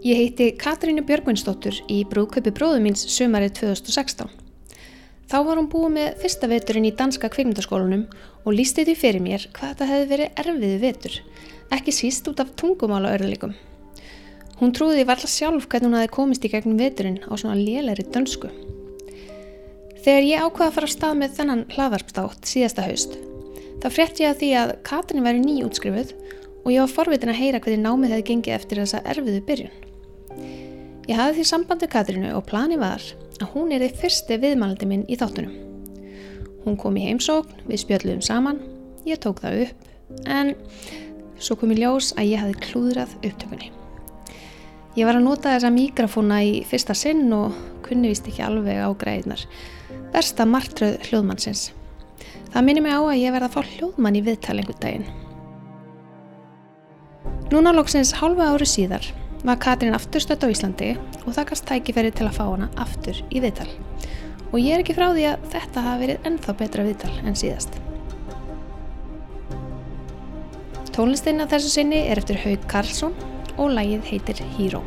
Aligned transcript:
Ég 0.00 0.16
heiti 0.16 0.46
Katrínu 0.56 1.02
Björgvinsdóttur 1.04 1.76
í 1.92 1.98
brúðkaupi 2.08 2.54
bróðu 2.56 2.78
míns 2.80 3.02
sumarið 3.12 3.50
2016. 3.58 4.30
Þá 5.28 5.34
var 5.44 5.58
hún 5.60 5.66
búið 5.68 5.90
með 5.92 6.14
fyrsta 6.22 6.48
veturinn 6.48 6.86
í 6.88 6.92
danska 6.96 7.28
kvikmyndaskólanum 7.28 8.06
og 8.40 8.54
lísti 8.56 8.86
því 8.88 8.94
fyrir 8.96 9.20
mér 9.20 9.44
hvað 9.52 9.74
þetta 9.74 9.88
hefði 9.90 10.06
verið 10.14 10.40
erfiði 10.40 10.78
vetur, 10.86 11.18
ekki 11.76 11.92
síst 11.92 12.30
út 12.32 12.40
af 12.40 12.54
tungumála 12.56 13.10
örðuleikum. 13.18 13.52
Hún 14.62 14.72
trúði 14.72 15.04
varla 15.04 15.28
sjálf 15.28 15.68
hvernig 15.68 15.90
hún 15.90 15.98
hafi 15.98 16.12
komist 16.16 16.48
í 16.48 16.52
gegnum 16.54 16.80
veturinn 16.80 17.20
á 17.20 17.36
svona 17.36 17.60
lélæri 17.60 18.08
dönsku. 18.08 18.48
Þegar 20.00 20.30
ég 20.30 20.46
ákvaði 20.46 20.70
að 20.70 20.74
fara 20.78 20.88
á 20.88 20.94
stað 20.96 21.20
með 21.20 21.36
þennan 21.36 21.66
hlaðvarpstátt 21.76 22.48
síðasta 22.48 22.88
haust, 22.88 23.20
þá 23.84 23.88
frétti 23.92 24.24
ég 24.24 24.32
að 24.32 24.40
því 24.40 24.50
að 24.64 24.74
Katrín 24.88 25.28
væri 25.28 25.44
nýjútskrifuð 25.44 26.16
og 26.64 26.72
ég 26.72 26.80
var 26.80 26.96
forvitin 26.96 27.36
að 27.36 27.40
heyra 27.44 27.60
hvernig 27.60 27.84
námið 27.84 28.16
hefði 28.16 28.28
gengið 28.32 28.56
eftir 28.56 28.84
þessa 28.86 29.04
erfiðu 29.04 29.44
byrjun. 29.44 29.89
Ég 31.10 31.18
hafði 31.18 31.40
því 31.40 31.44
sambandi 31.48 31.86
Katrínu 31.90 32.28
og 32.38 32.44
plani 32.46 32.76
var 32.78 33.02
að 33.40 33.48
hún 33.50 33.72
er 33.74 33.82
þið 33.82 33.96
fyrsti 33.98 34.36
viðmælandi 34.44 34.86
minn 34.86 35.00
í 35.10 35.16
þáttunum. 35.18 35.54
Hún 36.62 36.76
kom 36.78 36.98
í 37.00 37.02
heimsókn, 37.02 37.64
við 37.66 37.80
spjöldluðum 37.82 38.20
saman, 38.22 38.60
ég 39.08 39.18
tók 39.18 39.40
það 39.42 39.64
upp, 39.64 39.88
en 40.30 40.52
svo 41.42 41.56
kom 41.58 41.72
í 41.74 41.80
ljós 41.80 42.12
að 42.14 42.28
ég 42.30 42.44
hafði 42.44 42.62
klúðrað 42.62 43.14
upptökunni. 43.26 43.72
Ég 45.00 45.08
var 45.08 45.18
að 45.18 45.26
nota 45.26 45.56
þessa 45.56 45.72
mikrofóna 45.74 46.38
í 46.46 46.52
fyrsta 46.70 46.94
sinn 46.94 47.24
og 47.34 47.56
kunni 47.82 48.12
vist 48.12 48.28
ekki 48.30 48.44
alveg 48.46 48.78
á 48.78 48.94
greiðnar. 49.00 49.42
Versta 50.14 50.46
martröð 50.46 51.00
hljóðmannsins. 51.08 51.72
Það 52.52 52.68
minni 52.68 52.84
mig 52.86 52.94
á 52.94 53.02
að 53.02 53.18
ég 53.18 53.34
verða 53.34 53.50
að 53.50 53.56
fá 53.56 53.74
hljóðmann 53.74 54.20
í 54.20 54.22
viðtalengu 54.28 54.78
daginn. 54.78 55.10
Núna 57.50 57.74
lóksins 57.74 58.14
halva 58.20 58.52
ári 58.54 58.70
síðar 58.70 59.10
var 59.44 59.60
Katrín 59.60 59.96
afturstödd 59.96 60.44
á 60.44 60.52
Íslandi 60.52 60.90
og 61.24 61.32
það 61.32 61.46
gast 61.50 61.66
tækifæri 61.68 62.12
til 62.12 62.26
að 62.28 62.36
fá 62.36 62.42
hana 62.44 62.68
aftur 62.80 63.20
í 63.30 63.40
viðtal. 63.40 63.68
Og 64.50 64.58
ég 64.60 64.74
er 64.74 64.82
ekki 64.82 64.96
frá 64.96 65.08
því 65.14 65.26
að 65.30 65.46
þetta 65.54 65.84
hafi 65.86 66.02
verið 66.04 66.28
ennþá 66.28 66.56
betra 66.60 66.86
viðtal 66.86 67.12
en 67.24 67.38
síðast. 67.38 67.78
Tónlistinna 70.90 71.46
þessu 71.48 71.70
sinni 71.72 72.02
er 72.10 72.20
eftir 72.20 72.40
Haug 72.44 72.66
Karlsson 72.68 73.14
og 73.56 73.72
lægið 73.76 74.08
heitir 74.10 74.42
Hero. 74.56 74.82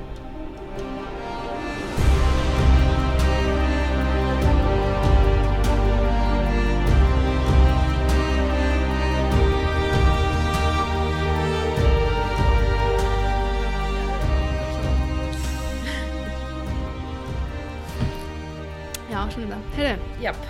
Þetta. 19.53 19.75
Heyrðu, 19.77 20.21
Japp, 20.23 20.45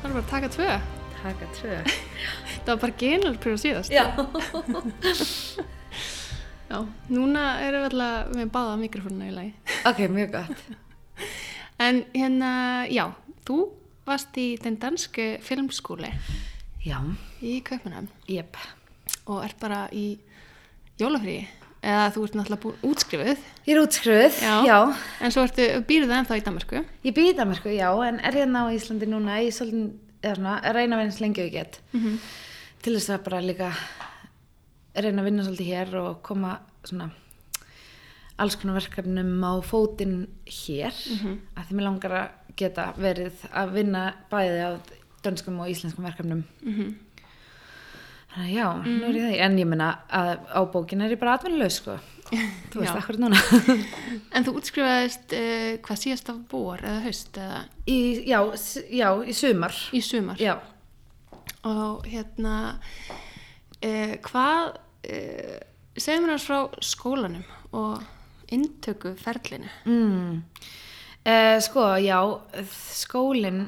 það 0.00 0.04
er 0.04 0.12
bara 0.14 0.22
að 0.22 0.30
taka 0.30 0.48
tvö. 0.54 0.70
taka 1.22 1.46
tvö. 1.56 1.76
Það 2.64 2.70
var 2.72 2.80
bara 2.82 2.96
genal 3.00 3.36
pröfu 3.40 3.60
síðast. 3.64 3.92
Já. 3.92 4.04
Já, 6.64 6.78
núna 7.12 7.42
erum 7.62 7.82
við 7.84 7.90
alltaf 7.90 8.30
með 8.34 8.50
báða 8.54 8.76
mikrofónuna 8.80 9.26
í 9.28 9.34
lagi. 9.34 9.52
ok, 9.88 9.98
mjög 10.16 10.30
gott. 10.38 10.64
En 11.84 12.04
hérna, 12.14 12.48
já, 12.86 13.08
þú 13.44 13.56
varst 14.06 14.36
í 14.38 14.44
den 14.62 14.76
danske 14.78 15.40
filmskóli 15.42 16.06
Já, 16.86 17.00
í 17.42 17.56
Kaupanum 17.66 18.06
japp. 18.30 18.54
og 19.26 19.40
ert 19.42 19.58
bara 19.58 19.80
í 19.90 20.04
jólafríi. 21.00 21.48
Eða 21.84 22.04
þú 22.14 22.22
ert 22.24 22.36
náttúrulega 22.38 22.62
búin 22.62 22.84
útskrifuð, 22.88 23.40
Ég 23.66 23.74
er 23.74 23.80
útskruð, 23.82 24.36
Já. 24.40 24.54
já. 24.64 24.78
en 25.20 25.30
svo 25.34 25.42
ertu, 25.44 25.66
býrðu 25.84 26.08
það 26.08 26.20
ennþá 26.22 26.38
í 26.38 26.44
Danmarku. 26.46 26.80
Ég 27.04 27.14
það 27.36 27.48
mér 27.50 27.58
sko, 27.60 27.68
já, 27.74 27.88
en 28.08 28.20
er 28.24 28.32
hérna 28.38 28.62
á 28.64 28.66
Íslandi 28.72 29.06
núna 29.10 29.36
í 29.44 29.50
svolítið, 29.52 29.90
eða 30.24 30.34
svona, 30.38 30.54
reyna 30.72 30.96
að 30.96 31.00
vinna 31.02 31.12
svo 31.12 31.24
lengi 31.26 31.42
og 31.44 31.48
ég 31.50 31.52
get. 31.52 31.80
Mhm. 31.92 32.16
Til 32.82 32.94
þess 32.96 33.10
að 33.18 33.24
bara 33.24 33.40
líka 33.44 33.68
reyna 34.96 35.20
að 35.22 35.24
vinna 35.28 35.44
svolítið 35.44 35.70
hér 35.74 35.94
og 36.00 36.22
koma 36.22 36.58
svona 36.84 37.10
alls 38.38 38.56
konar 38.56 38.80
verkefnum 38.80 39.44
á 39.44 39.52
fótinn 39.62 40.26
hér. 40.46 40.92
Mhm. 40.92 41.38
Að 41.56 41.66
því 41.68 41.72
mér 41.76 41.84
langar 41.88 42.10
að 42.10 42.28
geta 42.56 42.94
verið 42.98 43.32
að 43.52 43.72
vinna 43.74 44.14
bæði 44.30 44.60
á 44.64 44.70
dönskum 45.22 45.60
og 45.60 45.68
íslenskum 45.68 46.04
verkefnum. 46.04 46.44
Mhm. 46.64 46.94
Þannig 46.94 47.13
já, 48.34 48.66
nú 48.82 49.06
er 49.08 49.16
ég 49.18 49.26
það. 49.28 49.36
En 49.46 49.58
ég 49.60 49.68
menna 49.70 49.88
að 50.10 50.32
á 50.50 50.60
bókin 50.72 51.04
er 51.04 51.14
ég 51.14 51.20
bara 51.20 51.36
atvinnulegs 51.38 51.78
sko. 51.82 51.96
Þú 52.72 52.80
veist, 52.80 52.96
akkur 52.96 53.18
núna. 53.22 53.38
En 54.34 54.46
þú 54.46 54.56
útskrifaðist 54.58 55.34
uh, 55.36 55.74
hvað 55.84 56.00
síðast 56.00 56.30
af 56.32 56.40
vor 56.50 56.82
eða 56.82 57.02
haust 57.04 57.38
eða 57.38 57.60
í, 57.86 57.98
já, 58.26 58.40
já, 58.90 59.08
í 59.22 59.36
sumar. 59.36 59.76
í 59.94 60.00
sumar. 60.02 60.40
Já. 60.42 60.56
Og 61.68 62.08
hérna, 62.10 62.56
uh, 63.78 64.14
hvað, 64.26 64.80
uh, 65.10 65.58
segjum 65.94 66.26
við 66.26 66.34
hans 66.34 66.48
frá 66.48 66.58
skólanum 66.82 67.44
og 67.74 68.02
inntöku 68.54 69.14
ferlinu. 69.18 69.70
Mm. 69.88 70.42
Sko, 71.64 71.86
já, 72.04 72.18
skólinn 72.68 73.62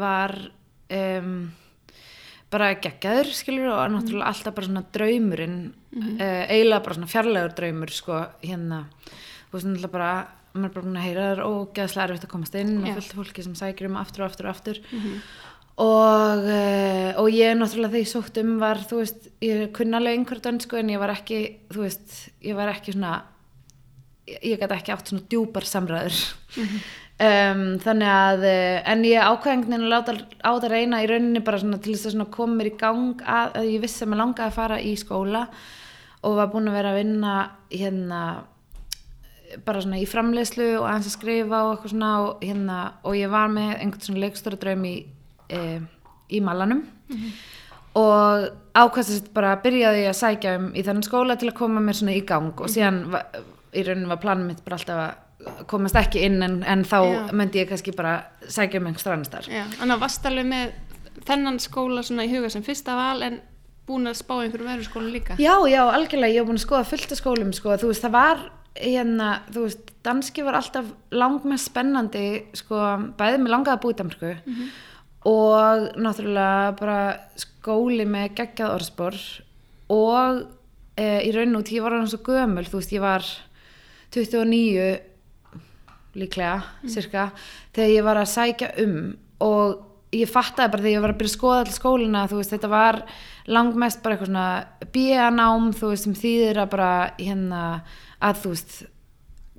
var 0.00 0.32
um, 0.88 1.34
bara 2.52 2.70
geggjaður, 2.80 3.30
skilur, 3.36 3.68
og 3.74 3.92
náttúrulega 3.92 4.30
alltaf 4.30 4.56
bara 4.56 4.68
svona 4.68 4.84
draumurinn, 4.94 5.58
uh, 5.98 6.22
eiginlega 6.48 6.84
bara 6.86 6.96
svona 6.96 7.10
fjarlægur 7.12 7.54
draumur, 7.58 7.92
sko, 7.92 8.22
hérna, 8.44 8.80
þú 9.50 9.58
veist, 9.58 9.68
náttúrulega 9.68 9.92
bara, 9.92 10.12
maður 10.54 10.70
er 10.70 10.74
bara 10.76 10.86
búin 10.86 10.96
að 10.96 11.06
heyra 11.08 11.26
það 11.26 11.34
er 11.34 11.44
ógeðslega 11.44 12.08
erfitt 12.08 12.24
að 12.24 12.32
komast 12.32 12.56
inn 12.58 12.72
og 12.80 12.88
Já. 12.88 12.94
fullt 12.98 13.14
fólki 13.18 13.44
sem 13.44 13.58
sækir 13.58 13.90
um 13.90 13.98
aftur 14.00 14.24
og 14.24 14.30
aftur 14.30 14.48
og 14.48 14.54
aftur. 14.54 14.80
Og, 15.78 16.46
uh, 16.50 17.10
og 17.22 17.28
ég 17.30 17.54
náttúrulega 17.54 17.92
þegar 17.92 18.02
ég 18.02 18.10
sótt 18.10 18.40
um 18.42 18.54
var, 18.58 18.80
þú 18.88 19.02
veist, 19.02 19.28
ég 19.44 19.68
kunnalega 19.76 20.18
einhver 20.18 20.40
dönsku 20.42 20.80
en 20.80 20.94
ég 20.94 20.98
var 20.98 21.12
ekki, 21.14 21.42
þú 21.70 21.84
veist, 21.84 22.16
ég 22.42 22.56
var 22.58 22.72
ekki 22.72 22.96
svona, 22.96 23.12
ég, 24.26 24.56
gæti 24.56 24.74
ekki 24.80 24.96
átt 24.96 25.12
svona 25.12 25.28
djúpar 25.28 25.68
samræður. 25.68 26.24
Um, 27.24 27.64
þannig 27.82 28.12
að, 28.12 28.46
uh, 28.50 28.76
en 28.92 29.04
ég 29.08 29.32
ákvæðingin 29.32 29.78
að 29.80 29.90
láta 29.92 30.16
á 30.44 30.52
það 30.52 30.70
reyna 30.74 31.02
í 31.02 31.10
rauninni 31.10 31.42
bara 31.44 31.60
svona 31.62 31.80
til 31.82 31.96
þess 31.96 32.14
að 32.14 32.30
koma 32.34 32.60
mér 32.60 32.72
í 32.72 32.76
gang 32.80 33.24
að, 33.24 33.58
að 33.62 33.72
ég 33.72 33.82
vissi 33.84 34.04
að 34.04 34.12
mér 34.12 34.22
langaði 34.22 34.48
að 34.50 34.58
fara 34.60 34.78
í 34.82 34.94
skóla 35.00 35.48
og 36.26 36.38
var 36.38 36.52
búin 36.52 36.70
að 36.70 36.78
vera 36.78 36.94
að 36.94 37.00
vinna 37.02 37.34
hérna 37.72 38.22
bara 39.64 39.82
svona 39.82 40.00
í 40.00 40.06
framleiðslu 40.08 40.66
og 40.78 40.88
aðeins 40.88 41.10
að 41.10 41.14
skrifa 41.14 41.60
og 41.64 41.70
eitthvað 41.72 41.92
svona 41.94 42.10
og, 42.24 42.42
hérna, 42.44 42.78
og 43.06 43.16
ég 43.16 43.30
var 43.32 43.52
með 43.52 43.70
einhvern 43.76 44.04
svona 44.04 44.24
leikstóra 44.24 44.58
draum 44.60 44.84
í, 44.84 44.96
e, 45.48 45.60
í 46.34 46.40
malanum. 46.44 46.82
Og 47.98 48.48
ákvæmst 48.76 49.30
bara 49.34 49.56
byrjaði 49.62 50.04
ég 50.04 50.12
að 50.12 50.18
sækja 50.18 50.56
um 50.58 50.68
í 50.76 50.84
þennan 50.84 51.06
skóla 51.06 51.38
til 51.40 51.48
að 51.50 51.56
koma 51.62 51.80
mér 51.82 51.98
svona 51.98 52.18
í 52.18 52.24
gang 52.28 52.60
og 52.60 52.70
síðan 52.70 53.00
va, 53.14 53.24
í 53.72 53.84
rauninni 53.86 54.10
var 54.12 54.20
planum 54.22 54.50
mitt 54.50 54.60
bara 54.66 54.78
alltaf 54.78 55.00
að 55.06 55.16
komast 55.70 55.96
ekki 55.98 56.24
inn 56.26 56.42
en, 56.42 56.58
en 56.66 56.82
þá 56.86 56.98
Já. 56.98 57.18
myndi 57.36 57.62
ég 57.62 57.68
kannski 57.70 57.94
bara 57.96 58.16
sækja 58.50 58.80
um 58.80 58.88
einhver 58.90 59.04
strannstar 59.04 59.46
Já, 59.46 59.64
þannig 59.78 59.94
að 59.94 60.02
varst 60.02 60.26
alveg 60.26 60.48
með 60.50 60.72
þennan 61.28 61.60
skóla 61.62 62.02
svona 62.06 62.26
í 62.26 62.32
huga 62.32 62.50
sem 62.52 62.64
fyrsta 62.66 62.96
val 62.98 63.22
en 63.26 63.40
búin 63.88 64.08
að 64.10 64.18
spá 64.20 64.34
einhverjum 64.36 64.72
öðru 64.74 64.86
skóla 64.86 65.12
líka. 65.12 65.36
Já, 65.40 65.54
já, 65.70 65.80
algjörlega, 65.86 66.34
ég 66.34 66.42
hef 66.42 66.48
búin 66.48 66.60
að 66.60 66.66
skoða 66.66 66.88
fullt 66.90 67.14
af 67.14 67.20
skólum, 67.22 67.54
sko, 67.56 67.76
þú 67.80 67.90
veist, 67.92 68.04
það 68.04 68.14
var 68.16 68.44
hérna, 68.78 69.30
þú 69.48 69.64
veist, 69.64 69.90
danski 70.06 70.44
var 70.46 70.58
alltaf 70.58 70.90
langmest 71.14 71.70
spennandi, 71.70 72.26
sko, 72.58 72.82
bæðið 73.18 73.48
langaði 73.48 73.74
að 73.74 73.82
búið 73.84 73.96
í 73.96 73.98
Danmarku 74.02 74.34
og 75.28 75.88
náttúrulega 75.98 76.76
bara 76.78 77.00
skóli 77.40 78.04
með 78.08 78.36
geggjað 78.38 78.74
orðspor 78.76 79.16
og 79.92 80.44
e, 80.94 81.08
í 81.26 81.32
raun 81.34 81.58
og 81.58 81.64
tí 81.66 81.76
ég 81.76 81.84
var 81.84 81.96
hann 81.96 82.08
svo 82.08 82.20
gömul, 82.28 82.64
þú 82.68 82.78
veist, 82.78 82.94
ég 82.94 83.02
var 83.02 83.26
29 84.14 84.86
líklega, 86.18 86.62
cirka, 86.90 87.30
þegar 87.76 87.94
ég 87.94 88.08
var 88.08 88.20
að 88.20 88.32
sækja 88.34 88.72
um 88.84 88.98
og 89.44 89.84
ég 90.14 90.30
fattaði 90.30 90.72
bara 90.72 90.82
þegar 90.84 90.94
ég 90.94 91.02
var 91.04 91.12
að 91.12 91.18
byrja 91.20 91.30
að 91.30 91.36
skoða 91.36 91.58
all 91.62 91.72
skólina, 91.74 92.26
þú 92.30 92.38
veist, 92.40 92.52
þetta 92.54 92.70
var 92.72 93.00
langmest 93.48 94.00
bara 94.04 94.16
eitthvað 94.16 94.30
svona 94.30 94.46
B.A.nám, 94.94 95.66
þú 95.76 95.90
veist, 95.92 96.06
sem 96.06 96.16
þýðir 96.16 96.62
að 96.62 96.70
bara 96.72 96.92
hérna 97.18 97.64
að 98.24 98.40
þú 98.42 98.54
veist 98.54 98.78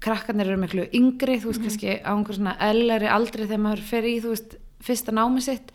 krakkarnir 0.04 0.50
eru 0.50 0.62
miklu 0.62 0.88
yngri, 0.96 1.38
þú 1.42 1.52
veist, 1.52 1.64
kannski 1.66 2.00
á 2.02 2.12
einhver 2.16 2.40
svona 2.40 2.56
ellari 2.70 3.10
aldrei 3.12 3.46
þegar 3.46 3.64
maður 3.66 3.86
fer 3.92 4.10
í, 4.10 4.16
þú 4.24 4.34
veist, 4.34 4.58
fyrsta 4.86 5.16
námi 5.16 5.44
sitt. 5.44 5.74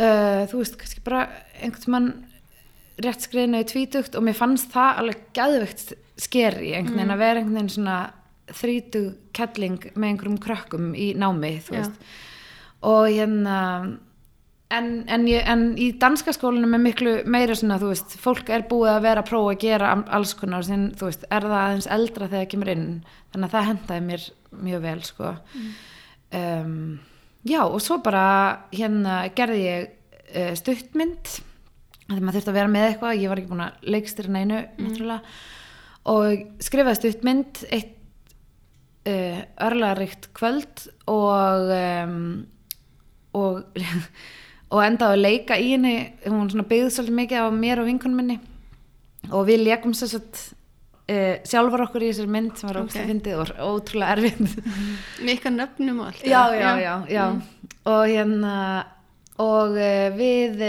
Uh, 0.00 0.44
þú 0.50 0.60
veist, 0.60 0.76
kannski 0.80 1.04
bara 1.06 1.24
einhvern 1.60 1.94
mann 1.94 2.10
rétt 3.00 3.24
skriðinu 3.24 3.62
í 3.62 3.68
tvítugt 3.68 4.16
og 4.18 4.24
mér 4.26 4.36
fannst 4.36 4.72
það 4.74 5.02
alveg 5.02 5.20
gæðvegt 5.36 5.92
skeri 6.20 6.74
einhvern 6.76 6.98
veginn 6.98 7.14
að 7.14 7.22
vera 7.22 7.40
einhvern 7.40 7.56
veginn 7.56 7.72
svona 7.76 7.98
þrítug 8.56 9.10
kettling 9.36 9.90
með 9.94 10.12
einhverjum 10.12 10.38
krökkum 10.42 10.92
í 10.94 11.12
námi, 11.18 11.56
og 12.80 13.10
hérna 13.10 13.58
en, 14.70 14.88
en, 15.10 15.26
ég, 15.28 15.44
en 15.50 15.64
í 15.80 15.90
danska 16.00 16.32
skólanum 16.34 16.76
er 16.76 16.82
miklu 16.82 17.14
meira 17.30 17.56
svona, 17.58 17.78
þú 17.80 17.92
veist, 17.92 18.16
fólk 18.22 18.50
er 18.54 18.66
búið 18.70 18.92
að 18.94 19.04
vera 19.08 19.24
að 19.24 19.30
prófa 19.30 19.54
að 19.54 19.62
gera 19.64 19.92
alls 20.16 20.34
konar 20.38 20.66
síðan, 20.66 20.90
þú 20.98 21.10
veist, 21.10 21.26
er 21.28 21.46
það 21.46 21.60
aðeins 21.60 21.90
eldra 21.98 22.28
þegar 22.28 22.44
það 22.44 22.50
kemur 22.54 22.72
inn? 22.74 22.88
Þannig 23.32 23.48
að 23.48 23.54
það 23.56 23.70
hendaði 23.70 24.04
mér 24.08 24.26
mjög 24.66 24.82
vel 24.86 24.98
sko. 25.06 25.36
Um, 26.30 26.74
já 27.46 27.60
og 27.64 27.78
svo 27.82 27.98
bara 28.04 28.24
hérna 28.70 29.22
gerði 29.34 29.62
ég 29.64 29.88
uh, 30.36 30.52
stuttmynd 30.58 31.32
þegar 32.10 32.26
maður 32.26 32.36
þurfti 32.38 32.52
að 32.52 32.58
vera 32.60 32.74
með 32.74 32.88
eitthvað, 32.88 33.22
ég 33.22 33.32
var 33.32 33.40
ekki 33.40 33.50
búin 33.50 33.64
að 33.66 33.88
leikstýra 33.94 34.34
neinu 34.34 34.60
náttúrulega. 34.78 35.34
Og 36.10 36.44
skrifaði 36.62 37.00
stuttmynd 37.00 37.64
eitt 37.70 37.96
uh, 39.08 39.40
örlaðaríkt 39.66 40.30
kvöld 40.36 40.86
og 41.10 41.72
um, 41.76 42.20
og 43.36 43.80
og 44.72 44.84
endaði 44.84 45.16
að 45.16 45.24
leika 45.24 45.58
í 45.58 45.72
henni. 45.74 45.96
Hún 46.28 46.50
svona 46.52 46.68
byggði 46.70 46.94
svolítið 46.94 47.18
mikið 47.18 47.44
á 47.44 47.48
mér 47.54 47.82
og 47.82 47.90
vinkunum 47.90 48.22
minni. 48.22 48.38
Og 49.30 49.44
við 49.48 49.64
leikum 49.66 49.94
satt 49.96 50.44
uh, 51.10 51.36
sjálfur 51.46 51.86
okkur 51.86 52.06
í 52.06 52.12
þessari 52.12 52.34
mynd 52.36 52.54
sem 52.58 52.70
var 52.70 52.82
ógst 52.84 53.00
að 53.00 53.10
fyndið 53.10 53.40
og 53.42 53.50
ótrúlega 53.66 54.16
erfið 54.16 54.54
Með 55.20 55.34
ykkar 55.36 55.56
nöfnum 55.56 56.00
og 56.00 56.10
allt. 56.10 56.24
já, 56.24 56.42
já, 56.56 56.70
já, 56.80 56.94
já. 57.10 57.24
og 57.90 58.02
hérna 58.08 58.54
og 59.40 59.76
uh, 59.76 60.06
við 60.16 60.64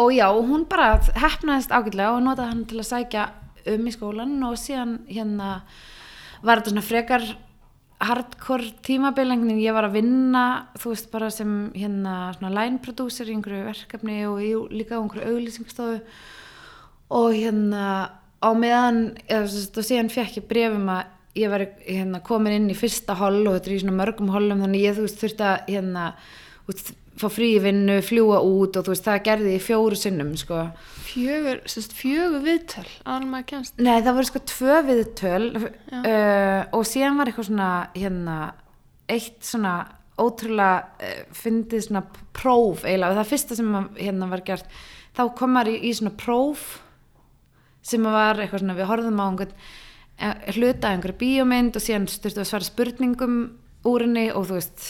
og 0.00 0.12
já, 0.14 0.26
hún 0.30 0.66
bara 0.70 1.00
hefnaðist 1.18 1.72
ágætlega 1.74 2.14
og 2.14 2.22
notaði 2.24 2.52
hann 2.52 2.66
til 2.70 2.78
að 2.78 2.90
sækja 2.90 3.24
um 3.70 3.86
í 3.88 3.94
skólan 3.94 4.36
og 4.46 4.58
síðan 4.58 5.00
hérna 5.10 5.60
var 6.44 6.60
þetta 6.60 6.72
svona 6.72 6.84
frekar 6.86 7.26
hardcore 8.00 8.72
tímabilengnin, 8.86 9.60
ég 9.60 9.74
var 9.76 9.88
að 9.88 9.98
vinna 9.98 10.44
þú 10.80 10.94
veist 10.94 11.10
bara 11.12 11.28
sem 11.34 11.70
hérna 11.76 12.32
line 12.40 12.80
producer 12.80 13.28
í 13.28 13.34
einhverju 13.36 13.66
verkefni 13.66 14.22
og 14.28 14.40
ég 14.40 14.72
líka 14.72 14.96
á 14.96 15.00
einhverju 15.02 15.34
auglýsingstofu 15.34 16.00
og 17.10 17.34
hérna 17.36 17.84
á 18.40 18.50
meðan 18.56 19.02
og 19.36 19.84
síðan 19.84 20.12
fekk 20.12 20.40
ég 20.40 20.48
brefum 20.48 20.88
að 20.94 21.16
ég 21.38 21.50
var 21.52 21.66
hérna, 21.84 22.22
komin 22.26 22.56
inn 22.56 22.70
í 22.72 22.78
fyrsta 22.78 23.14
holl 23.20 23.44
og 23.44 23.58
þetta 23.58 23.70
er 23.70 23.76
í 23.76 23.82
svona 23.84 23.98
mörgum 24.00 24.32
hollum 24.34 24.64
þannig 24.64 24.86
ég 24.86 24.96
þú 24.96 25.04
veist 25.06 25.20
þurfti 25.20 25.46
að 25.46 25.68
hérna, 25.68 26.06
veist, 26.66 26.92
fá 27.20 27.28
frí 27.30 27.52
í 27.54 27.62
vinnu, 27.62 28.00
fljúa 28.02 28.40
út 28.42 28.78
og 28.80 28.86
þú 28.86 28.94
veist 28.94 29.06
það 29.06 29.22
gerði 29.28 29.54
ég 29.54 29.64
fjóru 29.66 29.98
sinnum 29.98 30.32
sko. 30.40 30.64
Fjögur, 31.10 31.60
sérst, 31.70 31.94
fjögur 31.98 32.42
viðtöl 32.44 32.86
en 33.10 33.28
maður 33.30 33.48
kemst. 33.54 33.78
Nei 33.82 33.96
það 33.98 34.16
voru 34.18 34.28
sko 34.30 34.42
tvö 34.52 34.76
viðtöl 34.88 35.48
uh, 35.58 36.60
og 36.76 36.84
síðan 36.88 37.18
var 37.18 37.30
eitthvað 37.30 37.48
svona 37.50 37.70
hérna 37.96 38.36
eitt 39.10 39.40
svona 39.46 39.74
ótrúlega 40.20 41.02
uh, 41.02 41.34
fyndið 41.34 41.86
svona 41.88 42.04
próf 42.36 42.84
eiginlega, 42.86 43.18
það 43.20 43.30
fyrsta 43.32 43.58
sem 43.58 43.74
að, 43.80 43.90
hérna 43.98 44.30
var 44.30 44.44
gert 44.46 44.80
þá 45.16 45.22
kom 45.38 45.54
maður 45.56 45.74
í, 45.74 45.78
í 45.90 45.92
svona 45.98 46.14
próf 46.20 46.66
sem 47.86 48.04
að 48.06 48.16
var 48.18 48.42
eitthvað 48.44 48.62
svona 48.64 48.76
við 48.78 48.90
horfðum 48.90 49.20
á 49.20 49.24
einhvern 49.26 49.54
eh, 50.20 50.34
hluta 50.54 50.90
af 50.90 50.96
einhverju 50.96 51.18
bíómynd 51.22 51.78
og 51.78 51.84
síðan 51.84 52.08
styrtu 52.12 52.42
að 52.44 52.50
svara 52.50 52.68
spurningum 52.68 53.38
úr 53.88 54.04
henni 54.04 54.26
og 54.36 54.50
þú 54.50 54.58
veist 54.58 54.84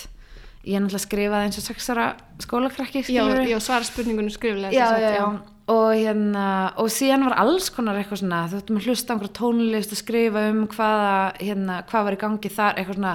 ég 0.66 0.76
er 0.76 0.82
náttúrulega 0.82 1.04
skrifaði 1.06 1.48
eins 1.48 1.60
og 1.60 1.64
sexara 1.64 2.08
skólakrakki 2.42 3.04
Já, 3.08 3.22
já, 3.46 3.56
svara 3.62 3.86
spurningunum 3.86 4.32
skriflega. 4.34 4.74
já, 4.74 4.88
sagt, 4.90 5.00
já, 5.00 5.14
já. 5.16 5.28
Og 5.70 5.92
hérna 5.94 6.46
og 6.80 6.88
síðan 6.92 7.26
var 7.28 7.36
alls 7.42 7.68
konar 7.74 7.98
eitthvað 8.00 8.22
svona 8.22 8.40
þú 8.50 8.60
ættum 8.60 8.80
að 8.80 8.88
hlusta 8.88 9.12
á 9.12 9.14
einhverja 9.14 9.36
tónlist 9.38 9.94
og 9.94 10.00
skrifa 10.00 10.46
um 10.50 10.64
hvaða, 10.70 11.12
hérna, 11.38 11.78
hvað 11.90 12.06
var 12.06 12.16
í 12.16 12.20
gangi 12.24 12.52
þar 12.56 12.80
eitthvað 12.80 12.98
svona, 12.98 13.14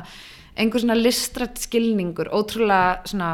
einhver 0.55 0.83
svona 0.85 0.97
listrætt 0.99 1.61
skilningur, 1.65 2.31
ótrúlega 2.31 3.09
svona 3.11 3.31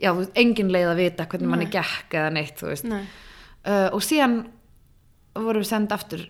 já, 0.00 0.10
þú 0.10 0.18
veist, 0.22 0.34
engin 0.42 0.72
leið 0.74 0.90
að 0.90 1.02
vita 1.04 1.28
hvernig 1.30 1.52
manni 1.52 1.68
Nei. 1.68 1.74
gekk 1.76 2.18
eða 2.18 2.34
neitt, 2.34 2.56
þú 2.58 2.72
veist 2.72 2.88
Nei. 2.90 3.04
uh, 3.68 3.88
og 3.94 4.02
síðan 4.04 4.40
vorum 5.38 5.62
við 5.62 5.70
senda 5.70 5.98
aftur 6.00 6.26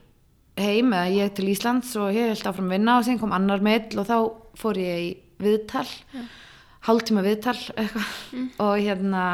heim 0.61 0.93
eða 0.93 1.15
ég 1.15 1.32
til 1.37 1.49
Íslands 1.49 1.94
og 1.97 2.12
ég 2.12 2.35
held 2.35 2.47
áfram 2.50 2.71
vinna 2.75 2.99
og 2.99 3.06
síðan 3.06 3.23
kom 3.23 3.35
annar 3.37 3.65
meill 3.65 4.03
og 4.03 4.09
þá 4.11 4.17
fór 4.61 4.81
ég 4.82 5.03
í 5.06 5.11
viðtal 5.41 5.87
hálftíma 6.85 7.25
viðtal 7.25 7.56
eitthvað 7.79 8.15
og 8.61 8.75
hérna 8.77 9.25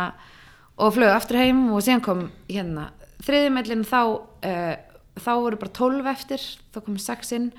og 0.76 0.92
flög 0.96 1.12
aftur 1.14 1.40
heim 1.40 1.66
og 1.72 1.84
síðan 1.84 2.04
kom 2.04 2.26
hérna 2.50 2.90
þriði 3.24 3.52
meillin 3.54 3.84
þá 3.86 4.00
uh, 4.04 4.74
þá 5.16 5.32
voru 5.40 5.60
bara 5.60 5.74
12 5.78 6.08
eftir 6.12 6.46
þá 6.74 6.80
komum 6.82 7.02
6 7.02 7.36
inn. 7.38 7.50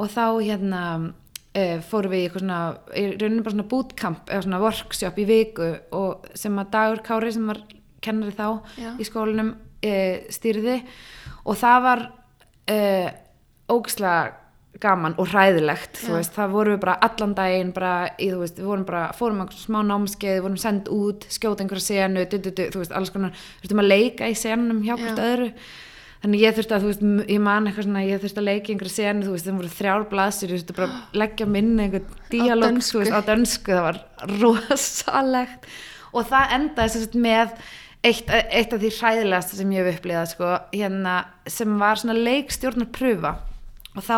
Og 0.00 0.08
þá 0.10 0.24
hérna 0.40 0.82
uh, 0.98 1.78
fórum 1.86 2.14
við 2.14 2.22
í 2.22 2.26
eitthvað 2.26 2.44
svona 2.44 2.60
í 2.96 3.04
rauninni 3.14 3.44
bara 3.44 3.54
svona 3.56 3.68
bootcamp 3.70 4.32
eða 4.32 4.46
svona 4.46 4.62
workshop 4.62 5.20
í 5.22 5.28
viku. 5.28 5.70
Og 5.98 6.32
sem 6.38 6.58
að 6.58 6.72
Dagur 6.74 7.04
Kári 7.06 7.34
sem 7.34 7.48
var 7.50 7.62
kennari 8.02 8.34
þá 8.34 8.48
Já. 8.80 8.90
í 8.98 9.06
skólanum 9.06 9.54
uh, 9.54 10.16
stýrði. 10.32 10.80
Og 11.46 11.58
það 11.58 11.86
var 11.88 12.08
ógislega 13.72 14.41
gaman 14.82 15.14
og 15.20 15.30
hræðilegt 15.30 16.00
þú 16.02 16.10
Já. 16.10 16.16
veist, 16.18 16.34
það 16.36 16.56
vorum 16.56 16.76
við 16.76 16.82
bara 16.84 16.96
allan 17.06 17.36
daginn 17.38 17.70
bara 17.76 17.92
í, 18.16 18.28
þú 18.32 18.40
veist, 18.42 18.58
við 18.58 18.68
vorum 18.70 18.88
bara, 18.88 19.04
fórum 19.18 19.44
einhvern 19.44 19.62
smá 19.62 19.78
námskeið, 19.88 20.42
vorum 20.44 20.58
send 20.60 20.90
út, 20.92 21.28
skjóta 21.32 21.64
einhverja 21.64 21.86
senu, 21.86 22.26
du, 22.26 22.36
du, 22.42 22.50
du, 22.50 22.66
þú 22.74 22.82
veist, 22.82 22.94
alls 22.98 23.14
konar 23.14 23.34
þurftum 23.62 23.82
að 23.84 23.90
leika 23.92 24.30
í 24.30 24.36
senunum 24.38 24.82
hjá 24.86 24.94
hvort 24.96 25.22
Já. 25.22 25.26
öðru 25.30 25.50
þannig 26.22 26.42
ég 26.44 26.56
þurfti 26.56 26.74
að, 26.76 26.84
þú 26.84 26.90
veist, 26.92 27.06
ég 27.34 27.40
man 27.42 27.68
eitthvað 27.68 27.86
svona 27.88 28.02
ég 28.06 28.20
þurfti 28.22 28.42
að 28.42 28.48
leika 28.48 28.70
í 28.70 28.74
einhverja 28.76 28.96
senu, 28.96 29.26
þú 29.26 29.36
veist, 29.36 29.46
þeim 29.48 29.60
voru 29.62 29.70
þrjár 29.76 30.08
blaðsir, 30.12 30.52
ég 30.52 30.60
þurfti 30.62 30.76
bara 30.78 30.90
að 30.98 31.22
leggja 31.22 31.48
minni 31.50 31.86
einhvern 31.86 32.18
díalóg, 32.30 32.68
dönsku. 32.68 32.92
þú 32.92 33.02
veist, 33.02 33.16
á 33.18 33.20
dönsku 33.26 33.74
það 33.74 33.86
var 33.88 34.02
rosalegt 34.42 35.70
og 36.12 36.28
það 36.28 36.54
endaði 36.58 36.92
sagt 36.94 37.16
með 37.18 37.56
eitt, 38.06 38.30
eitt 38.30 38.74
af 38.74 38.82
því 38.82 38.90
hræðilegasta 38.98 39.58
sem 39.58 39.74
ég 39.74 39.86
hef 39.86 39.98
upplýðað 39.98 40.30
sko, 40.34 40.50
hérna, 40.74 41.16
sem 41.50 41.78
var 41.80 42.00
svona 42.00 42.18
leikstjórnarprufa 42.18 43.36
og 43.96 44.06
þá 44.06 44.16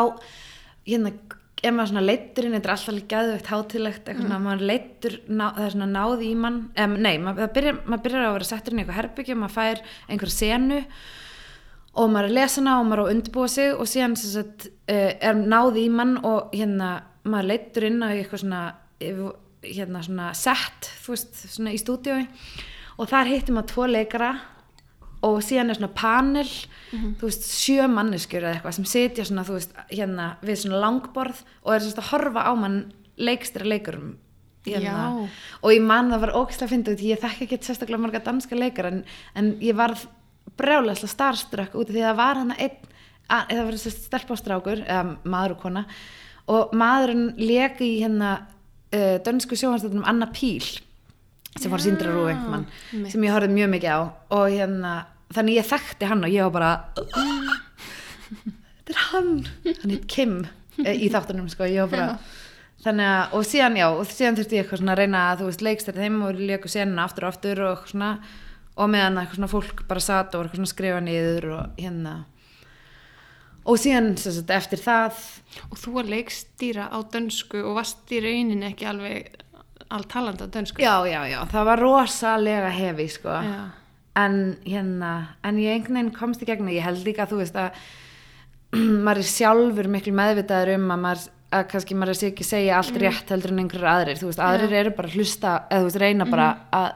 hérna, 0.86 1.12
ef 1.64 1.72
maður 1.72 1.90
svona 1.94 2.04
leittur 2.04 2.44
inn, 2.48 2.54
þetta 2.58 2.68
er 2.68 2.74
alltaf 2.74 2.90
alveg 2.92 3.06
gæðvegt 3.14 3.50
hátilegt, 3.52 4.00
eitthvað 4.08 4.24
svona, 4.26 4.38
maður 4.44 4.64
leittur 4.68 5.14
ná, 5.32 5.44
það 5.56 5.64
er 5.68 5.74
svona 5.76 5.90
náð 5.94 6.24
í 6.26 6.30
mann 6.36 6.58
um, 6.84 6.96
nei, 7.06 7.14
maður, 7.24 7.52
byrjar, 7.56 7.78
maður 7.88 8.02
byrjar 8.08 8.24
á 8.24 8.28
að 8.28 8.34
vera 8.38 8.48
settur 8.50 8.74
inn 8.74 8.80
í 8.80 8.84
eitthvað 8.84 8.98
herbyggja 9.00 9.36
maður 9.40 9.54
fær 9.56 9.80
einhverja 10.08 10.36
senu 10.36 10.80
og 11.94 12.10
maður 12.10 12.26
er 12.26 12.30
að 12.32 12.36
lesa 12.40 12.60
hana 12.60 12.74
og 12.80 12.86
maður 12.90 13.00
er 13.00 13.06
að 13.06 13.14
undirbúa 13.14 13.48
sig 13.54 13.72
og 13.78 13.88
síðan 13.88 14.16
sagt, 14.20 14.68
uh, 14.90 15.10
er 15.24 15.40
náð 15.40 15.78
í 15.80 15.86
mann 15.94 16.16
og 16.26 16.52
hérna 16.52 16.90
maður 17.24 17.50
leittur 17.52 17.86
inn 17.88 18.02
á 18.04 18.08
eitthvað 18.12 18.42
svona 18.44 18.62
yfir- 19.00 19.40
hérna 19.64 20.02
svona 20.04 20.32
sett 20.36 20.90
þú 21.06 21.14
veist, 21.14 21.38
svona 21.54 21.72
í 21.72 21.78
stúdíói 21.80 22.26
og 23.00 23.08
þar 23.08 23.30
hittir 23.32 23.56
maður 23.56 23.70
tvo 23.72 23.86
leikara 23.88 24.32
og 25.24 25.38
síðan 25.44 25.72
er 25.72 25.78
svona 25.78 25.94
panel 25.96 26.48
þú 27.18 27.28
veist, 27.28 27.46
sjö 27.48 27.86
manneskjur 27.90 28.44
eða 28.44 28.58
eitthvað 28.58 28.76
sem 28.78 28.88
sitja 28.88 29.24
svona, 29.26 29.44
þú 29.46 29.56
veist, 29.56 29.72
hérna 29.90 30.28
við 30.44 30.60
svona 30.62 30.82
langborð 30.84 31.40
og 31.64 31.74
er 31.74 31.82
svona 31.82 32.04
að 32.04 32.10
horfa 32.12 32.44
á 32.46 32.52
mann 32.58 32.78
leikstira 33.16 33.66
leikurum 33.66 34.12
hérna. 34.64 35.28
Og 35.60 35.74
ég 35.74 35.82
man 35.84 36.10
það 36.12 36.22
var 36.24 36.34
ógæslega 36.38 36.66
að 36.66 36.72
finna 36.72 36.94
út 36.94 37.04
ég 37.04 37.20
þekki 37.20 37.46
ekki 37.48 37.58
sérstaklega 37.66 38.00
marga 38.00 38.22
danska 38.24 38.56
leikar 38.56 38.88
en, 38.88 39.02
en 39.36 39.50
ég 39.60 39.76
varð 39.76 40.06
brjálæslega 40.58 41.12
starströkk 41.12 41.76
út 41.76 41.90
af 41.90 41.94
því 41.94 42.02
að 42.02 42.08
það 42.10 42.20
var 42.22 42.40
hann 42.42 42.54
einn 42.56 42.90
það 43.28 43.62
var 43.64 43.76
þessi 43.76 43.92
stelpástrákur 44.04 44.82
eða 44.84 45.16
maður 45.24 45.56
og 45.56 45.62
kona 45.62 45.84
og 46.52 46.74
maðurinn 46.76 47.30
leki 47.40 47.86
í 47.94 48.02
hérna 48.02 48.32
uh, 48.92 49.16
dönsku 49.24 49.56
sjóhanstöldunum 49.56 50.04
Anna 50.08 50.28
Píl 50.32 50.64
sem 51.54 51.70
var 51.70 51.80
Já, 51.80 51.86
síndra 51.86 52.12
rú 52.12 52.26
einhvern 52.28 52.66
einmitt. 52.66 53.12
sem 53.12 53.24
ég 53.24 53.32
horfði 53.32 53.54
mjög 53.54 53.70
mikið 53.76 53.94
á 53.94 54.00
og 54.04 54.46
hérna 54.50 54.94
þannig 55.34 55.58
ég 55.58 55.68
þekkti 55.68 56.08
hann 56.10 56.24
og 56.26 56.32
ég 56.32 56.46
var 56.48 56.54
bara 56.54 56.72
þetta 58.84 58.94
er 58.94 59.02
hann. 59.10 59.30
Hann 59.82 59.94
heit 59.94 60.08
Kim 60.10 60.34
eh, 60.84 60.94
í 60.94 61.10
þáttunum 61.12 61.50
sko. 61.52 61.68
Ég 61.68 61.86
var 61.86 61.92
bara 61.94 62.18
þannig 62.84 63.08
að 63.08 63.36
og 63.38 63.46
síðan 63.48 63.78
já 63.80 63.86
og 63.88 64.04
síðan 64.10 64.38
þurfti 64.38 64.58
ég 64.58 64.64
eitthvað 64.64 64.82
svona 64.82 64.94
að 64.94 65.00
reyna 65.02 65.24
að 65.30 65.40
þú 65.40 65.48
veist 65.50 65.64
leikst 65.64 65.94
þeim 65.96 66.20
og 66.26 66.42
leiku 66.42 66.70
senuna 66.72 67.06
aftur 67.08 67.26
og 67.26 67.34
aftur 67.34 67.64
og 67.70 67.88
svona. 67.90 68.12
Og 68.74 68.90
meðan 68.90 69.20
eitthvað 69.20 69.38
svona 69.38 69.52
fólk 69.52 69.84
bara 69.88 70.02
satt 70.02 70.34
og 70.34 70.40
var 70.40 70.48
eitthvað 70.48 70.60
svona 70.60 70.74
skrifa 70.74 71.02
niður 71.04 71.44
og 71.54 71.78
hérna. 71.78 72.14
Og 73.64 73.78
síðan 73.80 74.10
sagt, 74.20 74.50
eftir 74.52 74.82
það 74.82 75.20
Og 75.70 75.78
þú 75.80 75.94
var 75.94 76.10
leikstýra 76.10 76.90
á 76.90 76.98
dönsku 77.06 77.62
og 77.62 77.78
varst 77.78 78.10
í 78.12 78.18
rauninni 78.20 78.66
ekki 78.72 78.88
alveg 78.90 79.38
allt 79.94 80.10
talandi 80.10 80.44
á 80.44 80.48
dönsku. 80.50 80.82
já 80.82 81.06
já 81.06 81.20
já. 81.30 81.40
Það 81.48 81.64
var 81.70 81.80
rosalega 81.80 82.70
hefi 82.74 83.08
sko. 83.08 83.28
Já. 83.30 83.83
En 84.18 84.40
hérna 84.64 85.12
en 85.44 85.60
ég 85.62 85.74
einhvern 85.74 85.98
veginn 85.98 86.16
komst 86.16 86.42
í 86.44 86.48
gegn 86.48 86.68
og 86.68 86.76
ég 86.76 86.86
held 86.86 87.06
líka 87.06 87.26
þú 87.30 87.40
veist 87.42 87.56
að 87.58 87.80
maður 89.06 89.22
er 89.22 89.30
sjálfur 89.30 89.90
miklu 89.90 90.14
meðvitaður 90.14 90.76
um 90.76 90.92
að 90.94 91.02
maður 91.06 91.26
að 91.54 91.66
kannski 91.70 91.96
maður 91.98 92.18
sé 92.18 92.30
ekki 92.32 92.46
segja 92.46 92.78
allt 92.78 92.96
rétt 92.98 93.28
heldur 93.30 93.52
en 93.54 93.60
einhverjur 93.62 93.90
aðrir 93.90 94.18
þú 94.18 94.30
veist, 94.30 94.42
aðrir 94.42 94.78
eru 94.80 94.94
bara 94.96 95.10
að 95.10 95.18
hlusta 95.18 95.52
eða 95.68 95.82
þú 95.82 95.90
veist, 95.90 96.00
reyna 96.02 96.26
bara 96.30 96.48
að 96.74 96.88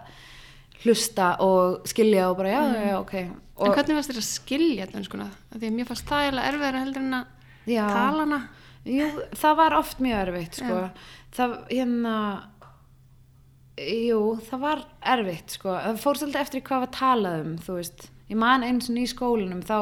hlusta 0.83 1.29
og 1.45 1.91
skilja 1.91 2.31
og 2.31 2.41
bara 2.41 2.55
já, 2.55 2.63
já, 2.75 2.89
já, 2.89 2.97
ok 3.03 3.15
En 3.59 3.73
og, 3.73 3.75
hvernig 3.75 3.97
varst 3.99 4.13
þér 4.13 4.21
að 4.21 4.27
skilja 4.29 4.85
dönskuna? 4.93 5.25
Af 5.51 5.59
Því 5.59 5.67
að 5.67 5.73
mér 5.75 5.87
fannst 5.89 6.07
það 6.07 6.25
eiginlega 6.25 6.51
erfiðara 6.53 6.83
heldur 6.85 7.03
en 7.03 7.17
að 7.19 7.25
tala 7.75 8.21
hana. 8.23 8.39
Jú, 8.87 9.09
það 9.41 9.57
var 9.59 9.75
oft 9.79 10.03
mjög 10.05 10.21
erfitt 10.23 10.61
sko. 10.61 10.77
Já. 10.79 11.09
það 11.35 11.57
hérna 11.73 12.13
jú, 13.79 14.23
það 14.49 14.63
var 14.65 14.85
erfitt 15.15 15.59
sko, 15.59 15.75
það 15.75 16.01
fór 16.03 16.21
svolítið 16.21 16.41
eftir 16.43 16.65
hvað 16.67 16.85
var 16.85 16.95
talað 16.97 17.45
um 17.45 17.53
þú 17.65 17.77
veist, 17.79 18.09
ég 18.29 18.41
man 18.41 18.67
eins 18.67 18.91
og 18.91 18.99
í 19.01 19.07
skólinum 19.11 19.63
þá 19.67 19.79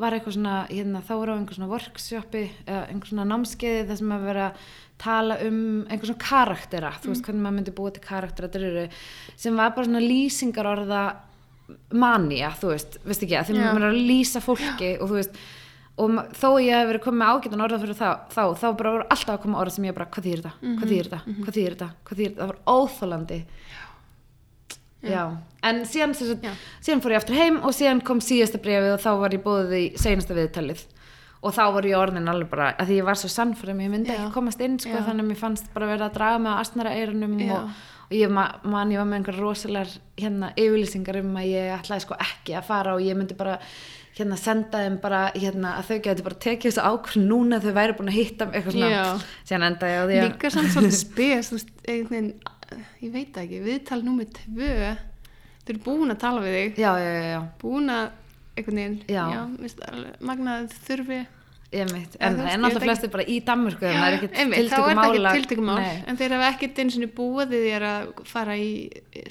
var 0.00 0.16
eitthvað 0.16 0.36
svona 0.36 0.54
hérna, 0.70 1.02
þá 1.06 1.12
voru 1.14 1.34
á 1.34 1.38
einhver 1.38 1.58
svona 1.58 1.70
workshopi 1.70 2.44
eða 2.64 2.80
einhver 2.90 3.10
svona 3.12 3.26
námskeiði 3.30 3.84
þar 3.90 4.00
sem 4.00 4.14
að 4.16 4.24
vera 4.28 4.46
að 4.48 4.64
tala 5.04 5.36
um 5.46 5.60
einhver 5.86 6.10
svona 6.10 6.24
karaktera 6.24 6.94
þú 7.02 7.12
veist 7.12 7.26
hvernig 7.28 7.44
maður 7.44 7.56
myndi 7.58 7.76
búa 7.76 7.92
til 7.94 8.02
karaktera 8.04 8.50
dröru, 8.54 8.88
sem 9.38 9.60
var 9.60 9.74
bara 9.76 9.88
svona 9.88 10.02
lýsingar 10.02 10.70
orða 10.70 11.04
manja, 11.94 12.50
þú 12.60 12.72
veist, 12.74 12.98
veist 13.06 13.22
ekki 13.24 13.38
að 13.38 13.50
því 13.50 13.60
Já. 13.60 13.66
maður 13.68 13.86
er 13.86 13.92
að 13.94 14.08
lýsa 14.10 14.42
fólki 14.44 14.90
og 14.98 15.08
þú 15.08 15.20
veist 15.20 15.38
og 15.94 16.14
þó 16.34 16.48
ég 16.58 16.74
hef 16.74 16.88
verið 16.90 17.04
komið 17.04 17.20
með 17.20 17.32
ágætan 17.34 17.64
orða 17.64 17.80
fyrir 17.84 17.98
þá, 17.98 18.08
þá, 18.34 18.42
þá 18.58 18.66
bara 18.80 18.92
voru 18.96 19.04
alltaf 19.14 19.34
að 19.36 19.42
koma 19.44 19.60
orða 19.62 19.74
sem 19.76 19.84
ég 19.86 19.94
bara, 19.94 20.08
hvað 20.10 20.24
þýr 20.26 20.40
þetta, 20.42 20.54
hvað 20.80 20.90
þýr 20.90 21.08
þetta, 21.08 21.20
hvað 21.44 21.58
þýr 21.58 21.74
þetta, 21.76 21.88
hvað 22.08 22.18
þýr 22.20 22.30
þetta, 22.32 22.40
það 22.40 22.50
var 22.50 22.58
óþólandi 22.74 23.38
já, 25.04 25.22
en 25.68 25.82
síðan, 25.88 26.14
Já. 26.42 26.52
síðan 26.80 27.02
fór 27.04 27.14
ég 27.14 27.20
aftur 27.20 27.36
heim 27.38 27.60
og 27.62 27.74
síðan 27.76 28.02
kom 28.06 28.22
síðasta 28.24 28.60
brefið 28.64 28.94
og 28.96 29.02
þá 29.04 29.10
var 29.20 29.36
ég 29.36 29.42
búið 29.44 29.74
í 29.76 29.84
seinasta 30.00 30.36
viðtalið. 30.36 30.84
Og 31.44 31.52
þá 31.52 31.64
var 31.76 31.84
ég 31.84 31.98
orðin 32.00 32.30
alveg 32.32 32.48
bara, 32.48 32.70
að 32.80 32.88
því 32.88 32.94
ég 33.02 33.04
var 33.04 33.18
svo 33.20 33.28
sannfærum 33.28 33.82
ég 33.84 33.90
myndi 33.92 34.08
Já. 34.08 34.16
ekki 34.16 34.32
komast 34.32 34.62
inn, 34.64 34.78
sko, 34.80 34.94
Já. 34.96 35.02
þannig 35.04 35.26
að 35.26 35.28
mér 35.28 35.40
fannst 35.42 35.66
bara 35.74 35.90
verið 35.90 36.06
að 36.06 36.14
draga 36.16 36.38
mig 36.40 36.54
á 36.56 36.60
astnara 36.62 36.94
eirunum 36.96 37.34
Já. 37.36 37.50
og, 37.58 37.82
og 38.04 38.14
ég 38.14 38.30
ma- 38.30 38.60
man, 38.64 38.90
ég 38.92 38.98
var 39.00 39.06
með 39.10 39.18
einhver 39.20 39.38
rosalega 39.40 39.98
hérna 40.20 40.52
yfirlýsingar 40.56 41.20
um 41.22 41.34
að 41.40 41.50
ég 41.50 41.70
ætlaði 41.78 42.04
sko 42.06 42.16
ekki 42.20 42.56
að 42.58 42.66
fara 42.68 42.94
og 42.94 43.00
ég 43.04 43.16
myndi 43.16 43.34
bara 43.38 43.58
hérna 44.14 44.36
senda 44.38 44.78
þeim 44.84 45.00
bara 45.02 45.22
hérna 45.34 45.72
að 45.80 45.88
þau 45.88 45.98
getur 46.04 46.24
bara 46.28 46.38
tekið 46.44 46.70
þessu 46.70 46.84
ákvörn 46.86 47.24
núna 47.32 47.58
þau 47.64 47.72
væri 47.74 47.96
búin 47.98 48.12
að 48.12 48.18
hitta 48.20 48.46
eitthvað 48.52 48.76
svona. 48.76 48.90
Síðan 49.48 49.66
endaði 49.70 49.94
ég 49.94 49.98
á 49.98 50.04
því 50.06 50.18
að 50.20 50.28
Líka 50.28 50.50
samt 50.54 50.70
svolítið 50.74 50.98
spes, 51.00 51.50
ég 53.02 53.12
veit 53.12 53.36
ekki, 53.42 53.58
viðtal 53.64 54.00
númer 54.06 54.28
tvö, 54.34 54.68
þau 55.64 55.72
eru 55.74 55.82
búin 55.84 56.14
að 56.14 56.20
tala 56.22 56.40
við 56.44 56.54
þig, 56.58 56.78
já, 56.84 56.92
já, 57.02 57.12
já, 57.32 57.40
búin 57.62 57.90
að, 57.90 58.10
einhvern 58.56 58.78
veginn, 58.80 58.96
Já. 59.10 59.24
já 59.34 59.40
minnst 59.58 59.82
alveg, 59.88 60.14
magnað 61.74 61.94
þurfi, 61.94 61.94
ég 61.94 61.94
mitt 61.94 62.14
Já, 62.14 62.26
en 62.26 62.36
það 62.38 62.50
er 62.50 62.60
náttúrulega 62.60 62.80
veit 62.80 62.86
flestir 62.88 63.12
bara 63.14 63.24
í 63.26 63.38
Danmörku 63.44 63.88
en 63.88 63.96
það 63.98 64.06
er 64.06 64.16
ekkert 64.18 64.38
einmitt, 64.42 64.58
er 64.58 65.38
tiltökum 65.38 65.70
mála 65.70 65.86
en 66.06 66.20
þeir 66.20 66.34
hafa 66.36 66.50
ekkert 66.50 66.82
eins 66.84 66.98
og 66.98 67.14
búið 67.16 67.54
þér 67.54 67.86
að 67.88 68.12
fara 68.30 68.58
í 68.58 68.68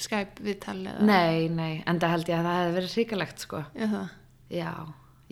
Skype 0.04 0.44
viðtal 0.44 0.80
nei, 0.84 1.48
nei, 1.50 1.84
en 1.88 2.02
það 2.02 2.16
held 2.16 2.34
ég 2.34 2.42
að 2.42 2.50
það 2.50 2.60
hefði 2.60 2.76
verið 2.80 2.98
hrikalegt 2.98 3.46
sko. 3.46 3.64
Já, 3.74 3.88
já, 4.54 4.74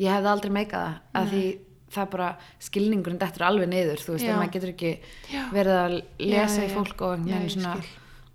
ég 0.01 0.15
hefði 0.15 0.31
aldrei 0.35 0.55
meikað 0.55 0.87
það 0.87 1.21
að 1.21 1.35
því 1.35 1.43
það 1.91 2.09
bara 2.13 2.29
skilningurinn 2.63 3.19
dettur 3.19 3.43
alveg 3.47 3.67
niður, 3.71 3.99
þú 3.99 4.15
veist, 4.15 4.27
ef 4.27 4.37
maður 4.39 4.53
getur 4.55 4.71
ekki 4.71 4.91
Já. 5.31 5.41
verið 5.51 5.79
að 5.81 5.95
lesa 6.23 6.61
Já, 6.61 6.67
í 6.67 6.71
fólk 6.71 7.03
og 7.03 7.25
svona 7.51 7.73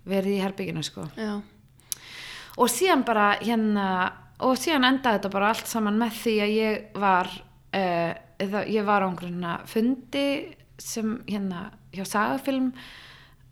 verið 0.07 0.37
í 0.37 0.43
herbygginu 0.45 0.85
sko. 0.87 1.07
Og 2.57 2.71
síðan 2.73 3.05
bara 3.09 3.31
hérna 3.41 3.87
og 4.45 4.59
síðan 4.61 4.89
endaði 4.91 5.19
þetta 5.19 5.33
bara 5.33 5.51
allt 5.53 5.71
saman 5.71 5.99
með 6.01 6.19
því 6.21 6.35
að 6.45 6.55
ég 6.57 7.01
var 7.01 7.33
uh, 7.77 8.13
það, 8.41 8.71
ég 8.73 8.87
var 8.89 9.05
á 9.05 9.09
einhverjum 9.11 9.41
fundi 9.71 10.25
sem 10.79 11.19
hérna 11.29 11.67
hjá 11.95 12.05
sagafilm. 12.09 12.73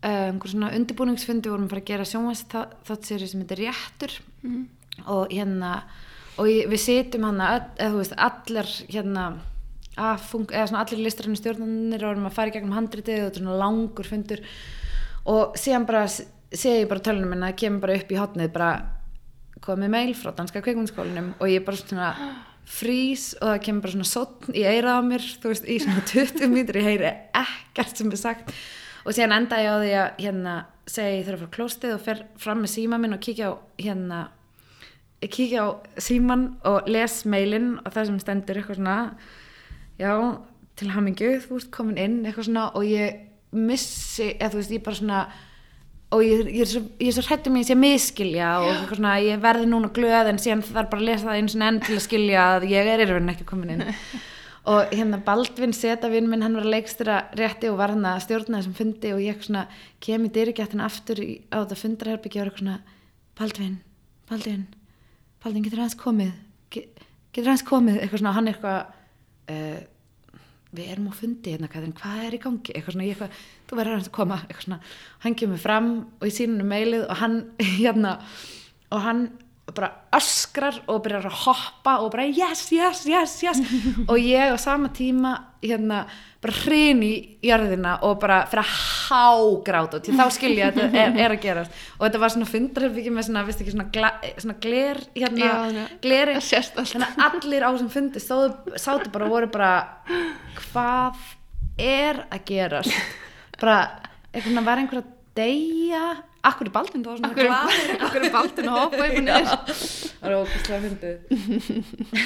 Uh, 0.05 0.29
einhver 0.29 0.51
svona 0.51 0.73
undirbúningsfundi 0.77 1.49
vorum 1.49 1.65
að 1.65 1.71
fara 1.75 1.81
að 1.81 1.89
gera 1.93 2.05
séri 3.07 3.27
sem 3.31 3.41
heitir 3.45 3.63
Réttur. 3.63 4.17
Mhm. 4.43 4.65
og 5.11 5.27
hérna 5.33 5.83
og 6.39 6.47
ég, 6.47 6.69
við 6.71 6.79
sitjum 6.79 7.23
hann 7.27 7.41
að, 7.43 7.65
allir 8.15 8.69
hérna 8.91 9.25
fung, 10.19 10.45
eða 10.51 10.67
svona 10.69 10.83
allir 10.85 11.01
listræðinu 11.03 11.39
stjórnarnir 11.39 12.03
og 12.03 12.11
erum 12.13 12.27
að 12.29 12.35
fara 12.35 12.51
í 12.51 12.53
gegnum 12.55 12.75
handritið 12.75 13.21
og 13.25 13.29
er 13.31 13.39
svona 13.41 13.57
langur 13.59 14.07
fundur. 14.07 14.41
Og 15.31 15.55
síðan 15.59 15.85
bara 15.87 16.03
s- 16.07 16.23
sé 16.51 16.81
ég 16.83 16.87
bara 16.91 16.99
tölunum 17.03 17.29
minna 17.33 17.51
kemur 17.55 17.81
bara 17.87 17.95
upp 17.99 18.11
í 18.11 18.19
hotnið 18.19 18.51
bara 18.55 18.69
komið 19.65 19.89
mail 19.95 20.13
frá 20.15 20.31
danska 20.35 20.61
kveikmundskólinum 20.61 21.33
og 21.39 21.47
ég 21.49 21.65
bara 21.65 21.77
svona 21.79 22.09
frís 22.65 23.33
og 23.39 23.51
það 23.51 23.59
kemur 23.67 23.85
bara 23.85 23.95
svona 23.95 24.09
sotn 24.09 24.55
í 24.57 24.63
eirað 24.65 24.97
á 24.97 25.01
mér 25.05 25.27
þú 25.41 25.51
veist, 25.51 25.67
í 25.69 25.77
svona 25.83 26.05
20 26.11 26.53
mítur 26.53 26.79
ég 26.81 26.89
heyri 26.89 27.11
ekkert 27.37 27.99
sem 28.01 28.09
er 28.11 28.21
sagt. 28.21 28.55
Og 29.05 29.13
síðan 29.13 29.35
enda 29.37 29.61
ég 29.61 29.69
á 29.69 29.77
því 29.77 29.91
að 30.01 30.23
hérna 30.23 30.55
segja 30.89 31.19
ég 31.19 31.27
þurfa 31.27 31.37
að 31.37 31.43
fara 31.45 31.55
klóstið 31.57 31.93
og 31.95 32.03
fer 32.05 32.23
fram 32.41 32.63
með 32.63 32.73
síma 32.73 32.99
minn 33.01 33.15
og 33.15 33.21
kíkja 33.25 33.51
á 33.51 33.53
hérna 33.81 34.19
kíkja 35.25 35.65
á 35.65 35.67
síman 36.01 36.49
og 36.67 36.89
les 36.89 37.23
mailin 37.25 37.75
og 37.81 37.93
það 37.93 38.09
sem 38.09 38.19
stendur 38.21 38.59
eitthvað 38.59 38.79
svona 38.81 38.97
já, 39.97 40.13
til 40.77 40.91
hamingju 40.93 41.31
þú 41.45 41.59
ert 41.59 41.71
komin 41.73 42.01
inn, 42.01 42.17
eitthvað 42.25 42.49
svona 42.49 42.65
og 42.77 42.85
ég 42.85 43.21
missi, 43.55 44.33
eða 44.35 44.51
þú 44.53 44.59
veist, 44.59 44.73
ég 44.75 44.83
bara 44.85 44.99
svona 44.99 45.21
og 46.13 46.21
ég, 46.23 46.45
ég 46.53 46.61
er 46.65 46.69
svo, 46.69 46.81
ég 47.01 47.15
svo 47.15 47.23
hrættum 47.25 47.57
ég 47.59 47.65
sé 47.67 47.75
miskilja 47.79 48.51
og 48.61 48.93
svona 48.93 49.15
ég 49.23 49.41
verði 49.43 49.65
núna 49.71 49.89
glöð 49.95 50.29
en 50.31 50.39
síðan 50.41 50.61
þarf 50.67 50.91
bara 50.91 51.01
að 51.01 51.07
lesa 51.09 51.27
það 51.29 51.39
eins 51.41 51.55
og 51.57 51.65
enn 51.65 51.79
til 51.83 51.95
að 51.97 52.03
skilja 52.05 52.43
að 52.55 52.67
ég 52.71 52.89
er 52.93 53.03
erfinn 53.07 53.31
ekki 53.33 53.47
komin 53.49 53.73
inn. 53.75 53.83
Og 54.65 54.89
hérna 54.97 55.19
Baldvin 55.21 55.75
setavinn 55.77 56.25
minn 56.25 56.41
hann 56.41 56.55
var 56.57 56.63
að 56.65 56.71
leikstýra 56.73 57.15
rétti 57.37 57.69
og 57.69 57.75
var 57.77 57.91
hann 57.93 58.05
að 58.09 58.23
stjórna 58.23 58.57
þessum 58.63 58.73
fundi 58.73 59.11
og 59.13 59.19
ég 59.21 59.43
svona 59.45 59.67
kem 60.01 60.23
í 60.25 60.31
dyrigættin 60.33 60.81
aftur 60.81 61.19
í, 61.21 61.35
á 61.53 61.61
þetta 61.61 61.77
fundarherbyggja 61.83 62.41
og 62.41 62.47
er 62.47 62.49
eitthvað 62.49 62.63
svona 62.63 62.79
Baldvin, 63.37 63.75
Baldvin 64.25 64.63
Baldvin 65.43 65.67
getur 65.67 65.83
aðeins 65.83 65.99
komið 66.01 66.31
Ge- 66.73 66.87
getur 67.29 67.51
aðeins 67.51 67.65
komið 67.69 67.99
eitthvað 67.99 68.23
svona 68.23 68.33
hann 68.39 68.49
eitthvað 68.49 68.79
uh, 69.53 69.79
við 70.75 70.91
erum 70.91 71.07
á 71.09 71.13
fundi 71.15 71.53
hérna 71.53 71.69
Katrín, 71.71 71.95
hvað 71.95 72.25
er 72.25 72.35
í 72.35 72.41
gangi? 72.43 72.73
Eitthvað 72.73 72.95
svona, 72.95 73.07
ég 73.07 73.15
eitthvað, 73.15 73.39
þú 73.69 73.79
verður 73.79 73.97
að 74.01 74.11
koma 74.17 74.41
eitthvað 74.43 74.67
svona, 74.67 74.79
hann 75.23 75.39
kemur 75.39 75.61
fram 75.61 75.89
og 76.19 76.27
ég 76.27 76.35
sýnum 76.35 76.71
meilið 76.71 77.07
og 77.07 77.19
hann 77.21 77.39
hérna 77.79 78.17
og 78.91 79.03
hann 79.05 79.25
bara 79.75 79.89
öskrar 80.13 80.77
og 80.87 81.01
byrjar 81.03 81.25
að 81.25 81.39
hoppa 81.45 81.97
og 82.03 82.11
bara 82.13 82.27
yes, 82.29 82.67
yes, 82.71 83.05
yes, 83.09 83.39
yes. 83.43 83.61
Og 84.11 84.19
ég 84.21 84.53
á 84.53 84.57
sama 84.61 84.91
tíma 84.93 85.31
hérna 85.69 86.01
bara 86.45 86.55
hrin 86.61 87.01
í 87.05 87.11
jörðina 87.45 87.95
og 88.05 88.19
bara 88.21 88.41
fyrir 88.51 88.61
að 88.61 88.73
hágráta 89.09 90.01
til 90.05 90.13
þá 90.17 90.25
skilja 90.35 90.67
að 90.69 90.79
þetta 90.81 91.01
er, 91.01 91.15
er 91.25 91.35
að 91.35 91.41
gerast. 91.45 91.79
Og 91.97 92.03
þetta 92.05 92.21
var 92.21 92.33
svona 92.35 92.49
fundarherbyggi 92.51 93.13
með 93.15 93.27
svona, 93.29 93.45
veist 93.47 93.63
ekki, 93.63 93.73
svona, 93.73 93.87
gla, 93.95 94.11
svona 94.37 94.57
gler 94.65 95.01
hérna, 95.15 95.49
Já, 95.49 95.87
gleri. 96.05 96.37
þannig 96.43 97.07
að 97.09 97.39
allir 97.41 97.65
á 97.65 97.69
þessum 97.71 97.91
fundi 97.95 98.21
stóðu, 98.23 98.77
sátu 98.81 99.13
bara 99.15 99.27
og 99.29 99.35
voru 99.35 99.49
bara 99.55 99.73
hvað 100.67 101.25
er 101.81 102.23
að 102.29 102.45
gerast? 102.51 102.93
Bara 103.59 103.79
veginn 104.35 104.65
var 104.65 104.81
einhver 104.81 105.01
að 105.01 105.11
deyja. 105.35 106.05
Akkur 106.45 106.69
er 106.69 106.73
baldin 106.75 107.01
þá 107.01 107.09
svona 107.15 107.29
Akkur 107.31 107.47
glaður? 107.49 107.93
Akkur 108.05 108.25
er 108.27 108.33
Baldvin 108.35 108.67
að 108.69 108.75
hoppa 108.77 109.05
Já, 109.07 109.13
niður? 109.25 109.47
það 110.21 110.27
er 110.29 110.35
ógæslega 110.37 110.79
fyndið. 110.83 111.15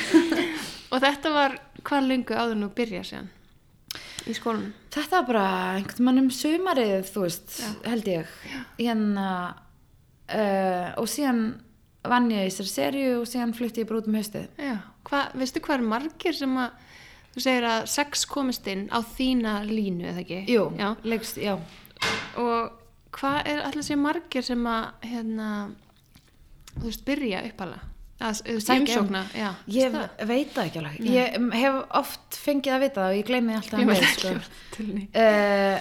Og 0.91 1.03
þetta 1.05 1.31
var 1.31 1.55
hvað 1.86 2.09
lengu 2.09 2.36
áður 2.38 2.59
nú 2.59 2.71
byrja 2.75 3.03
síðan 3.07 3.29
í 4.29 4.36
skólanum, 4.38 4.74
þetta 4.93 5.21
var 5.21 5.27
bara 5.29 5.45
einhvern 5.77 6.05
mann 6.05 6.21
um 6.21 6.29
sumarið 6.33 7.07
þú 7.09 7.24
veist, 7.25 7.55
held 7.86 8.09
ég. 8.12 8.36
Hérna 8.77 9.25
uh, 10.29 10.88
og 11.00 11.09
síðan 11.09 11.43
vann 12.09 12.29
ég 12.31 12.48
í 12.48 12.51
þessari 12.51 12.74
serju 12.74 13.15
og 13.21 13.27
síðan 13.29 13.55
flutti 13.57 13.83
ég 13.83 13.89
bara 13.89 14.01
út 14.01 14.09
um 14.09 14.17
haustið. 14.19 14.48
Já, 14.62 14.75
hvað, 15.09 15.36
veistu 15.41 15.63
hvað 15.65 15.77
er 15.77 15.88
margir 15.93 16.38
sem 16.38 16.55
að 16.62 16.88
þú 17.33 17.45
segir 17.45 17.69
að 17.69 17.89
sex 17.95 18.25
komist 18.29 18.69
inn 18.71 18.88
á 18.93 19.00
þína 19.15 19.59
línu 19.69 20.09
eða 20.12 20.24
ekki? 20.24 20.41
Jú, 20.50 20.65
já. 20.79 20.89
leikst, 21.05 21.41
já. 21.41 21.55
Og 22.39 22.74
hvað 23.15 23.51
er 23.51 23.63
allir 23.67 23.86
sé 23.86 23.98
margir 24.00 24.45
sem 24.45 24.65
að 24.69 25.07
hérna, 25.09 25.51
þú 26.75 26.86
veist, 26.88 27.05
byrja 27.07 27.45
uppala 27.50 27.81
að, 28.19 28.41
umsókna 28.79 29.21
já, 29.33 29.49
Ég 29.67 29.91
það? 29.93 30.09
veit 30.27 30.49
það 30.53 30.65
ekki 30.65 30.79
alveg. 30.81 30.99
Ég 30.99 31.53
hef 31.53 31.77
oft 32.01 32.39
fengið 32.45 32.73
að 32.75 32.81
vita 32.83 33.01
það 33.01 33.11
og 33.13 33.19
ég 33.19 33.25
gleymi 33.29 33.55
alltaf 33.55 33.79
Ég 33.79 33.85
að 33.85 33.93
veit 33.93 34.01
veið, 34.01 34.09
ekki 34.09 34.19
sko. 34.19 34.33
til 34.75 34.85
henni 34.85 35.07
Uh, 35.15 35.79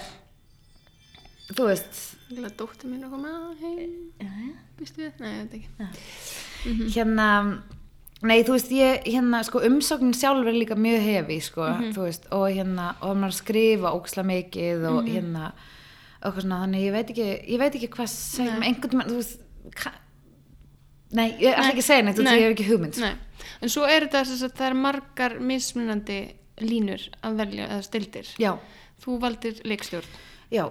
þú 1.57 1.65
veist, 1.69 2.05
Ég 2.29 2.37
vil 2.37 2.45
að 2.45 2.55
dóttir 2.61 2.89
mín 2.91 3.03
að 3.07 3.11
koma 3.15 3.33
heim 3.59 4.55
Vistu 4.79 5.01
við? 5.01 5.19
Nei, 5.19 5.31
ég 5.33 5.41
veit 5.43 5.53
ekki 5.59 6.93
hérna, 6.93 7.27
nei, 8.21 8.43
þú 8.43 8.51
veist, 8.55 8.71
ég, 8.75 9.03
hérna, 9.07 9.39
sko, 9.47 9.61
umsóknin 9.67 10.13
sjálfur 10.15 10.47
er 10.51 10.57
líka 10.59 10.75
mjög 10.79 11.01
hefi, 11.05 11.39
sko, 11.41 11.65
Mhm. 11.69 11.93
þú 11.95 12.01
veist, 12.05 12.25
og 12.31 12.45
hérna, 12.51 12.95
og 13.01 13.15
maður 13.17 13.33
að 13.33 13.39
skrifa 13.41 13.93
óksla 13.95 14.23
mikið 14.27 14.85
og 14.89 15.03
Mhm. 15.03 15.11
hérna, 15.13 15.51
og 16.23 16.33
svona, 16.35 16.61
þannig 16.65 16.83
ég 16.83 16.91
veit 16.91 17.07
ekki, 17.09 17.27
ég 17.49 17.59
veit 17.59 17.73
ekki 17.75 17.89
hvað 17.89 18.07
segjum, 18.09 18.61
einhvern 18.63 18.97
veginn, 18.99 19.11
þú 19.11 19.15
veist, 19.15 19.39
nei, 21.15 21.29
ég 21.41 21.53
ætla 21.55 21.71
ekki 21.71 21.83
að 21.83 21.87
segja 21.87 22.05
neitt, 22.05 22.19
ég 22.19 22.43
hef 22.43 22.51
ekki 22.55 22.67
hugmynd. 22.69 22.99
Nei, 23.01 23.15
en 23.61 23.71
svo 23.73 23.85
er 23.89 24.05
þetta 24.07 24.25
þess 24.27 24.45
að 24.47 24.53
það 24.59 24.67
er 24.67 24.77
margar 24.83 25.39
mismunandi 25.39 26.19
línur 26.59 27.07
að 27.23 27.39
velja 27.39 27.69
eða 27.69 27.87
stildir. 27.87 28.35
Já, 28.41 28.53
Þú 28.99 29.15
valdir 29.23 29.59
leikstjórn. 29.63 30.15
Já, 30.51 30.65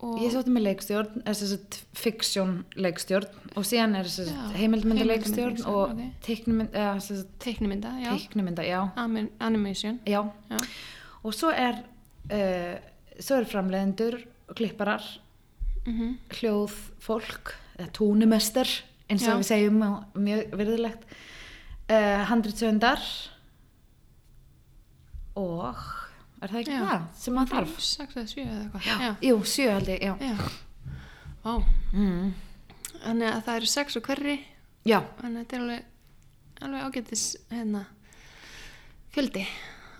og 0.00 0.20
Ég 0.22 0.30
sótti 0.32 0.52
með 0.54 0.62
leikstjórn, 0.70 1.22
þess 1.26 1.52
að 1.52 1.78
fiksjón 2.00 2.52
leikstjórn. 2.80 3.42
Og 3.58 3.66
síðan 3.68 3.96
er 3.98 4.08
þess 4.08 4.30
að 4.32 4.54
heimildmynda 4.56 5.04
leikstjórn 5.04 5.60
og 5.68 5.80
ok. 5.90 6.00
teiknumynda, 6.24 6.86
teiknumynda, 7.44 7.92
já, 8.00 8.10
teiknumynda, 8.14 8.64
já, 8.64 8.78
Anim 8.96 9.28
animation. 9.44 10.00
Já. 10.08 10.22
Já, 10.48 10.58
Og 11.26 11.34
svo 11.34 11.50
er, 11.50 11.82
uh, 12.32 12.78
svo 13.20 13.36
er 13.36 13.48
framleiðendur 13.50 14.20
og 14.48 14.56
klipparar. 14.56 15.04
Mhm. 15.88 16.18
hljóð 16.36 16.72
fólk 17.00 17.54
eða 17.78 17.90
túnumester 17.96 18.68
eins 19.08 19.22
og 19.24 19.28
Já. 19.28 19.36
við 19.40 19.48
segjum 19.48 19.78
mjög 20.24 20.54
virðilegt 20.60 21.04
uh, 21.08 22.24
handritsöndar 22.28 23.02
og 25.38 25.78
er 26.42 26.50
það 26.52 26.60
ekki 26.62 26.74
Já. 26.74 26.82
það 26.88 27.06
sem 27.22 27.36
maður 27.38 27.52
þarf? 27.54 27.76
Sex 27.88 28.16
eða 28.18 28.30
sjö 28.32 28.44
eða 28.44 28.58
eitthvað. 28.64 28.88
Já. 28.88 29.10
Jú, 29.28 29.38
sjö 29.52 29.68
held 29.74 29.90
ég, 29.92 30.02
já. 30.02 30.14
Já. 30.22 30.36
Vá. 31.44 31.52
Mm. 31.94 32.28
Þannig 32.98 33.30
að 33.32 33.42
það 33.46 33.58
eru 33.60 33.70
sex 33.72 33.98
og 34.00 34.08
hverri. 34.08 34.36
Já, 34.88 35.00
Þannig 35.20 35.38
að 35.38 35.42
þetta 35.44 35.56
er 35.58 35.64
alveg, 35.64 35.88
alveg 36.66 36.86
ágætis 36.88 37.24
hérna 37.52 37.82
fjöldi 39.14 39.44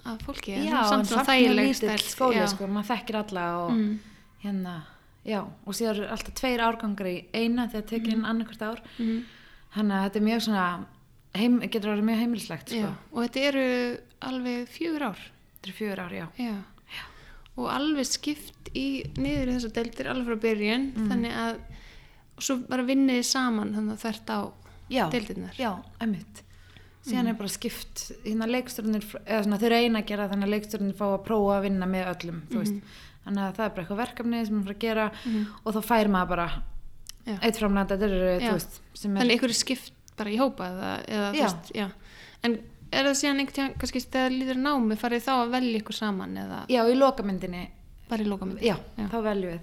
af 0.09 0.23
fólki. 0.25 0.55
já, 0.65 0.79
samt 0.89 1.11
mjög 1.11 1.27
þægileg 1.29 2.03
skóli, 2.09 2.39
Já. 2.41 2.47
sko, 2.55 2.67
maður 2.71 2.89
þekkir 2.95 3.19
alla 3.23 3.47
og 3.65 3.73
Mm. 3.73 3.99
hérna, 4.45 4.75
já, 5.29 5.41
og 5.45 5.77
síðan 5.77 5.97
eru 5.99 6.09
alltaf 6.15 6.35
tveir 6.41 6.63
árgangar 6.65 7.11
í 7.11 7.17
eina 7.37 7.67
þegar 7.69 7.87
tekið 7.93 8.15
inn 8.17 8.25
annarkvært 8.29 8.65
ár. 8.65 8.81
Mhm. 8.99 9.19
Þannig 9.77 9.99
að 9.99 10.05
þetta 10.09 10.17
er 10.23 10.27
mjög 10.29 10.43
svona, 10.47 10.67
heim, 11.37 11.59
getur 11.69 11.91
orðið 11.93 12.07
mjög 12.09 12.21
heimilislegt, 12.23 12.69
sko. 12.73 12.81
Já. 12.81 12.93
Og 13.13 13.23
þetta 13.27 13.43
eru 13.51 13.67
alveg 14.31 14.69
fjögur 14.73 15.05
ár. 15.11 15.21
Þetta 15.59 15.69
er 15.69 15.77
fjögur 15.79 16.01
ár, 16.07 16.15
já. 16.17 16.27
Já. 16.41 16.55
Og 17.59 17.67
alveg 17.75 18.07
skipt 18.07 18.71
í 18.79 18.87
niður 19.19 19.51
í 19.51 19.55
þessar 19.59 19.73
deildir 19.77 20.09
alveg 20.13 20.27
frá 20.31 20.41
byrjun. 20.47 20.85
Mm. 20.95 21.09
Þannig 21.11 21.33
að, 21.45 21.57
og 22.39 22.43
svo 22.47 22.57
bara 22.71 22.85
vinnið 22.87 23.25
saman 23.27 23.73
þannig 23.75 23.97
að 23.99 24.03
þvert 24.05 24.31
á 24.31 24.41
Já, 24.89 25.05
deildirnar. 25.13 25.55
já, 25.59 25.73
emmitt. 26.01 26.43
Síðan 27.09 27.25
Mm. 27.25 27.29
er 27.29 27.35
bara 27.35 27.49
skipt, 27.49 28.13
hérna 28.25 28.47
leikstjórnir, 28.49 29.05
eða 29.27 29.43
svona 29.45 29.59
þau 29.59 29.69
reyna 29.71 29.99
að 30.03 30.07
gera 30.07 30.29
þannig 30.29 30.45
að 30.49 30.55
leikstjórnir 30.55 30.95
fá 30.99 31.07
að 31.19 31.25
prófa 31.25 31.59
að 31.59 31.63
vinna 31.69 31.87
með 31.87 32.07
öllum, 32.15 32.41
þú 32.51 32.59
veist. 32.63 32.83
Þannig 33.29 33.45
að 33.45 33.55
það 33.59 33.65
er 33.67 33.71
bara 33.77 33.85
eitthvað 33.85 34.01
verkefni 34.01 34.41
sem 34.47 34.57
maður 34.57 34.65
fara 34.65 34.75
að 34.75 34.81
gera 34.81 35.07
Mhm. 35.25 35.47
og 35.65 35.75
þá 35.75 35.81
fær 35.85 36.09
maður 36.09 36.29
bara 36.29 36.49
Já. 37.29 37.39
eitt 37.43 37.57
framlega, 37.61 37.89
Já. 38.41 38.53
Þannig 39.05 39.37
ykkur 39.37 39.53
er 39.53 39.59
skipt 39.59 39.93
bara 40.17 40.31
í 40.31 40.39
hópa 40.39 40.65
eða, 40.73 40.93
eða 41.07 41.35
Já. 41.35 41.43
veist, 41.45 41.73
já. 41.75 41.91
En 42.43 42.59
er 42.91 43.05
það 43.05 43.19
síðan 43.21 43.41
einhvern 43.43 43.55
tíðan, 43.59 43.75
kannski 43.79 44.01
þegar 44.09 44.31
líður 44.33 44.57
námi, 44.65 44.97
farið 44.97 45.27
þá 45.29 45.33
að 45.45 45.51
velja 45.53 45.81
ykkur 45.83 45.95
saman 45.95 46.37
eða 46.41 46.65
Já, 46.73 46.83
í 46.89 46.95
lokamyndinni, 46.97 47.69
bara 48.09 48.23
í 48.23 48.27
lókamöndi? 48.27 48.63
já, 48.65 48.77
þá 48.97 49.23
veljum 49.23 49.53
við. 49.53 49.61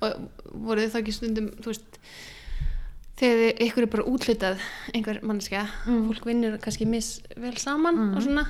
Og 0.00 0.30
voruð 0.54 0.86
þið 0.86 0.92
þá 0.94 1.00
ekki 1.02 1.12
stundum, 1.12 1.48
þú 1.60 1.66
veist, 1.66 1.98
þegar 3.20 3.58
ykkur 3.66 3.82
er 3.82 3.90
bara 3.92 4.04
útlitað 4.08 4.58
einhver 4.94 5.20
manneskja, 5.22 5.66
Mm. 5.86 6.06
fólk 6.08 6.24
vinnur 6.24 6.58
kannski 6.58 6.86
mis 6.86 7.20
vel 7.36 7.56
saman 7.56 7.96
Mm. 7.96 8.16
og 8.16 8.22
svona, 8.22 8.46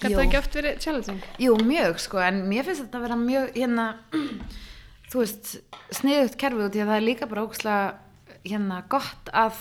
gæti 0.00 0.14
það 0.14 0.24
ekki 0.26 0.38
oft 0.38 0.56
verið 0.58 0.78
challenging? 0.84 1.22
Jú, 1.42 1.56
mjög, 1.66 1.98
sko, 2.02 2.20
en 2.22 2.42
mér 2.50 2.66
finnst 2.68 2.84
þetta 2.84 2.98
að 3.00 3.06
vera 3.06 3.16
mjög, 3.20 3.48
hérna, 3.56 3.86
þú 5.10 5.22
veist, 5.22 5.56
sniðugt 6.00 6.36
kerfi 6.40 6.66
út 6.66 6.76
í 6.76 6.82
að 6.82 6.90
það 6.92 6.96
er 7.00 7.06
líka 7.06 7.28
bara 7.30 7.44
ógslag, 7.46 7.98
hérna, 8.46 8.82
gott 8.92 9.30
að 9.32 9.60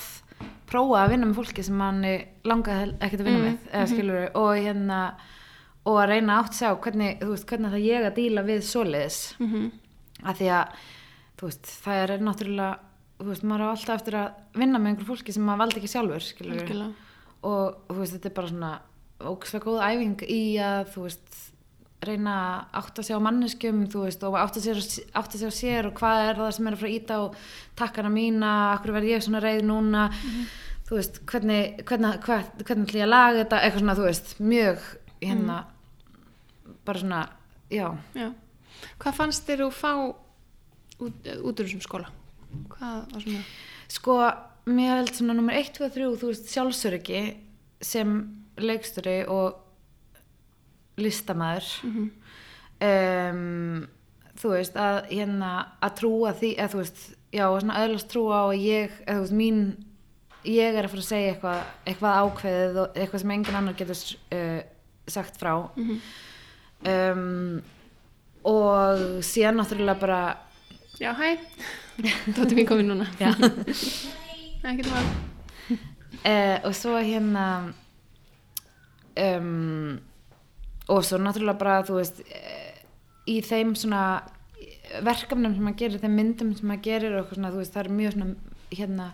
prófa 0.69 1.03
að 1.03 1.11
vinna 1.13 1.29
með 1.29 1.39
fólki 1.39 1.63
sem 1.65 1.77
mann 1.79 2.01
langaði 2.45 2.95
ekkert 2.99 3.21
að 3.21 3.27
vinna 3.29 3.39
Mm, 3.39 3.45
með, 3.45 3.69
eða 3.71 3.87
skilur 3.91 4.25
og 4.41 4.49
hérna, 4.57 4.99
og 5.85 5.99
að 6.01 6.09
reyna 6.09 6.39
átt 6.41 6.57
sjá 6.57 6.71
hvernig, 6.81 7.21
veist, 7.21 7.45
hvernig 7.49 7.71
það 7.75 7.85
ég 7.85 8.07
að 8.09 8.15
díla 8.17 8.43
við 8.47 8.61
svoleiðis, 8.65 9.19
Mm 9.39 9.51
-hmm. 9.51 9.71
að 10.25 10.35
því 10.41 10.49
að, 10.57 10.67
veist, 11.41 11.65
það 11.85 12.01
er 12.03 12.19
náttúrulega, 12.25 12.79
veist, 13.19 13.43
maður 13.43 13.65
á 13.65 13.69
alltaf 13.71 13.95
eftir 14.01 14.15
að 14.15 14.31
vinna 14.55 14.79
með 14.79 14.87
einhver 14.89 15.05
fólki 15.05 15.31
sem 15.33 15.43
maður 15.45 15.61
valdi 15.63 15.79
ekki 15.79 15.93
sjálfur, 15.93 16.93
og 17.43 17.75
þetta 17.87 18.25
er 18.29 18.33
bara 18.33 18.47
svona 18.47 18.79
ógslag 19.23 19.63
góð 19.63 19.83
æfing 19.85 20.23
í 20.27 20.41
að 20.59 20.89
þú 20.93 21.05
veist, 21.05 21.41
reyna 22.05 22.33
að 22.35 22.81
átta 22.81 23.03
sig 23.05 23.17
á 23.17 23.25
manneskjum, 23.25 23.85
þú 23.89 24.03
veist, 24.05 24.25
og 24.27 24.35
átta 24.37 24.61
sig, 24.61 24.81
átta 25.15 25.39
sig 25.39 25.49
á 25.49 25.53
sér 25.55 25.89
og 25.89 25.95
hvað 25.97 26.23
er 26.29 26.41
það 26.41 26.51
sem 26.57 26.67
er 26.67 26.75
að 26.75 26.81
fara 26.83 26.91
að 26.91 26.97
íta 26.99 27.19
og 27.23 27.37
takkana 27.79 28.11
mína, 28.13 28.51
akkur 28.75 28.93
verð 28.97 29.09
ég 29.13 29.23
svona 29.25 29.41
reið 29.41 29.63
núna, 29.65 30.03
þú 30.85 30.99
veist, 30.99 31.21
hvernig 31.31 31.79
hvernig, 31.87 32.19
hvað, 32.25 32.51
hvernig 32.61 32.89
ætlum 32.89 32.99
ég 32.99 33.07
að 33.07 33.13
laga 33.13 33.39
þetta 33.41 33.61
eitthvað 33.63 33.85
svona, 33.85 33.97
þú 33.97 34.05
veist, 34.09 34.35
mjög 34.53 34.85
hérna, 35.23 35.57
bara 36.85 37.01
svona 37.01 37.23
já, 37.73 37.87
Já. 38.13 38.27
Hvað 39.01 39.17
fannst 39.17 39.47
þér 39.47 39.65
að 39.65 39.75
fá 39.79 39.91
út, 39.95 41.27
út 41.41 41.55
úr 41.55 41.65
þessum 41.65 41.81
skóla? 41.83 42.11
Hvað 42.75 42.99
var 43.15 43.23
svona? 43.23 43.43
sko, 43.95 44.15
mér 44.69 44.99
held 44.99 45.13
svona 45.15 45.35
nummer 45.37 45.57
1, 45.57 45.71
2, 45.79 45.89
3, 45.95 46.09
þú 46.21 46.29
veist, 46.31 46.51
sjálfsöryggi 46.53 47.21
sem 47.81 48.15
leiksturi 48.57 49.25
og 49.27 49.61
listamæður 50.97 51.71
Mm 51.83 52.11
um, 52.85 53.85
þú 54.35 54.49
veist 54.51 54.75
að 54.75 54.97
hérna 55.09 55.49
að 55.83 55.93
trúa 55.95 56.33
því 56.35 56.49
eða 56.59 56.71
þú 56.73 56.79
veist, 56.81 56.97
já, 57.31 57.43
og 57.47 57.61
svona 57.61 57.77
öðlast 57.85 58.09
trúa 58.11 58.39
og 58.49 58.55
ég, 58.59 58.91
eða 59.07 59.15
þú 59.15 59.21
veist, 59.23 59.35
mín 59.39 59.61
ég 60.45 60.75
er 60.75 60.83
að 60.85 60.91
fara 60.91 61.03
að 61.05 61.07
segja 61.07 61.29
eitthvað 61.31 61.61
eitthvað 61.87 62.17
ákveðið 62.25 62.79
og 62.83 62.99
eitthvað 62.99 63.23
sem 63.23 63.31
engin 63.37 63.55
annar 63.61 63.77
getur 63.79 64.01
uh, 64.35 64.59
sagt 65.07 65.39
frá 65.39 65.53
Mhm. 65.79 66.01
um, 66.91 67.61
og 68.43 69.23
síðan 69.25 69.57
náttúrulega 69.61 69.99
bara 70.03 70.19
Já, 70.99 71.13
hæ. 71.15 71.31
Tóttu 72.35 72.55
mín 72.55 72.67
komin 72.67 72.87
núna. 72.91 73.07
já, 73.19 73.31
Ekkert 74.63 74.91
mál. 74.91 75.07
uh, 75.71 76.57
og 76.67 76.75
svo 76.75 76.99
hérna 76.99 77.73
um, 79.17 79.99
og 80.89 81.03
svo 81.05 81.17
náttúrulega 81.21 81.57
bara 81.59 81.83
þú 81.87 81.99
veist 81.99 82.19
uh, 82.21 82.71
í 83.31 83.39
þeim 83.41 83.73
svona 83.77 84.01
verkefnum 85.03 85.55
sem 85.55 85.63
maður 85.65 85.79
gerir, 85.81 86.01
þeim 86.03 86.15
myndum 86.19 86.51
sem 86.55 86.67
maður 86.69 86.83
gerir 86.85 87.15
og 87.19 87.31
svona, 87.33 87.49
þú 87.51 87.61
veist, 87.63 87.73
það 87.73 87.85
er 87.87 87.95
mjög 87.97 88.13
svona 88.13 88.35
hérna, 88.75 89.07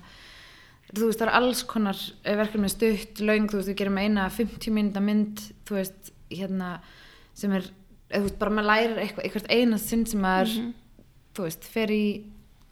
þú 0.92 1.06
veist, 1.08 1.22
það 1.22 1.28
er 1.30 1.36
alls 1.40 1.62
konar 1.70 2.02
eh, 2.28 2.36
verkefni 2.38 2.70
stutt, 2.74 3.22
löng, 3.24 3.48
þú 3.50 3.62
veist, 3.62 3.72
við 3.72 3.78
gerum 3.80 3.98
eina 4.02 4.26
50 4.36 4.76
mynda 4.76 5.04
mynd, 5.06 5.46
þú 5.70 5.78
veist 5.80 6.12
hérna, 6.32 6.74
sem 7.40 7.56
er 7.56 7.70
þú 8.12 8.24
veist, 8.26 8.38
bara 8.42 8.52
maður 8.58 8.68
lærir 8.74 9.00
eitthvað, 9.06 9.26
eitthvað 9.30 9.50
einast 9.56 9.90
sinn 9.94 10.06
sem 10.06 10.22
maður, 10.22 10.54
Mhm. 10.60 10.74
þú 11.38 11.48
veist, 11.48 11.64
fer 11.72 11.88
í 11.96 12.04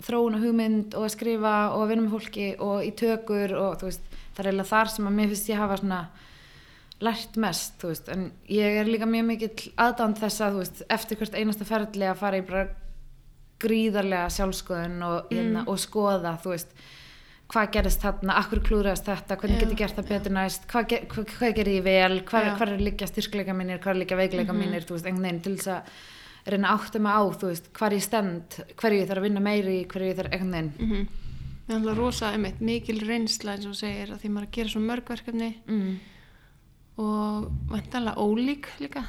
þróun 0.04 0.36
og 0.36 0.44
hugmynd 0.44 0.94
og 1.00 1.06
að 1.08 1.14
skrifa 1.16 1.56
og 1.74 1.82
að 1.86 1.90
vinna 1.94 2.04
með 2.06 2.14
fólki 2.18 2.48
og 2.60 2.84
í 2.84 2.92
tökur 3.00 3.56
og 3.56 3.80
þú 3.80 3.88
veist, 3.90 4.02
það 4.36 4.44
er 4.44 4.52
eiginlega 4.52 4.72
þar 4.76 4.90
sem 4.94 5.08
að 5.08 5.16
mér 5.18 5.32
finnst 5.32 5.50
ég 5.50 5.58
hafa 5.64 5.78
svona 5.80 6.02
lært 7.02 7.38
mest, 7.40 7.78
þú 7.80 7.88
veist, 7.94 8.10
en 8.12 8.32
ég 8.50 8.80
er 8.82 8.86
líka 8.86 9.06
mjög 9.08 9.26
mikill 9.26 9.72
aðdánd 9.78 10.18
þess 10.20 10.42
að, 10.42 10.52
þú 10.58 10.64
veist, 10.64 10.82
eftir 10.90 11.18
hvert 11.18 11.36
einasta 11.40 11.66
ferli 11.66 12.06
að 12.10 12.18
fara 12.20 12.38
í 12.38 12.46
bara 12.50 12.66
gríðarlega 13.60 14.30
sjálfskoðun 14.32 15.02
og, 15.04 15.30
hérna, 15.34 15.64
Mm. 15.64 15.68
og 15.68 15.78
skoða, 15.80 16.34
þú 16.44 16.54
veist 16.56 16.74
hvað 17.50 17.72
gerist 17.74 18.02
þarna, 18.04 18.36
akkur 18.38 18.60
klúðrast 18.62 19.06
þetta 19.10 19.36
hvernig 19.40 19.58
Já. 19.58 19.60
get 19.64 19.72
ég 19.74 19.78
gert 19.78 19.96
það 19.98 20.10
betur 20.10 20.32
næst 20.36 20.68
hvað, 20.70 20.88
ge 20.88 21.00
hvað, 21.10 21.26
hvað 21.40 21.56
gerir 21.58 21.74
ég 21.80 21.84
vel, 21.84 22.20
hvað, 22.22 22.58
hvað 22.60 22.74
er 22.76 22.84
líka 22.86 23.08
styrkleika 23.10 23.56
mínir, 23.58 23.80
hvað 23.80 23.96
er 23.96 24.00
líka 24.06 24.16
veikleika 24.20 24.54
Mhm. 24.54 24.60
mínir 24.60 24.86
þú 24.86 24.94
veist, 24.96 25.06
einhvern 25.06 25.24
veginn 25.24 25.42
til 25.42 25.56
þess 25.58 25.68
að 25.68 25.82
reyna 26.52 26.68
að 26.70 26.80
átta 26.80 27.00
mig 27.00 27.12
á, 27.12 27.22
þú 27.40 27.48
veist, 27.50 27.74
hvar 27.74 27.92
ég 27.92 28.02
stend 28.02 28.50
hverju 28.78 29.00
ég 29.02 29.08
þarf 29.10 29.18
að 29.18 29.28
vinna 29.28 29.40
meiri, 29.42 29.86
hverju 29.88 30.10
ég 30.14 30.16
þarf 30.18 30.32
einhvern 30.32 30.52
veginn 30.52 30.74
Mm 30.80 31.08
Það 31.70 31.76
er 31.76 31.82
alltaf 31.82 31.98
rosa, 31.98 32.32
einmitt, 32.34 32.62
mikil 32.62 33.00
reynsla 33.06 33.52
eins 33.54 33.66
og 33.68 33.76
segir 33.76 34.10
að 34.10 34.22
því 34.24 34.30
maður 34.34 34.42
er 34.42 34.48
að 34.48 34.52
gera 34.52 34.70
svo 34.70 34.80
mörg 34.82 35.06
verkefni 35.06 35.56
mm. 35.68 36.00
Og 37.00 37.48
vantanlega 37.72 38.20
ólík 38.20 38.68
líka. 38.84 39.06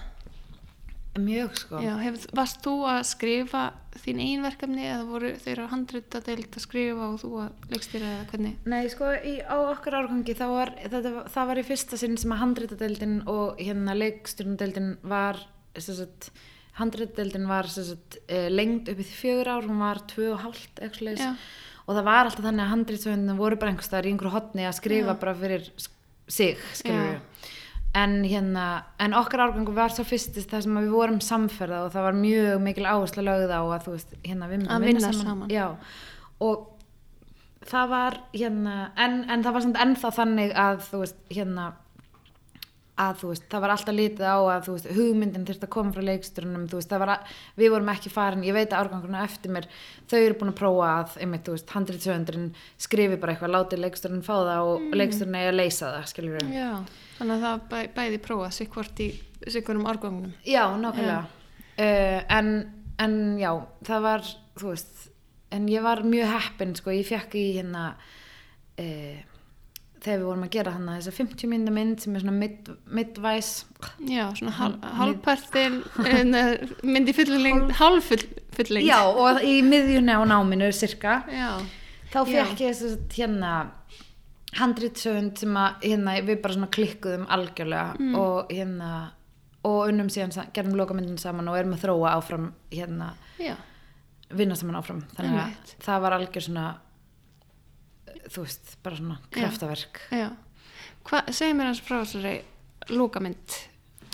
mjög 1.19 1.57
sko 1.59 1.81
Já, 1.83 1.97
hef, 1.99 2.27
varst 2.39 2.61
þú 2.63 2.73
að 2.87 3.01
skrifa 3.09 3.63
þín 3.99 4.21
eigin 4.23 4.45
verkefni 4.47 4.85
eða 4.87 5.07
voru 5.09 5.33
þeir 5.43 5.65
á 5.67 5.73
handrita 5.73 6.21
deild 6.23 6.47
að 6.55 6.63
skrifa 6.63 7.09
og 7.11 7.17
þú 7.25 7.31
að 7.43 7.73
leikstýra 7.75 8.13
eða 8.15 8.29
hvernig? 8.31 8.53
Nei, 8.71 8.85
sko, 8.93 9.09
í, 9.27 9.35
á 9.43 9.57
okkar 9.59 9.97
árgangi 9.99 10.37
þá 10.39 10.45
var, 10.55 10.71
þetta, 10.85 11.13
var- 11.17 11.29
það 11.35 11.51
var 11.51 11.61
í 11.61 11.67
fyrsta 11.67 11.99
sinn 11.99 12.17
sem 12.17 12.31
að 12.37 12.43
handritadeildin 12.45 13.17
og 13.27 13.59
hérna 13.59 13.97
leikstjórnadeildin 13.99 14.93
var 15.03 15.43
handritadeildin 16.79 17.49
var 17.51 17.67
sagt, 17.75 18.21
uh, 18.31 18.47
lengd 18.49 18.89
upp 18.93 19.03
í 19.03 19.07
fjögur 19.11 19.51
ár, 19.51 19.67
hún 19.67 19.83
var 19.83 20.01
tvö 20.09 20.31
og 21.91 21.97
það 21.97 22.05
var 22.07 22.29
alltaf 22.29 22.45
þannig 22.47 22.65
að 22.65 22.73
handritsöndin 22.77 23.37
voru 23.41 23.57
bara 23.59 23.73
einhvers 23.75 23.89
staðar 23.91 24.07
í 24.07 24.13
einhverju 24.15 24.31
hotni 24.37 24.63
að 24.69 24.77
skrifa 24.79 25.11
Já. 25.17 25.21
bara 25.21 25.35
fyrir 25.35 25.67
sig, 26.31 26.57
skilur 26.79 27.17
Já. 27.19 27.21
En 27.95 28.25
hérna, 28.25 28.67
en 29.03 29.15
okkar 29.19 29.49
árgangu 29.49 29.75
var 29.75 29.91
svo 29.91 30.05
fyrstist 30.07 30.53
það 30.53 30.67
sem 30.67 30.77
við 30.79 30.93
vorum 30.95 31.21
samferða 31.25 31.85
og 31.87 31.95
það 31.95 32.07
var 32.07 32.19
mjög 32.21 32.61
mikil 32.63 32.87
áherslu 32.87 33.25
lögð 33.27 33.51
á 33.51 33.63
að 33.63 33.87
þú 33.87 33.95
veist, 33.97 34.13
hérna 34.27 34.51
við 34.51 34.61
myndum 34.61 34.77
Að 34.77 34.87
vinna 34.87 35.13
saman. 35.17 35.51
Já, 35.51 35.67
og 36.47 36.69
það 37.71 37.93
var 37.95 38.19
hérna, 38.33 38.77
en, 38.97 39.17
en 39.27 39.47
það 39.47 39.57
var 39.57 39.67
samt 39.67 39.81
ennþá 39.85 40.13
þannig 40.21 40.55
að 40.55 40.85
þú 40.87 41.03
veist, 41.03 41.19
hérna 41.35 41.67
að 43.01 43.21
þú 43.21 43.31
veist, 43.31 43.45
það 43.51 43.63
var 43.65 43.73
alltaf 43.75 43.97
lítið 43.97 44.27
á 44.27 44.39
að 44.39 44.67
þú 44.67 44.75
veist, 44.75 44.89
hugmyndin 44.97 45.47
þurfti 45.49 45.67
að 45.67 45.73
koma 45.77 45.95
frá 45.95 46.05
leikstjórnum 46.09 46.67
þú 46.69 46.81
veist, 46.81 46.91
það 46.91 47.03
var 47.03 47.13
að, 47.15 47.33
við 47.61 47.73
vorum 47.75 47.91
ekki 47.95 48.13
farin 48.13 48.45
ég 48.45 48.57
veit 48.57 48.75
að 48.75 48.83
árgangurna 48.83 49.23
eftir 49.25 49.55
mér, 49.55 49.69
þau 50.11 50.19
eru 50.19 50.39
búin 50.41 50.53
að 50.53 50.59
prófa 50.61 50.91
að, 50.97 51.17
einmitt, 51.25 51.45
þú 51.47 51.57
veist, 51.57 51.75
handritsöndurinn 51.77 52.51
skrifi 52.77 53.21
bara 53.23 53.35
eitthvað, 53.35 53.55
láti 53.57 53.81
leikstjórnin 53.81 54.27
fá 54.27 54.35
það 54.35 54.67
og 54.67 54.75
mm. 54.85 54.99
leikstjórnin 55.01 55.41
eigi 55.41 55.53
að 55.53 55.59
leysa 55.61 55.93
það, 55.95 56.09
skiljur 56.13 56.37
við 56.39 56.55
Já, 56.59 56.71
þannig 57.17 57.37
að 57.37 57.47
það 57.47 57.65
bæ, 57.73 57.79
bæði 57.97 58.23
prófa 58.27 58.53
sikkvort 58.59 59.05
í 59.05 59.11
sikkurum 59.47 59.89
árgangunum. 59.89 60.37
Já, 60.45 60.65
nákvæmlega 60.77 61.23
uh, 61.25 62.21
en, 62.37 62.55
en 63.01 63.17
já, 63.41 63.53
það 63.89 64.07
var 64.11 64.31
þú 64.61 64.75
veist, 64.75 65.07
en 65.55 65.69
ég 65.71 65.85
var 65.85 66.05
mjög 66.07 66.35
heppin 66.35 66.77
sko, 66.79 66.93
ég 66.95 67.09
fekk 67.09 67.37
í 67.41 67.47
hérna 67.57 67.85
e, 68.79 68.87
þegar 70.01 70.19
við 70.21 70.27
vorum 70.31 70.45
að 70.47 70.51
gera 70.55 70.73
hann 70.77 70.87
þessa 70.89 71.13
50 71.17 71.51
minna 71.53 71.73
mynd 71.77 72.01
sem 72.01 72.15
er 72.17 72.23
svona 72.25 72.37
mid, 72.39 72.71
midvice. 72.89 73.65
Já, 74.09 74.25
svona 74.39 74.55
hal, 74.57 74.73
hálfpartin 75.01 75.81
myndi 76.83 77.13
fullling 77.17 77.67
hálffullling 77.81 78.87
já, 78.87 79.01
og 79.09 79.43
í 79.45 79.59
miðjunni 79.67 80.17
á 80.17 80.21
náminu 80.25 80.71
cirka, 80.73 81.21
Já, 81.29 81.61
þá 82.13 82.19
Já. 82.25 82.45
fekk 82.47 82.65
ég 82.65 82.75
þess 82.75 82.97
að 82.97 83.19
hérna 83.21 83.53
handritsöfund 84.59 85.39
sem 85.39 85.55
að 85.61 85.85
hérna, 85.87 86.17
við 86.27 86.41
bara 86.43 86.57
svona 86.57 86.71
klikkuðum 86.75 87.27
algjörlega 87.31 87.97
Mm. 88.01 88.15
og 88.19 88.49
hérna 88.51 89.11
og 89.63 89.91
unnum 89.91 90.09
síðan, 90.09 90.33
gerðum 90.57 90.77
lokamyndin 90.81 91.19
saman 91.21 91.49
og 91.49 91.59
erum 91.59 91.75
að 91.77 91.83
þróa 91.85 92.15
áfram 92.17 92.53
hérna 92.73 93.13
já, 93.39 93.55
vinna 94.33 94.57
saman 94.57 94.77
áfram. 94.81 95.03
Þannig 95.17 95.37
að 95.43 95.75
það 95.85 96.01
var 96.01 96.13
algjör 96.17 96.47
svona 96.47 96.65
þú 98.31 98.47
veist, 98.47 98.77
bara 98.85 98.97
svona 99.01 99.19
Já. 99.21 99.31
kraftaverk. 99.39 100.01
Já. 100.15 100.29
Hva, 101.09 101.25
segir 101.33 101.57
mér 101.59 101.71
hans 101.71 101.83
frá 101.85 102.01
þessari 102.03 102.41
lókamynd 102.91 103.59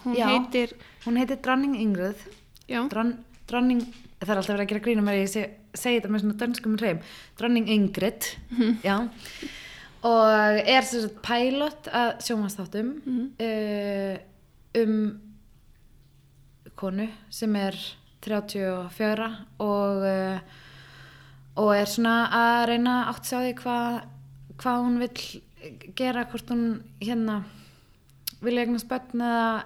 Hún 0.07 0.15
Já. 0.15 0.29
heitir 0.31 0.77
hún 1.05 1.17
heitir 1.19 1.41
Dronning 1.43 1.75
Ingrid. 1.79 2.19
Já, 2.69 2.83
Dron, 2.91 3.17
Dronning, 3.47 3.83
það 4.21 4.33
er 4.33 4.41
alltaf 4.41 4.55
verið 4.55 4.65
að 4.65 4.71
gera 4.73 4.85
grínum 4.85 5.11
að 5.11 5.21
ég 5.21 5.31
seg, 5.31 5.53
segi 5.75 6.01
þetta 6.01 6.11
með 6.13 6.23
svona 6.23 6.39
dönskum 6.43 6.79
hreim. 6.81 7.01
Dronning 7.39 7.69
Ingrid. 7.75 8.31
Já. 8.87 8.97
Og 10.07 10.61
er 10.63 10.87
sem 10.87 11.03
sagt 11.03 11.23
pilot 11.27 11.89
að 11.91 12.11
sjómanstáttum 12.27 12.91
uh, 13.43 14.17
um 14.83 14.99
konu 16.77 17.07
sem 17.33 17.57
er 17.59 17.79
34 18.27 19.31
og 19.65 20.05
uh, 20.07 20.63
og 21.57 21.73
er 21.77 21.89
svona 21.91 22.15
að 22.37 22.67
reyna 22.73 22.97
að 23.03 23.11
átt 23.13 23.31
sjá 23.31 23.39
því 23.41 23.55
hvað 23.63 23.99
hva 24.63 24.75
hún 24.83 24.99
vill 25.03 25.43
gera 25.99 26.27
hvort 26.31 26.53
hún 26.53 26.67
hérna 27.03 27.41
vilja 28.45 28.65
eignast 28.67 28.89
börn 28.89 29.25
eða, 29.27 29.65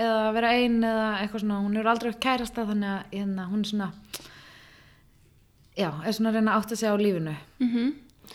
eða 0.00 0.32
vera 0.36 0.52
ein 0.56 0.78
eða 0.84 1.08
eitthvað 1.20 1.44
svona, 1.44 1.60
hún 1.64 1.76
hefur 1.78 1.90
aldrei 1.92 2.12
átt 2.12 2.22
kærasta 2.24 2.66
þannig 2.68 2.92
að 2.94 3.16
hérna, 3.18 3.48
hún 3.50 3.64
er 3.64 3.70
svona 3.70 3.90
já, 5.76 5.90
er 6.04 6.16
svona 6.16 6.32
að 6.32 6.38
reyna 6.38 6.54
að 6.54 6.62
átt 6.62 6.72
að 6.74 6.80
segja 6.80 6.94
á 6.96 7.04
lífinu. 7.04 7.36
Mm 7.60 7.74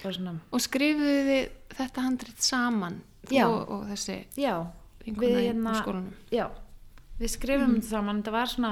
bara 0.03 0.13
svona, 0.13 0.33
og 0.51 0.61
skrifuðu 0.63 1.21
þið 1.29 1.75
þetta 1.77 2.03
handrit 2.03 2.43
saman 2.43 3.01
Já. 3.31 3.45
og, 3.47 3.69
og 3.71 3.85
þessi 3.89 4.17
já. 4.37 4.55
í 5.05 5.13
hérna- 5.13 6.11
já, 6.31 6.49
við 7.19 7.31
skrifum 7.31 7.75
þetta 7.77 7.89
saman. 7.89 8.21
Þetta 8.21 8.31
var 8.35 8.51
svona 8.51 8.71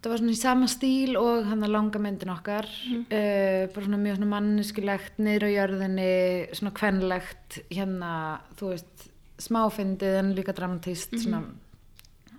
þetta 0.00 0.10
var 0.14 0.20
svona 0.22 0.32
í 0.32 0.40
sama 0.40 0.66
stíl 0.72 1.16
og 1.20 1.44
hann 1.50 1.64
að 1.66 1.74
langa 1.74 2.00
myndin 2.00 2.32
okkar 2.32 2.64
uh, 2.64 3.68
bara 3.68 3.84
svona 3.84 3.98
mjög 4.00 4.14
svona 4.16 4.30
manneskilegt 4.30 5.18
niður 5.20 5.44
á 5.44 5.50
jörðinni, 5.52 6.12
svona 6.56 6.72
kvenlegt 6.78 7.58
hérna, 7.68 8.12
þú 8.56 8.70
veist 8.72 9.04
smáfindið 9.44 10.16
en 10.22 10.30
líka 10.36 10.54
dramatist 10.56 11.12
svona, 11.20 11.42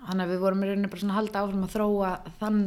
þannig 0.08 0.26
að 0.26 0.34
við 0.34 0.42
vorum 0.42 0.66
í 0.66 0.72
rauninni 0.72 0.90
bara 0.90 1.04
svona 1.04 1.20
halda 1.20 1.44
áfram 1.46 1.68
að 1.68 1.76
þróa 1.76 2.10
þann 2.42 2.64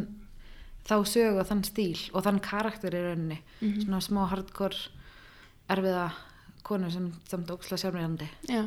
þá 0.86 0.96
sögu 1.10 1.42
og 1.42 1.50
þann 1.50 1.66
stíl 1.66 2.06
og 2.12 2.24
þann 2.28 2.40
karakter 2.46 2.94
í 2.94 3.02
rauninni 3.02 3.40
svona 3.82 4.02
smá 4.04 4.22
hardcore 4.30 4.78
erfiða 5.74 6.06
konu 6.62 6.94
sem 6.94 7.10
samt 7.26 7.50
óksla 7.50 7.80
sjálfmyrjandi 7.82 8.30
Já. 8.46 8.62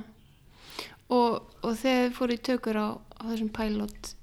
Og, 1.08 1.40
og 1.64 1.72
þegar 1.80 2.10
þið 2.10 2.16
fóru 2.20 2.36
í 2.36 2.46
tökur 2.52 2.84
á, 2.84 2.88
á 3.00 3.24
þessum 3.32 3.52
pilot 3.56 4.16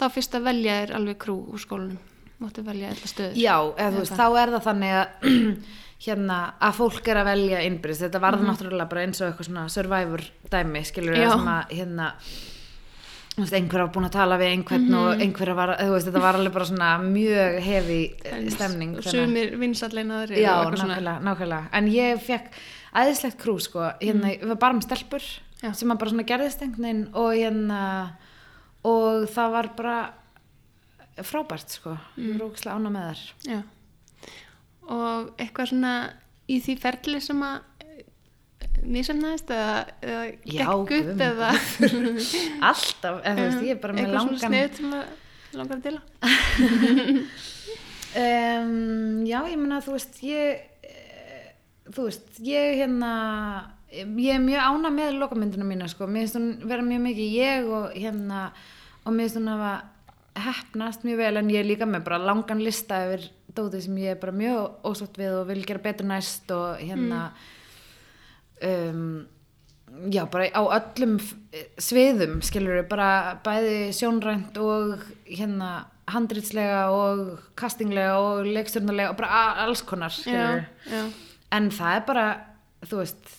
þá 0.00 0.06
fyrst 0.16 0.38
að 0.38 0.48
velja 0.50 0.78
er 0.84 0.94
alveg 0.98 1.20
krú 1.20 1.36
úr 1.52 1.62
skólanum. 1.62 2.00
Máttu 2.40 2.64
velja 2.64 2.90
eitthvað 2.90 3.12
stöður. 3.12 3.36
Já, 3.36 3.56
eða 3.76 3.96
veist, 3.98 4.16
þá 4.16 4.26
er 4.42 4.52
það 4.54 4.66
þannig 4.68 4.94
að 4.96 5.26
hérna, 6.06 6.38
að 6.68 6.78
fólk 6.78 7.10
er 7.12 7.20
að 7.20 7.28
velja 7.28 7.64
innbyrðis, 7.68 8.04
þetta 8.06 8.22
varð 8.24 8.46
náttúrulega 8.46 8.88
bara 8.92 9.02
eins 9.04 9.20
og 9.20 9.28
eitthvað 9.28 9.50
svona 9.50 9.66
survivor 9.72 10.24
dæmi, 10.52 10.82
skilur 10.88 11.18
við 11.18 11.28
sem 11.28 11.52
að 11.52 11.74
hérna 11.76 12.14
þú 13.34 13.44
veist, 13.44 13.56
einhver 13.56 13.84
var 13.84 13.90
búin 13.94 14.08
að 14.08 14.16
tala 14.16 14.38
við 14.40 14.52
einhvern 14.54 14.96
og 14.98 15.22
einhver 15.24 15.52
var, 15.56 15.74
þú 15.78 15.92
veist, 15.94 16.08
þetta 16.08 16.22
var 16.24 16.38
alveg 16.38 16.56
bara 16.56 16.68
svona 16.70 16.88
mjög 17.04 17.58
hefi 17.66 18.00
stemning 18.56 18.96
sumir 19.06 19.54
vinsallin 19.60 20.16
aðri 20.16 20.42
Já, 20.42 20.54
nákvæmlega, 20.64 21.14
nákvæmlega. 21.28 21.70
En 21.76 21.92
ég 21.92 22.24
fekk 22.24 22.50
æðislegt 23.00 23.38
krú 23.40 23.58
sko. 23.62 23.86
Hérna, 24.00 24.34
var 24.50 24.60
bara 24.64 24.78
með 24.78 24.88
stelpur 24.88 25.28
Já. 25.60 25.70
sem 25.76 25.92
að 25.92 26.00
bara 26.02 26.14
svona 26.14 26.26
gerðist 26.28 26.64
einhvern 26.64 26.88
veginn 26.88 27.06
og 27.20 27.30
hérna 27.36 27.80
og 28.86 29.26
það 29.30 29.54
var 29.56 29.68
bara 29.76 29.96
frábært 31.26 31.74
sko. 31.74 31.96
Var 32.16 32.44
ógæslega 32.46 32.76
ána 32.78 32.92
með 32.94 33.08
þær. 33.10 33.22
Já. 33.50 33.60
og 34.90 35.28
eitthvað 35.38 35.68
svona 35.70 35.92
í 36.50 36.56
því 36.64 36.74
ferli 36.82 37.20
sem 37.22 37.42
að 37.46 37.58
nýsamnaðist 38.80 39.50
eða, 39.52 39.74
eða 40.02 40.22
Já, 40.48 40.64
gekk 40.64 40.92
upp 40.96 41.10
minn. 41.10 41.20
eða? 41.26 41.50
Alltaf, 42.70 43.18
eða 43.28 43.36
þú 43.36 43.44
veist, 43.44 43.64
ég 43.66 43.74
er 43.74 43.80
bara 43.82 43.94
með 43.94 44.00
eitthvað 44.00 44.20
svona 44.20 44.32
langan 44.32 44.54
snið 44.54 44.78
sem 44.80 44.94
að 44.96 45.04
langar 45.60 45.76
að 45.76 45.82
dila? 45.88 46.02
Um, 48.10 49.20
já, 49.22 49.36
ég 49.46 49.54
meina, 49.54 49.76
þú 49.84 49.92
veist 49.94 50.16
ég 50.26 50.64
eh, 50.82 51.50
þú 51.94 52.08
veist, 52.08 52.40
ég 52.42 52.80
hérna 52.80 53.10
ég 53.92 54.34
er 54.34 54.42
mjög 54.42 54.60
ána 54.62 54.90
með 54.94 55.16
lokamyndina 55.18 55.64
mína 55.66 55.88
sko, 55.90 56.06
mér 56.06 56.26
finnst 56.28 56.36
hún 56.38 56.68
vera 56.70 56.82
mjög 56.86 57.00
mikið 57.08 57.32
ég 57.38 57.70
og 57.74 57.96
hérna 57.96 58.44
og 59.04 59.12
mér 59.16 59.26
finnst 59.28 59.40
hún 59.40 59.48
hafa 59.50 59.72
hefnast 60.40 61.02
mjög 61.04 61.18
vel 61.24 61.36
en 61.40 61.50
ég 61.50 61.60
er 61.64 61.66
líka 61.68 61.86
með 61.90 62.04
bara 62.06 62.18
langan 62.22 62.62
lista 62.62 63.00
yfir 63.08 63.26
dótið 63.56 63.82
sem 63.88 63.96
ég 63.98 64.14
er 64.14 64.20
bara 64.22 64.32
mjög 64.32 64.86
ósátt 64.86 65.18
við 65.18 65.34
og 65.40 65.48
vil 65.50 65.64
gera 65.66 65.82
betur 65.82 66.06
næst 66.06 66.52
og 66.54 66.78
hérna 66.78 67.24
um, 68.62 69.26
já, 70.12 70.24
bara 70.30 70.46
á 70.54 70.62
öllum 70.78 71.16
f- 71.18 71.34
sviðum, 71.82 72.38
skilur 72.46 72.78
við, 72.80 72.86
bara 72.92 73.08
bæði 73.44 73.90
sjónrænt 73.96 74.56
og 74.62 75.02
hérna 75.26 75.72
handritslega 76.10 76.86
og 76.94 77.40
castinglega 77.58 78.16
og 78.22 78.46
leikstjórnulega 78.46 79.12
og 79.12 79.18
bara 79.18 79.42
alls 79.66 79.82
konar, 79.86 80.14
skilur 80.14 80.64
já. 80.86 81.02
en 81.54 81.70
það 81.74 81.96
er 81.98 82.06
bara, 82.06 82.24
þú 82.86 83.02
veist 83.02 83.36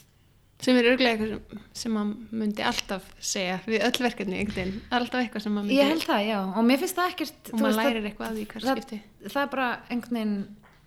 sem 0.62 0.78
er 0.80 0.90
örglega 0.92 1.18
eitthvað 1.18 1.60
sem, 1.82 1.96
maður 1.96 2.40
myndi 2.44 2.66
alltaf 2.72 3.12
segja 3.18 3.60
við 3.66 3.86
öll 3.88 4.06
verkefni 4.06 4.40
einhvern 4.40 4.58
veginn, 4.62 4.82
alltaf 4.98 5.22
eitthvað 5.24 5.46
sem 5.46 5.56
maður 5.58 5.70
myndi 5.70 5.82
ég 5.82 5.92
held 5.92 6.08
það, 6.08 6.24
já, 6.30 6.40
og 6.48 6.66
mér 6.70 6.82
finnst 6.82 7.00
það 7.02 7.14
ekkert 7.14 7.52
og 7.52 7.62
maður 7.62 7.78
lærir 7.82 8.10
eitthvað 8.10 8.28
að 8.32 8.40
því 8.40 8.48
hver 8.54 8.68
skipti 8.68 9.00
það, 9.02 9.32
það 9.36 9.44
er 9.44 9.54
bara 9.56 9.70
einhvern 9.90 10.20
veginn 10.20 10.36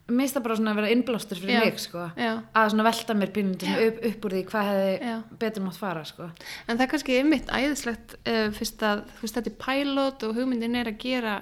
mér 0.04 0.20
finnst 0.20 0.36
það 0.36 0.44
bara 0.44 0.56
svona 0.58 0.72
að 0.74 0.78
vera 0.80 0.92
innblástur 0.92 1.40
fyrir 1.40 1.54
Já, 1.54 1.60
mig, 1.64 1.78
sko. 1.80 2.06
Já. 2.20 2.30
að 2.60 2.70
svona 2.74 2.84
velta 2.84 3.14
mér 3.16 3.30
pínundum 3.32 3.78
upp, 3.86 4.00
upp 4.10 4.26
úr 4.28 4.34
því 4.36 4.42
hvað 4.50 4.66
hefði 4.70 5.12
betur 5.40 5.64
mátt 5.64 5.78
fara, 5.80 6.02
sko. 6.04 6.26
En 6.68 6.76
það 6.76 6.84
er 6.84 6.90
kannski 6.92 7.16
einmitt 7.20 7.52
æðislegt 7.56 8.16
uh, 8.20 8.48
fyrst 8.52 8.84
að 8.84 9.04
þú 9.14 9.24
veist 9.24 9.38
þetta 9.38 9.52
er 9.52 9.60
pilot 9.64 10.26
og 10.28 10.34
hugmyndin 10.36 10.76
er 10.76 10.90
að 10.92 10.98
gera 11.06 11.38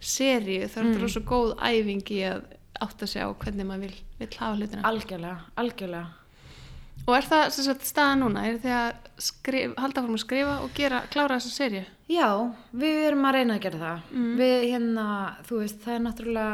seríu. 0.00 0.70
Þá 0.70 0.78
er 0.80 0.88
þetta 0.88 1.02
rosa 1.04 1.24
góð 1.28 1.52
æfing 1.68 2.14
í 2.16 2.22
að 2.30 2.46
átta 2.80 3.10
sig 3.10 3.26
á 3.26 3.28
hvernig 3.28 3.68
maður 3.68 3.88
vil, 3.88 4.00
vil 4.22 4.30
hafa 4.38 4.56
hlutina. 4.56 4.86
algjörlega, 4.88 5.38
algjörlega 5.58 6.17
Og 7.08 7.14
er 7.16 7.24
það 7.24 7.46
sagt 7.56 7.86
staða 7.88 8.16
núna? 8.20 8.42
Er 8.44 8.58
þið 8.60 8.74
að 8.76 9.12
skrif, 9.24 9.70
halda 9.80 10.02
fórum 10.04 10.16
að 10.18 10.24
skrifa 10.26 10.56
og 10.60 10.72
gera, 10.76 10.98
klára 11.08 11.38
þessa 11.38 11.54
seríu? 11.54 11.84
Já, 12.12 12.28
við 12.76 12.98
erum 13.06 13.24
að 13.24 13.38
reyna 13.38 13.54
að 13.56 13.62
gera 13.64 13.78
það. 13.80 14.10
Við 14.36 14.56
hérna, 14.66 15.06
þú 15.48 15.60
veist, 15.62 15.78
það 15.84 15.94
er 15.94 16.02
náttúrulega 16.04 16.50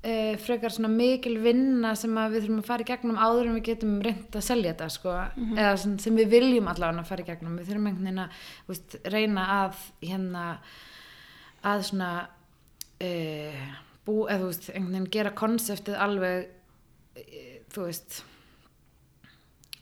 e, 0.00 0.14
frekar 0.46 0.72
svona 0.72 0.90
mikil 0.94 1.34
vinna 1.44 1.90
sem 2.00 2.16
við 2.16 2.38
þurfum 2.38 2.62
að 2.62 2.70
fara 2.70 2.86
í 2.86 2.88
gegnum 2.88 3.20
áður 3.20 3.50
en 3.50 3.58
við 3.58 3.66
getum 3.66 3.98
reynd 4.06 4.38
að 4.40 4.46
selja 4.48 4.72
þetta, 4.72 4.88
sko. 4.96 5.18
Eða 5.58 5.74
sem, 5.84 5.98
sem 6.06 6.16
við 6.22 6.32
viljum 6.38 6.72
allavega 6.72 7.04
að 7.04 7.12
fara 7.12 7.26
í 7.26 7.28
gegnum. 7.28 7.60
Við 7.60 7.68
þurfum 7.68 7.90
einhvern 7.90 8.08
veginn 8.08 8.24
að, 8.24 8.40
veist, 8.70 8.98
reyna 9.12 9.46
að 9.58 9.84
hérna, 10.06 10.46
að 11.74 11.84
svona 11.90 12.10
e, 12.96 13.12
bú, 14.08 14.22
eða 14.24 14.40
þú 14.40 14.50
veist, 14.54 14.72
einhvern 14.72 14.96
veginn 14.96 15.12
gera 15.18 15.36
konseptið 15.44 16.00
alveg, 16.08 16.50
e, 17.20 17.46
þú 17.76 17.90
veist, 17.90 18.22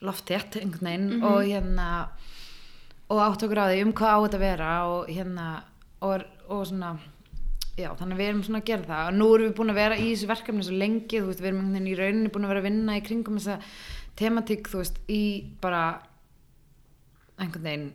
loftétt 0.04 0.58
einhvern 0.60 0.88
veginn 0.90 1.24
og 1.24 1.42
hérna 1.46 1.88
og 3.06 3.20
átt 3.22 3.44
okkur 3.46 3.60
á 3.62 3.66
því 3.70 3.82
um 3.86 3.92
hvað 3.96 4.16
á 4.16 4.18
þetta 4.24 4.38
að 4.38 4.46
vera 4.46 4.70
og 4.90 5.10
hérna 5.10 5.46
og, 6.04 6.24
og 6.52 6.64
svona 6.68 6.96
já 7.76 7.90
þannig 7.98 8.18
við 8.18 8.30
erum 8.30 8.42
svona 8.46 8.62
að 8.62 8.70
gera 8.70 8.88
það. 8.88 9.04
Og 9.10 9.18
nú 9.18 9.28
erum 9.34 9.50
við 9.50 9.56
búin 9.58 9.72
að 9.72 9.80
vera 9.80 10.00
í 10.00 10.08
þessu 10.08 10.30
verkefni 10.30 10.64
svo 10.66 10.80
lengi 10.80 11.20
þú 11.20 11.28
veist 11.28 11.42
við 11.42 11.50
erum 11.50 11.60
einhvern 11.60 11.76
veginn 11.76 11.92
í 11.92 12.00
rauninni 12.00 12.32
búin 12.32 12.46
að 12.46 12.52
vera 12.54 12.62
að 12.62 12.68
vinna 12.70 12.96
í 12.96 13.04
kringum 13.04 13.38
þessa 13.38 13.58
tematík 14.16 14.70
þú 14.72 14.80
veist 14.82 14.98
í 15.12 15.22
bara 15.62 15.84
einhvern 17.36 17.68
veginn 17.68 17.86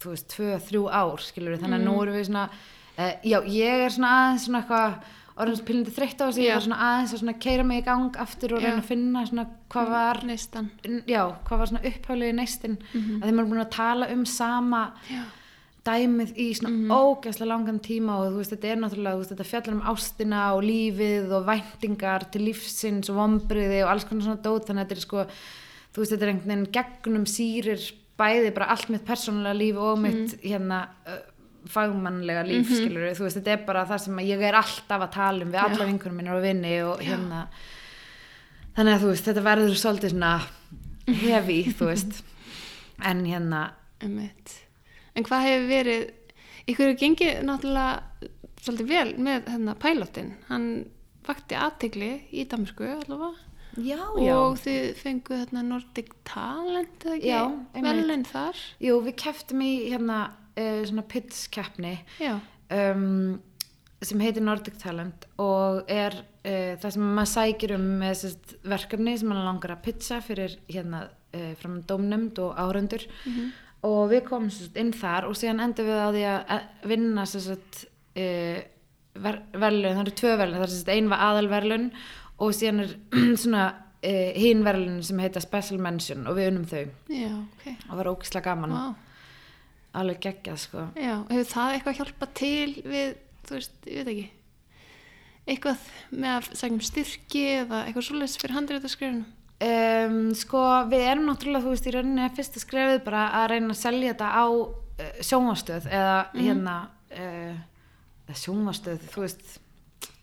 þú 0.00 0.14
veist 0.14 0.28
tvö, 0.34 0.50
þrjú 0.66 0.84
ár 0.90 1.24
skilur 1.24 1.54
við 1.54 1.64
þannig 1.64 1.80
að 1.80 1.86
nú 1.86 1.96
erum 2.02 2.18
við 2.18 2.28
svona 2.30 2.44
uh, 2.50 3.14
já 3.22 3.38
ég 3.46 3.84
er 3.86 3.94
svona 3.94 4.12
aðeins 4.16 4.46
svona 4.48 4.62
eitthvað 4.62 5.16
orðins 5.36 5.62
pílindi 5.64 5.90
þreytt 5.94 6.20
á 6.20 6.24
þessu, 6.28 6.42
ég 6.42 6.54
var 6.54 6.64
svona 6.66 6.78
aðeins 6.86 7.12
að 7.14 7.20
svona 7.22 7.38
keira 7.40 7.64
mig 7.64 7.82
í 7.82 7.84
gang 7.86 8.16
aftur 8.16 8.54
og 8.56 8.62
reyna 8.62 8.80
að 8.82 8.88
finna 8.90 9.26
svona 9.26 9.46
hvað 9.70 9.90
var 9.94 10.22
Neistan. 10.26 10.70
já, 11.06 11.22
hvað 11.46 11.58
var 11.58 11.66
svona 11.70 11.84
upphálið 11.90 12.32
í 12.32 12.36
neistin 12.40 12.78
að 12.94 13.28
þeim 13.28 13.38
eru 13.38 13.46
búin 13.52 13.62
að 13.64 13.70
tala 13.76 14.08
um 14.12 14.24
sama 14.26 14.82
Já. 15.08 15.22
dæmið 15.86 16.34
í 16.36 16.48
svona 16.58 16.98
ógæslega 17.00 17.48
langan 17.48 17.78
tíma 17.80 18.18
og 18.20 18.32
þú 18.32 18.36
veist, 18.42 18.52
þetta 18.52 18.68
er 18.68 18.76
náttúrulega, 18.82 19.14
þú 19.16 19.22
veist, 19.22 19.32
þetta 19.32 19.48
fjallar 19.52 19.76
um 19.78 19.86
ástina 19.94 20.42
og 20.56 20.62
lífið 20.66 21.32
og 21.38 21.46
væntingar 21.48 22.26
til 22.30 22.42
lífsins 22.50 23.08
og 23.08 23.16
vombriði 23.16 23.80
og 23.84 23.94
alls 23.94 24.04
konar 24.04 24.26
svona 24.28 24.42
dót, 24.44 24.66
þannig 24.68 24.82
að 24.84 24.88
þetta 24.90 24.98
er 24.98 25.06
sko, 25.06 25.24
þú 25.94 26.02
veist, 26.02 26.12
þetta 26.12 26.26
er 26.26 26.32
einhvern 26.34 26.52
veginn 26.52 26.72
gegnum 26.76 27.24
sýrir 27.30 27.86
bæði 28.20 28.50
bara 28.52 28.66
allt 28.74 28.90
mitt 28.92 29.06
persónulega 29.08 29.56
líf 29.56 29.76
og 29.80 29.98
mitt 30.02 30.34
hérna 30.44 30.82
uh, 31.08 31.22
fagmannlega 31.68 32.44
líf, 32.46 32.68
mm 32.68 32.78
skilur 32.80 33.10
þú 33.18 33.26
veist, 33.26 33.36
þetta 33.40 33.52
er 33.52 33.64
bara 33.66 33.84
það 33.88 34.02
sem 34.04 34.18
ég 34.24 34.42
er 34.48 34.56
alltaf 34.60 35.04
að 35.06 35.12
tala 35.16 35.44
um 35.44 35.52
við 35.52 35.60
alla 35.64 35.86
vinkunum 35.90 36.16
minna 36.16 36.36
og 36.36 36.42
vinni 36.44 36.72
og 36.86 37.02
hérna. 37.04 37.42
Þannig 38.76 38.94
að 38.94 39.02
þú 39.04 39.10
veist, 39.12 39.28
þetta 39.28 39.44
verður 39.44 39.76
svolítið 39.76 40.14
svona 40.14 40.32
hefi, 41.24 41.60
þú 41.76 41.90
veist. 41.92 42.22
En 43.10 43.22
hérna. 43.24 43.70
Einmitt. 44.04 44.58
En 45.16 45.24
hvað 45.24 45.46
hefur 45.46 45.68
verið, 45.70 46.02
ykkur 46.68 46.90
hefur 46.90 46.98
gengið 47.00 47.38
náttúrulega 47.48 48.28
svolítið 48.60 48.90
vel 48.90 49.12
með 49.24 49.46
hérna 49.54 49.74
pælóttin, 49.80 50.34
hann 50.50 50.66
vakti 51.24 51.56
aðtegli 51.56 52.10
í 52.36 52.44
Damersku 52.48 52.84
allavega. 52.84 53.46
Já, 53.80 54.00
og 54.02 54.58
þið 54.60 54.86
fenguð 54.98 55.40
hérna 55.44 55.62
Nordic 55.62 56.08
Talent 56.26 57.04
eða 57.06 57.16
ekki, 57.16 57.28
Já, 57.30 57.40
einmitt. 57.46 57.84
velin 57.86 58.24
þar. 58.26 58.62
Jú, 58.82 58.96
við 59.06 59.16
keftum 59.22 59.62
í 59.64 59.70
hérna 59.92 60.18
uh, 60.56 60.82
svona 60.88 61.04
pits 61.08 61.46
keppni 61.52 61.94
um, 62.20 63.38
sem 64.00 64.22
heitir 64.24 64.44
Nordic 64.44 64.78
Talent 64.80 65.26
og 65.40 65.88
er 65.90 66.14
uh, 66.16 66.76
það 66.80 66.94
sem 66.94 67.08
maður 67.18 67.32
sækir 67.34 67.74
um 67.76 67.88
með 68.00 68.14
sest, 68.22 68.54
verkefni 68.64 69.16
sem 69.20 69.28
maður 69.30 69.48
langar 69.50 69.74
að 69.76 69.82
pitcha 69.88 70.20
fyrir 70.24 70.56
hérna 70.70 71.04
uh, 71.10 71.50
frá 71.60 71.74
dómnefnd 71.90 72.40
og 72.44 72.56
áhundur 72.60 73.04
og 73.86 74.00
við 74.12 74.24
komum 74.28 74.48
sest, 74.52 74.76
inn 74.80 74.94
þar 74.96 75.28
og 75.28 75.36
síðan 75.38 75.62
endur 75.66 75.88
við 75.88 76.00
á 76.00 76.08
því 76.08 76.24
að 76.30 76.88
vinna 76.94 77.26
sest, 77.28 77.84
uh, 78.16 78.56
ver, 79.20 79.42
verðlun, 79.52 79.94
það 79.98 80.02
eru 80.06 80.16
tvö 80.22 80.32
verðlun 80.40 80.62
það 80.62 80.66
er 80.68 80.74
sest, 80.78 80.90
ein 80.96 81.12
var 81.12 81.28
aðalverðlun 81.28 81.86
og 82.40 82.56
síðan 82.56 82.84
er 82.86 82.98
svona 83.44 83.68
hinn 84.00 84.62
verðlun 84.64 85.02
sem 85.04 85.18
heita 85.20 85.42
Special 85.44 85.76
Mention 85.84 86.24
og 86.24 86.38
við 86.38 86.46
unum 86.54 86.62
þau. 86.64 86.86
Já, 87.12 87.34
ok. 87.36 87.64
Og 87.90 87.98
var 87.98 88.08
ógislega 88.08 88.46
gaman. 88.46 88.72
Vá. 88.72 89.09
Alveg 89.96 90.20
geggjað 90.26 90.60
sko. 90.64 90.86
Já, 90.98 91.14
hefur 91.30 91.50
það 91.54 91.74
eitthvað 91.74 91.98
hjálpað 92.00 92.36
til 92.40 92.68
við, 92.84 93.16
þú 93.48 93.56
veist, 93.56 93.80
ég 93.86 94.06
veit 94.06 94.12
ekki 94.14 94.28
eitthvað 95.50 95.84
með 96.12 96.32
að 96.36 96.48
segjum 96.60 96.82
styrki 96.84 97.44
eða 97.56 97.84
eitthvað 97.86 98.06
svoleiðis 98.06 98.38
fyrir 98.38 98.58
handriðarskrifinu 98.58 99.28
Um, 99.60 100.30
sko 100.32 100.60
við 100.88 101.02
erum 101.04 101.26
náttúrulega 101.28 101.66
þú 101.66 101.72
veist 101.74 101.88
í 101.90 101.92
rauninni 101.92 102.22
að 102.24 102.38
fyrsta 102.38 102.60
skrefið 102.62 103.02
bara 103.04 103.26
að 103.42 103.50
reyna 103.52 103.74
að 103.74 103.76
selja 103.82 104.14
þetta 104.14 104.28
á 104.32 104.44
uh, 104.48 105.18
sjónvastöð 105.20 105.88
eða 105.98 106.14
hérna 106.32 106.76
uh, 107.12 107.58
eða 108.24 108.36
sjónvastöð 108.40 109.04
þú 109.12 109.24
veist 109.26 109.50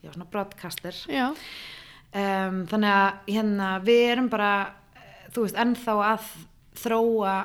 já 0.02 0.10
svona 0.10 0.26
broadcaster. 0.34 0.98
Já, 1.06 1.28
um, 1.30 2.58
þannig 2.72 2.96
að 2.96 3.30
hérna 3.36 3.70
við 3.86 4.02
erum 4.08 4.32
bara 4.34 4.50
eh, 4.98 5.30
þú 5.36 5.46
veist 5.46 5.62
ennþá 5.68 5.98
að 6.08 6.34
þróa 6.82 7.38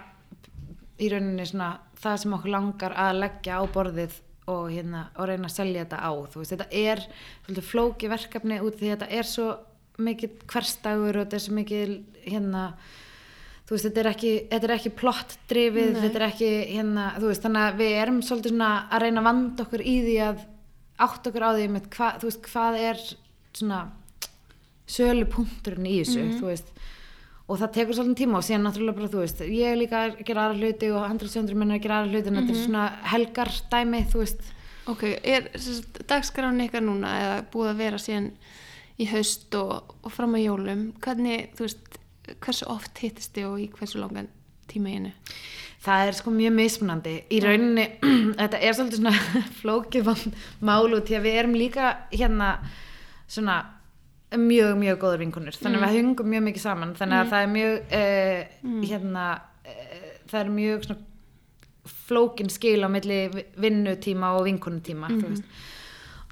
í 0.96 1.12
rauninni 1.12 1.48
svona 1.52 1.70
það 2.02 2.20
sem 2.22 2.36
okkur 2.36 2.54
langar 2.56 2.96
að 2.98 3.20
leggja 3.22 3.58
á 3.58 3.62
borðið 3.72 4.18
og 4.52 4.72
hérna 4.72 5.04
og 5.16 5.28
reyna 5.30 5.46
að 5.46 5.54
selja 5.54 5.84
þetta 5.84 6.00
á 6.02 6.12
veist 6.34 6.54
þetta 6.54 6.66
er 6.74 7.04
svolítið 7.44 7.68
flóki 7.68 8.10
verkefni 8.10 8.58
út 8.64 8.80
því 8.80 8.90
þetta 8.94 9.08
er 9.18 9.28
svo 9.28 9.46
mikið 10.02 10.42
hverstagur 10.50 11.18
og 11.20 11.24
þetta 11.24 11.38
er 11.38 11.44
svo 11.44 11.56
mikið 11.58 11.94
hérna 12.26 12.64
veist 13.70 13.86
þetta 13.86 14.02
er 14.02 14.10
ekki, 14.10 14.32
þetta 14.50 14.68
er 14.68 14.74
ekki 14.74 14.94
plott 14.98 15.36
drifið, 15.48 15.94
þetta 16.02 16.18
er 16.18 16.26
ekki 16.26 16.50
hérna 16.74 17.06
veist 17.22 17.46
þannig 17.46 17.66
að 17.68 17.78
við 17.80 17.94
erum 18.02 18.20
svolítið 18.26 18.54
svona 18.54 18.72
að 18.90 19.04
reyna 19.06 19.22
að 19.22 19.28
vanda 19.30 19.66
okkur 19.66 19.84
í 19.84 19.96
því 20.02 20.16
að 20.26 20.42
átt 21.06 21.28
okkur 21.30 21.46
á 21.46 21.50
því 21.56 21.68
með 21.72 22.00
veist 22.26 22.48
hvað 22.50 22.80
er 22.82 23.04
svona 23.52 23.80
sölu 24.92 25.28
punkturinn 25.30 25.88
í 25.88 26.00
þessu 26.02 26.26
þú 26.40 26.50
veist 26.50 26.74
og 27.52 27.60
það 27.60 27.72
tekur 27.76 27.96
svolítið 27.98 28.20
tíma 28.22 28.38
og 28.38 28.46
síðan 28.46 28.64
náttúrulega 28.66 28.96
bara 28.96 29.12
þú 29.12 29.20
veist 29.20 29.40
ég 29.44 29.68
er 29.68 29.76
líka 29.76 30.02
að 30.06 30.22
gera 30.24 30.46
aðra 30.46 30.58
hluti 30.62 30.88
og 30.94 31.04
100 31.04 31.56
minn 31.58 31.74
er 31.74 31.78
að 31.78 31.84
gera 31.84 31.98
aðra 32.00 32.12
hluti 32.14 32.30
en 32.30 32.38
þetta 32.40 32.54
er 32.54 32.60
svona 32.62 32.84
helgar 33.12 33.50
dæmi 33.72 34.02
þú 34.12 34.22
veist. 34.22 34.44
Ok, 34.90 35.02
er 35.22 35.50
dagskráni 36.10 36.66
ykkar 36.66 36.82
núna 36.82 37.10
eða 37.20 37.34
búið 37.52 37.72
að 37.74 37.82
vera 37.84 38.00
síðan 38.02 38.30
í 38.98 39.08
haust 39.12 39.54
og, 39.58 39.92
og 40.02 40.14
fram 40.14 40.38
að 40.38 40.46
jólum 40.46 40.86
hvernig, 41.04 41.52
þú 41.58 41.66
veist, 41.68 41.98
hversu 42.42 42.70
oft 42.72 43.02
hittist 43.02 43.36
þið 43.36 43.50
og 43.50 43.60
í 43.62 43.68
hversu 43.76 44.00
langan 44.00 44.30
tíma 44.70 44.96
einu? 44.96 45.12
Það 45.82 46.06
er 46.08 46.16
sko 46.18 46.32
mjög 46.34 46.56
mismunandi. 46.56 47.14
Í 47.34 47.38
rauninni, 47.42 47.86
þetta 48.40 48.62
er 48.62 48.76
svolítið 48.78 49.02
svona 49.02 49.14
flókið 49.60 50.10
mál 50.64 50.88
út 50.88 51.06
því 51.06 51.18
að 51.18 51.28
við 51.28 51.38
erum 51.42 51.56
líka 51.58 51.94
hérna 52.14 52.52
svona 53.30 53.60
mjög, 54.38 54.76
mjög 54.80 54.98
góður 55.02 55.18
vinkunur 55.24 55.56
þannig 55.58 55.82
að 55.82 55.88
við 55.92 55.98
hungum 56.02 56.28
mjög 56.32 56.42
mikið 56.48 56.62
saman. 56.62 56.94
Þannig 56.98 57.18
að 57.20 57.30
það 57.32 57.42
er 57.42 57.52
mjög 57.56 57.74
uh, 57.98 58.40
hérna 58.90 59.24
uh, 59.66 60.08
það 60.32 60.40
er 60.44 60.50
mjög 60.56 60.86
svona 60.88 61.00
flókin 62.06 62.50
skil 62.52 62.80
á 62.86 62.88
milli 62.92 63.20
vi- 63.34 63.46
vinnutíma 63.64 64.32
og 64.38 64.44
vinkunutíma 64.46 65.08
veist. 65.28 65.44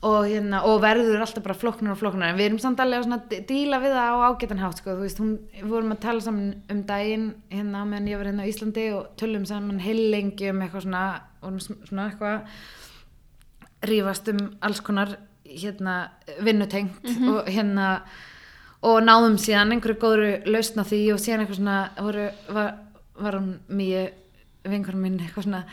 Og, 0.00 0.24
hérna, 0.30 0.62
og 0.64 0.78
verður 0.80 1.20
alltaf 1.20 1.42
bara 1.44 1.54
flóknar 1.60 1.92
og 1.92 1.98
flóknar 2.00 2.30
en 2.30 2.38
við 2.38 2.46
erum 2.46 2.58
samt 2.62 2.78
alveg 2.80 3.02
að 3.02 3.04
svona 3.04 3.42
díla 3.50 3.80
við 3.82 3.92
það 3.92 4.12
á 4.16 4.24
ágætan 4.30 4.62
hátt 4.62 4.78
sko, 4.80 4.94
við 4.96 5.66
vorum 5.68 5.92
að 5.92 5.98
tala 6.00 6.20
saman 6.24 6.54
um 6.72 6.78
daginn 6.88 7.26
hérna 7.52 7.82
meðan 7.84 8.08
ég 8.08 8.16
var 8.22 8.30
hérna 8.30 8.46
á 8.46 8.50
Íslandi 8.52 8.86
og 8.96 9.10
tölum 9.20 9.44
saman 9.44 9.82
heilengi 9.84 10.48
um 10.54 10.62
eitthvað 10.64 10.86
svona, 10.86 11.02
sm- 11.58 11.82
svona 11.90 12.06
eitthvað 12.08 12.40
rífast 13.90 14.28
um 14.32 14.40
alls 14.64 14.80
konar 14.84 15.12
hérna 15.50 15.96
vinnutengt 16.40 17.06
og 17.28 17.48
hérna 17.50 17.88
og 18.86 19.00
náðum 19.04 19.36
síðan 19.40 19.74
einhverju 19.74 20.00
góðru 20.00 20.30
lausn 20.48 20.80
á 20.80 20.84
því 20.88 21.00
og 21.14 21.20
síðan 21.20 21.44
eitthvað 21.44 21.60
svona 21.60 21.78
voru, 21.98 22.28
var, 22.54 22.70
var 23.20 23.36
hún 23.36 23.50
mjög 23.68 24.70
vinkunum 24.70 25.02
mín 25.04 25.18
eitthvað 25.20 25.48
svona 25.48 25.64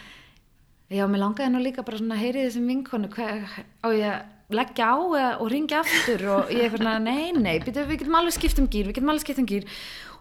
já, 0.92 1.04
mér 1.08 1.24
langaði 1.24 1.54
nú 1.54 1.62
líka 1.64 1.86
bara 1.88 2.00
svona 2.00 2.18
að 2.18 2.26
heyri 2.26 2.48
þessum 2.48 2.68
vinkonu 2.72 3.12
á 3.16 3.88
ég 3.92 4.10
að 4.12 4.26
leggja 4.58 4.92
á 4.92 4.96
og 5.42 5.48
ringja 5.52 5.82
aftur? 5.84 6.22
Og 6.32 6.52
ég 6.56 6.68
eitthvað 6.68 6.84
svona, 6.84 6.98
nei, 7.04 7.32
nei, 7.36 7.58
býtu, 7.64 7.84
við 7.88 8.04
getum 8.04 8.20
alveg 8.20 8.36
skipt 8.38 8.62
um 8.62 8.70
gýr, 8.72 8.88
við 8.88 9.00
getum 9.00 9.12
alveg 9.12 9.26
skipt 9.26 9.42
um 9.44 9.50
gýr 9.50 9.68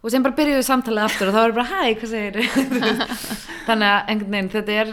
og 0.03 0.12
sem 0.12 0.25
bara 0.25 0.37
byrjuðu 0.38 0.64
samtalið 0.66 1.07
aftur 1.07 1.31
og 1.31 1.37
þá 1.37 1.40
var 1.40 1.55
bara, 1.57 1.69
hæ, 1.71 1.95
hvað 2.01 2.12
segir 2.12 2.38
þannig 3.69 3.92
að 3.92 4.11
einhvern 4.12 4.35
veginn 4.35 4.53
þetta 4.55 4.79
er, 4.83 4.92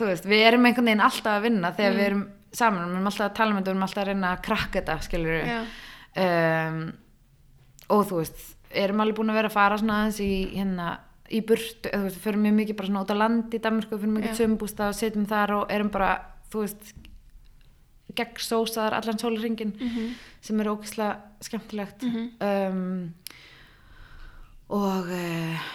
veist, 0.00 0.28
við 0.28 0.44
erum 0.50 0.68
einhvern 0.68 0.90
veginn 0.90 1.04
alltaf 1.08 1.38
að 1.38 1.46
vinna 1.48 1.72
þegar 1.76 1.96
við 1.98 2.06
erum 2.10 2.24
saman. 2.54 2.88
Við 2.88 2.96
erum 2.96 3.08
alltaf 3.10 3.28
að 3.28 3.38
tala 3.38 3.54
með 3.54 3.60
þetta, 3.60 3.70
við 3.70 3.74
erum 3.74 3.86
alltaf 3.86 4.02
að 4.02 4.10
reyna 4.10 4.34
að 4.34 4.44
krakka 4.48 4.80
þetta 4.80 4.98
skilur 5.06 5.48
um, 6.24 6.84
og 7.94 8.04
þú 8.08 8.20
veist 8.20 8.44
erum 8.74 9.02
alveg 9.02 9.18
búin 9.18 9.32
að 9.32 9.40
vera 9.40 9.50
að 9.50 9.56
fara 9.56 9.78
svona 9.80 10.00
aðeins 10.02 10.20
í 10.24 10.32
hérna 10.54 10.88
í 11.34 11.40
burtu, 11.46 11.88
eða 11.88 12.02
þú 12.02 12.08
veist, 12.08 12.20
förum 12.24 12.44
mjög 12.44 12.56
mikið 12.58 12.78
bara 12.78 12.90
svona 12.90 13.02
út 13.04 13.14
á 13.14 13.16
land 13.16 13.56
í 13.56 13.60
Danmarku, 13.64 13.94
við 13.94 14.04
förum 14.04 14.18
mikið 14.18 14.38
sömbústa 14.38 14.90
og 14.90 14.98
setjum 14.98 15.26
þar 15.30 15.54
og 15.56 15.72
erum 15.72 15.90
bara, 15.94 16.10
þú 16.52 16.64
veist 16.64 16.92
gegn 18.14 18.44
sósaðar 18.44 18.98
allan 18.98 19.18
sólarringin 19.18 19.72
sem 20.44 20.60
er 20.62 20.70
ógislega 20.70 21.16
skemmtilegt. 21.42 22.04
Um, 22.04 23.14
og 24.74 25.10
uh, 25.10 25.68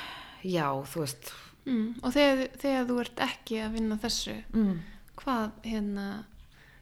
já, 0.45 0.67
þú 0.93 1.03
veist. 1.03 1.33
Mm. 1.69 1.99
og 2.01 2.13
þegar, 2.15 2.45
þegar 2.57 2.85
þú 2.87 2.99
ert 3.03 3.19
ekki 3.21 3.57
að 3.61 3.73
vinna 3.75 3.95
þessu 3.99 4.35
mm. 4.55 4.77
hvað, 5.19 5.49
hérna 5.67 6.05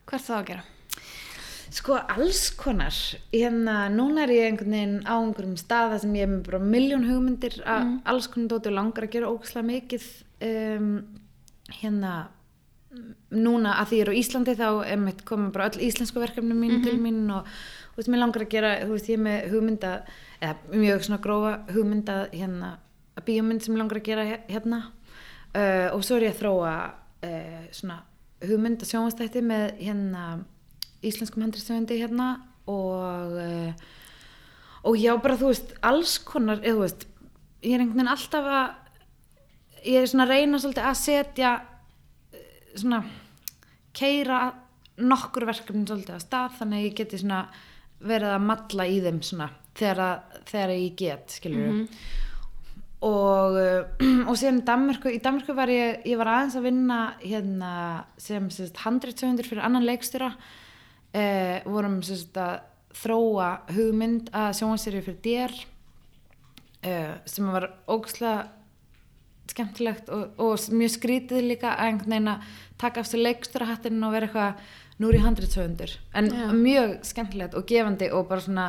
hvert 0.08 0.28
þá 0.28 0.34
að 0.40 0.48
gera? 0.52 0.66
Sko 1.78 1.98
alls 2.00 2.46
konar, 2.56 2.96
hérna 3.34 3.76
núna 3.92 4.24
er 4.24 4.32
ég 4.34 4.48
einhvern 4.48 4.74
veginn 4.74 5.02
á 5.04 5.16
einhverjum 5.20 5.58
staða 5.60 6.00
sem 6.00 6.16
ég 6.16 6.24
er 6.26 6.32
með 6.32 6.46
bara 6.48 6.62
miljón 6.64 7.06
hugmyndir 7.10 7.60
að 7.68 7.92
alls 8.08 8.30
konar 8.32 8.54
dóti 8.54 8.72
og 8.72 8.78
langar 8.78 9.08
að 9.08 9.14
gera 9.18 9.32
ógæslega 9.34 9.68
mikið. 9.68 10.08
Um, 10.48 10.90
hérna 11.82 12.14
núna 13.36 13.76
að 13.82 13.90
því 13.90 14.00
ég 14.00 14.06
er 14.06 14.12
á 14.12 14.20
Íslandi 14.22 14.56
þá 14.58 14.68
koma 15.28 15.52
bara 15.54 15.68
öll 15.70 15.84
íslensku 15.90 16.22
verkefni 16.24 16.56
mín 16.56 16.80
til 16.86 16.96
mín 17.02 17.28
og 17.36 17.50
þú 17.94 18.00
veist, 18.00 18.12
mér 18.14 18.22
langar 18.24 18.46
að 18.46 18.54
gera 18.54 18.74
þú 18.86 18.94
veist, 18.94 19.10
ég 19.12 19.20
er 19.20 19.24
með 19.26 19.48
hugmynda 19.52 19.94
eða 20.40 20.80
mjög 20.84 21.06
svona 21.08 21.22
grófa 21.22 21.54
hugmynda 21.74 22.18
hérna, 22.32 22.72
að 23.18 23.28
bíómynd 23.28 23.66
sem 23.66 23.76
mig 23.76 23.84
langar 23.84 24.00
að 24.00 24.08
gera 24.08 24.28
hérna. 24.48 24.84
Uh, 25.52 25.90
og 25.96 26.04
svo 26.06 26.18
er 26.18 26.28
ég 26.28 26.36
að 26.36 26.42
þróa 26.44 26.74
uh, 27.28 27.62
svona 27.74 28.02
hugmynda 28.44 28.88
sjónvastætti 28.88 29.42
með 29.46 29.70
hérna 29.82 30.26
íslenskum 31.06 31.46
handriðstöfundi 31.46 32.00
hérna 32.02 32.28
og 32.70 33.38
uh, 33.38 33.88
og 34.88 34.98
já 35.00 35.14
bara 35.20 35.38
þú 35.40 35.52
veist 35.52 35.74
alls 35.86 36.18
konar, 36.24 36.62
eða 36.62 36.76
þú 36.76 36.84
veist 36.86 37.08
ég 37.66 37.74
er 37.74 37.82
einhvern 37.82 37.98
veginn 37.98 38.14
alltaf 38.14 38.52
að 38.58 39.88
ég 39.88 40.02
er 40.02 40.12
svona 40.12 40.28
að 40.28 40.34
reyna 40.34 40.62
svolítið 40.62 40.90
að 40.90 41.00
setja 41.00 41.54
eh, 42.34 42.46
svona 42.76 43.02
keira 43.98 44.42
nokkur 44.98 45.48
verkefni 45.50 45.86
svolítið 45.88 46.16
að 46.18 46.24
stað 46.26 46.56
þannig 46.60 46.80
að 46.80 46.88
ég 46.88 46.98
geti 47.02 47.22
svona 47.22 47.42
verið 48.08 48.36
að 48.36 48.48
malla 48.52 48.88
í 48.88 49.02
þeim 49.04 49.20
svona 49.26 49.50
þegar, 49.78 50.04
að, 50.06 50.40
þegar 50.52 50.74
ég 50.76 50.98
get 51.02 51.38
skilur 51.38 51.68
og, 51.68 51.84
uh, 51.84 52.26
og 54.30 54.34
síðan 54.40 54.62
í 54.62 54.66
Danmörku 54.66 55.12
í 55.14 55.22
Danmörku 55.22 55.54
var 55.58 55.70
ég, 55.70 56.02
ég 56.10 56.18
var 56.18 56.32
aðeins 56.34 56.58
að 56.58 56.68
vinna 56.70 57.00
hérna 57.22 57.72
sem 58.22 58.50
sérst, 58.54 58.82
handritsöfundur 58.82 59.46
fyrir 59.46 59.66
annan 59.68 59.86
leikstjóra 59.86 60.32
eh, 61.14 61.62
vorum 61.70 62.00
sérst, 62.06 62.38
að 62.42 62.64
þróa 62.98 63.50
hugmynd 63.76 64.32
að 64.34 64.56
sjónvarsýri 64.58 65.04
fyrir 65.06 65.20
dér 65.26 65.54
eh, 66.82 67.14
sem 67.30 67.52
var 67.54 67.70
ógslag 67.86 68.48
skemmtilegt 69.48 70.10
og, 70.12 70.34
og 70.42 70.58
mjög 70.76 70.92
skrítið 70.98 71.46
líka 71.46 71.72
að 71.76 71.86
einhvern 71.86 72.14
veginn 72.16 72.34
að 72.34 72.52
taka 72.82 73.02
af 73.02 73.10
sér 73.10 73.24
leikstjórahattinn 73.28 74.04
og 74.04 74.14
vera 74.18 74.28
eitthvað 74.28 74.76
nú 74.98 75.14
ég 75.14 75.24
handritsöfundur 75.24 75.94
en 76.18 76.30
Já. 76.34 76.46
mjög 76.52 76.98
skemmtilegt 77.06 77.58
og 77.58 77.70
gefandi 77.70 78.10
og 78.12 78.28
bara 78.30 78.44
svona 78.44 78.68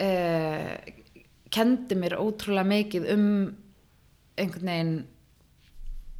uh, 0.00 0.72
kendi 1.54 1.98
mér 1.98 2.18
ótrúlega 2.18 2.66
mikið 2.68 3.08
um 3.14 3.26
einhvern 4.34 4.70
veginn 4.70 4.94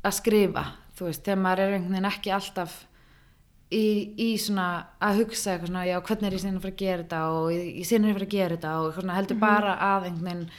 að 0.04 0.18
skrifa 0.20 0.64
þú 0.94 1.08
veist, 1.08 1.24
þegar 1.26 1.40
maður 1.42 1.64
er 1.64 1.76
einhvern 1.76 1.96
veginn 1.96 2.10
ekki 2.10 2.34
alltaf 2.34 2.74
í, 3.74 3.84
í 4.20 4.30
svona 4.40 4.68
að 5.02 5.22
hugsa 5.22 5.54
eitthvað 5.54 5.70
svona, 5.70 5.84
já, 5.88 5.96
hvernig 6.06 6.28
er 6.28 6.36
ég 6.36 6.44
sinni 6.44 6.58
að 6.58 6.66
fara 6.66 6.74
að 6.74 6.82
gera 6.82 7.04
þetta? 7.04 7.22
og 7.34 7.46
ég, 7.54 7.70
ég 7.80 7.88
sinni 7.88 8.10
að 8.10 8.18
fara 8.18 8.28
að 8.28 8.34
gera 8.36 8.56
þetta. 8.56 8.74
og 8.74 8.88
eitthvað 8.88 9.06
svona, 9.06 9.20
heldur 9.20 9.40
bara 9.42 9.78
að 9.90 10.10
einhvern 10.10 10.28
veginn 10.28 10.50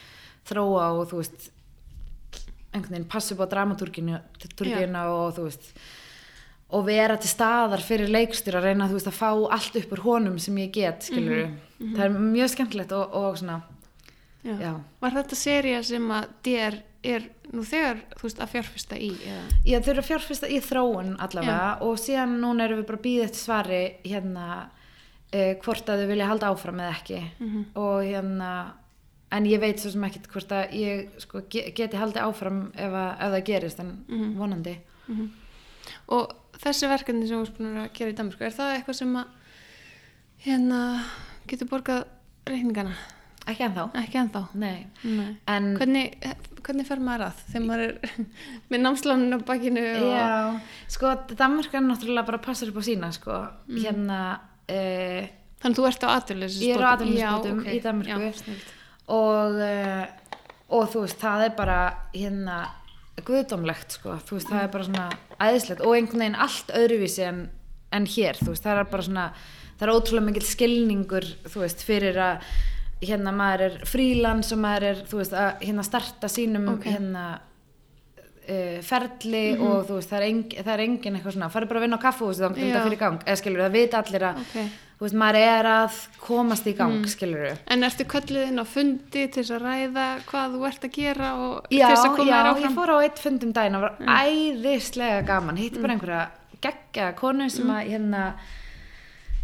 þróa 0.46 0.88
og 0.96 1.06
þú 1.12 1.22
veist 1.22 1.52
einhvern 2.76 2.98
veginn 2.98 3.12
passi 3.16 3.36
upp 3.36 3.46
á 3.46 3.54
dramatúrkinu 3.54 4.20
túrkina 4.56 5.06
og 5.14 5.38
þú 5.38 5.48
veist 5.48 5.72
og 6.76 6.88
vera 6.88 7.16
til 7.22 7.30
staðar 7.30 7.84
fyrir 7.86 8.12
leikstur 8.12 8.58
að 8.58 8.72
reyna 8.72 8.90
veist 8.92 9.08
að 9.08 9.20
fá 9.20 9.30
allt 9.30 9.78
upp 9.80 9.96
úr 9.96 10.04
honum 10.04 10.40
sem 10.42 10.58
ég 10.64 10.74
get 10.76 11.08
skilur 11.08 11.48
það 11.80 12.04
er 12.08 12.18
mjög 12.18 12.52
skemmtilegt 12.56 12.96
og, 12.98 13.16
og 13.16 13.38
svona 13.40 13.62
Já. 14.46 14.56
Já. 14.62 14.74
Var 15.02 15.16
þetta 15.20 15.36
seria 15.40 15.82
sem 15.84 16.06
að 16.14 16.28
DR 16.46 16.76
er 17.06 17.24
nú 17.54 17.62
þegar, 17.66 18.00
þú 18.18 18.24
veist, 18.28 18.40
að 18.42 18.52
fjárfesta 18.56 18.98
í? 18.98 19.10
Eða? 19.26 19.44
Já, 19.66 19.80
þau 19.82 19.92
eru 19.94 20.02
að 20.04 20.08
fjárfesta 20.12 20.48
í 20.50 20.60
þróun 20.66 21.12
allavega 21.22 21.58
og 21.86 22.00
síðan 22.02 22.38
núna 22.42 22.66
erum 22.66 22.80
við 22.82 22.88
bara 22.90 23.02
býða 23.04 23.28
eftir 23.28 23.42
svari 23.44 23.82
hérna 24.06 24.46
uh, 24.66 25.54
hvort 25.66 25.90
að 25.94 26.02
þau 26.04 26.10
vilja 26.14 26.30
halda 26.32 26.50
áfram 26.54 26.82
eða 26.82 26.96
ekki 26.98 27.20
og 27.76 28.00
hérna 28.06 28.50
en 29.36 29.46
ég 29.50 29.60
veit 29.60 29.80
svo 29.82 29.92
sem 29.92 30.04
ekkert 30.08 30.28
hvort 30.32 30.52
að 30.56 30.74
ég 30.78 31.08
sko, 31.22 31.42
ge- 31.50 31.72
geti 31.76 31.98
haldið 31.98 32.22
áfram 32.24 32.60
ef, 32.74 32.94
að, 32.94 33.12
ef 33.26 33.32
það 33.36 33.46
gerist 33.50 33.80
en 33.84 33.92
vonandi 34.38 34.76
Og 36.10 36.32
þessi 36.62 36.88
verkefni 36.90 37.28
sem 37.30 37.42
erst 37.42 37.58
búin 37.58 37.78
að 37.82 37.90
gera 37.94 38.10
í 38.14 38.16
Danmarku, 38.18 38.44
er 38.46 38.54
það 38.56 38.72
eitthvað 38.80 38.96
sem 38.98 39.16
að 39.20 39.26
hérna 40.46 40.80
getur 41.50 41.70
borgað 41.70 42.06
reikningana? 42.50 42.96
Ekki 43.52 43.64
ennþá 43.68 43.86
Ekki 44.02 44.20
ennþá? 44.24 44.42
Nei. 44.62 44.86
Nei. 45.04 45.30
en 45.52 45.72
Hvernig, 45.80 46.16
hvernig 46.66 46.88
fer 46.90 47.02
maður 47.06 47.28
að 47.28 47.42
þegar 47.52 47.66
maður 47.70 47.84
er 47.86 48.28
með 48.74 48.84
námslánin 48.86 49.38
á 49.38 49.40
bakinu 49.48 49.84
og... 49.92 50.06
Já, 50.10 50.30
sko 50.98 51.14
Danmark 51.38 51.74
er 51.78 51.86
náttúrulega 51.86 52.28
bara 52.32 52.40
að 52.42 52.46
passa 52.50 52.68
upp 52.70 52.80
á 52.80 52.84
sína 52.90 53.12
sko, 53.16 53.40
Mm. 53.70 53.82
hérna 53.86 54.20
uh, 54.70 55.28
Þannig 55.66 55.78
þú 55.80 55.86
ert 55.90 56.04
á 56.06 56.10
aðurleysi 56.20 56.68
Ég 56.68 56.76
er 56.78 56.84
á 56.86 56.90
atvinnuleysisbótum 56.94 57.62
í 57.74 57.78
Danmörku. 57.82 58.18
Já, 58.28 58.40
snilt. 58.44 58.66
og 59.10 59.56
uh, 59.66 60.06
og 60.76 60.88
þú 60.94 61.04
veist, 61.06 61.20
það 61.22 61.44
er 61.46 61.54
bara 61.58 61.78
hérna 62.14 62.56
guðdómlegt 63.26 63.96
sko, 63.96 64.16
þú 64.28 64.38
veist, 64.38 64.50
það 64.50 64.64
er 64.66 64.72
bara 64.74 64.88
svona 64.88 65.06
æðislegt 65.46 65.84
og 65.86 65.94
einhvern 65.96 66.24
veginn 66.26 66.38
allt 66.46 66.72
öðruvísi 66.76 67.24
en, 67.30 67.40
en 67.96 68.08
hér, 68.10 68.38
þú 68.42 68.50
veist, 68.52 68.66
það 68.66 68.82
er 68.82 68.90
bara 68.92 69.06
svona 69.08 69.26
það 69.78 69.86
er 69.88 69.94
ótrúlega 69.94 70.26
mikill 70.30 70.48
skilningur 70.50 71.28
þú 71.46 71.62
veist, 71.64 71.84
fyrir 71.88 72.18
að 72.20 72.50
hérna 73.02 73.32
maður 73.36 73.62
er 73.68 73.76
frílans 73.86 74.52
og 74.56 74.60
maður 74.64 74.84
er 74.92 75.04
þú 75.10 75.18
veist, 75.22 75.34
að 75.34 75.66
hérna 75.68 75.84
starta 75.84 76.28
sínum 76.32 76.70
Ok. 76.76 76.86
hérna 76.88 77.26
uh, 78.48 78.80
ferli 78.86 79.46
og 79.60 79.86
þú 79.90 80.00
veist, 80.00 80.10
það 80.14 80.18
er, 80.22 80.26
eng, 80.30 80.42
það 80.62 80.74
er 80.78 80.84
engin 80.86 81.16
eitthvað 81.20 81.36
svona, 81.38 81.52
farið 81.54 81.70
bara 81.72 81.82
að 81.82 81.86
vinna 81.88 82.00
á 82.00 82.06
kaffu 82.06 82.32
þá 82.32 82.44
er 82.46 82.56
Já. 82.56 82.64
þetta 82.66 82.84
fyrir 82.88 83.02
gang, 83.04 83.20
eða 83.26 83.40
skilur, 83.42 83.64
það 83.66 83.78
vita 83.80 84.02
allir 84.04 84.26
að 84.30 84.42
Ok. 84.46 84.56
þú 84.96 85.06
veist, 85.06 85.18
maður 85.22 85.40
er 85.44 85.70
að 85.74 86.00
komast 86.24 86.68
í 86.72 86.76
gang, 86.78 86.96
mm. 87.02 87.08
skilur 87.12 87.58
En 87.76 87.84
ertu 87.90 88.06
kölluð 88.16 88.48
inn 88.48 88.64
á 88.64 88.66
fundi 88.66 89.26
til 89.28 89.44
þess 89.44 89.56
að 89.58 89.66
ræða 89.68 90.08
hvað 90.30 90.56
þú 90.56 90.66
ert 90.70 90.88
að 90.88 90.96
gera 90.96 91.32
og 91.36 91.54
Já, 91.70 91.88
til 91.88 91.96
þess 91.96 92.06
að 92.08 92.16
koma 92.16 92.30
já, 92.32 92.36
þér 92.36 92.46
ég 92.46 92.54
áfram? 92.56 92.72
Mm. 92.72 92.78
fór 92.80 92.94
á 92.96 92.98
eitt 93.04 93.20
fund 93.26 93.44
um 93.44 93.54
daginn 93.60 93.76
og 93.76 93.82
var 93.82 93.98
æðislega 94.24 95.26
gaman, 95.28 95.60
hitti 95.60 95.82
bara 95.84 95.98
einhverja 95.98 96.24
geggja 96.66 97.12
konu 97.20 97.50
sem 97.52 97.66
Mm. 97.68 97.76
að 97.76 97.90
hérna 97.92 98.24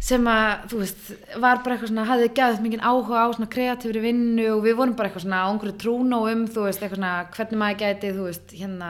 sem 0.02 0.24
að, 0.26 0.64
þú 0.72 0.78
veist, 0.82 1.02
var 1.38 1.60
bara 1.62 1.76
eitthvað 1.76 1.92
svona, 1.92 2.04
hafði 2.08 2.28
gæðið 2.34 2.62
mikið 2.66 2.80
áhuga 2.90 3.20
á 3.22 3.26
svona 3.36 3.50
kreatífri 3.54 4.00
vinnu 4.02 4.46
og 4.56 4.62
við 4.66 4.78
vorum 4.80 4.96
bara 4.98 5.08
eitthvað 5.12 5.26
svona 5.28 5.42
á 5.46 5.50
einhverju 5.52 5.76
trúnó 5.78 6.18
um, 6.32 6.46
þú 6.50 6.64
veist, 6.66 6.82
eitthvað 6.82 6.98
svona 6.98 7.12
hvernig 7.36 7.60
maður 7.62 7.82
gæti, 7.84 8.10
þú 8.16 8.24
veist, 8.26 8.54
hérna 8.58 8.88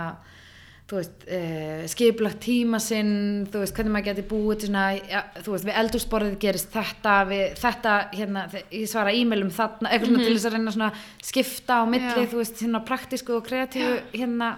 þú 0.92 0.98
veist, 0.98 1.22
uh, 1.36 1.84
skiplagt 1.92 2.40
tíma 2.44 2.80
sinn, 2.82 3.12
þú 3.52 3.60
veist, 3.62 3.76
hvernig 3.76 3.92
maður 3.94 4.08
geti 4.10 4.24
búið 4.32 4.58
til 4.64 4.68
svona, 4.72 4.86
ja, 5.12 5.22
þú 5.44 5.54
veist, 5.54 5.68
við 5.68 5.78
eldúsborðið 5.82 6.34
gerist 6.42 6.72
þetta, 6.74 7.14
við, 7.30 7.44
þetta, 7.60 7.94
hérna 8.16 8.42
ég 8.72 8.88
svara 8.90 9.14
e-mailum 9.16 9.52
þarna, 9.56 9.92
eitthvað 9.92 10.10
svona 10.14 10.26
til 10.26 10.34
þess 10.36 10.48
að 10.50 10.56
reyna 10.56 10.74
svona 10.78 10.90
skipta 11.28 11.78
á 11.80 11.82
milli, 11.88 12.08
Mhm. 12.08 12.24
Já. 12.24 12.30
þú 12.32 12.40
veist, 12.42 12.60
hérna 12.64 12.82
praktísku 12.88 13.36
og 13.36 13.44
kreatífu, 13.46 13.94
hérna 14.16 14.54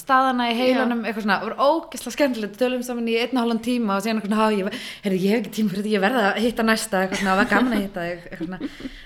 staðana 0.00 0.48
í 0.50 0.54
heilanum, 0.58 1.04
eitthvað 1.06 1.22
svona, 1.22 1.36
það 1.40 1.50
var 1.50 1.60
ógeðslega 1.68 2.14
skemmtilegt, 2.16 2.56
tölum 2.58 2.82
saman 2.82 3.08
í 3.08 3.14
einn 3.20 3.36
og 3.38 3.42
halvan 3.44 3.60
tíma 3.62 3.94
og 3.96 4.02
síðan 4.02 4.18
eitthvað, 4.18 4.32
svona, 4.32 4.40
"Ha, 4.42 4.48
ég, 4.50 4.80
heyrðu, 5.04 5.20
ég 5.22 5.30
hef 5.30 5.40
ekki 5.44 5.52
tíma 5.58 5.70
fyrir 5.70 5.84
því, 5.84 5.92
ég 5.94 6.02
verða 6.02 6.24
að 6.34 6.40
hitta 6.42 6.62
næsta, 6.66 7.02
eitthvað 7.04 7.20
svona, 7.20 7.30
það 7.30 7.40
var 7.42 7.50
gaman 7.52 7.72
að 7.72 7.82
hitta 7.84 8.00
þig, 8.00 8.24
eitthvað 8.24 8.46
svona, 8.46 8.58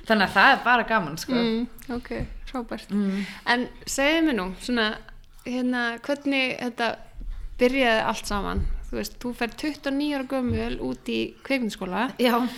þannig 0.09 0.25
að 0.29 0.35
það 0.39 0.53
er 0.53 0.65
bara 0.65 0.83
gaman, 0.89 1.17
sko. 1.19 1.33
Mm, 1.33 1.69
ok, 1.97 2.11
frábært. 2.49 2.91
En 3.47 3.69
segðu 3.85 4.25
mér 4.29 4.35
nú, 4.41 4.55
svona, 4.61 4.87
hérna, 5.45 5.99
hvernig 6.01 6.59
þetta 6.59 6.97
byrjaði 7.59 8.03
allt 8.07 8.27
saman? 8.27 8.67
Þú 8.89 8.97
veist, 8.97 9.19
þú 9.21 9.35
fer 9.35 9.49
29 9.49 10.15
ára 10.15 10.25
gömul 10.25 10.79
út 10.81 11.05
í 11.09 11.35
kveikmyndaskóla. 11.45 12.13
Já, 12.19 12.49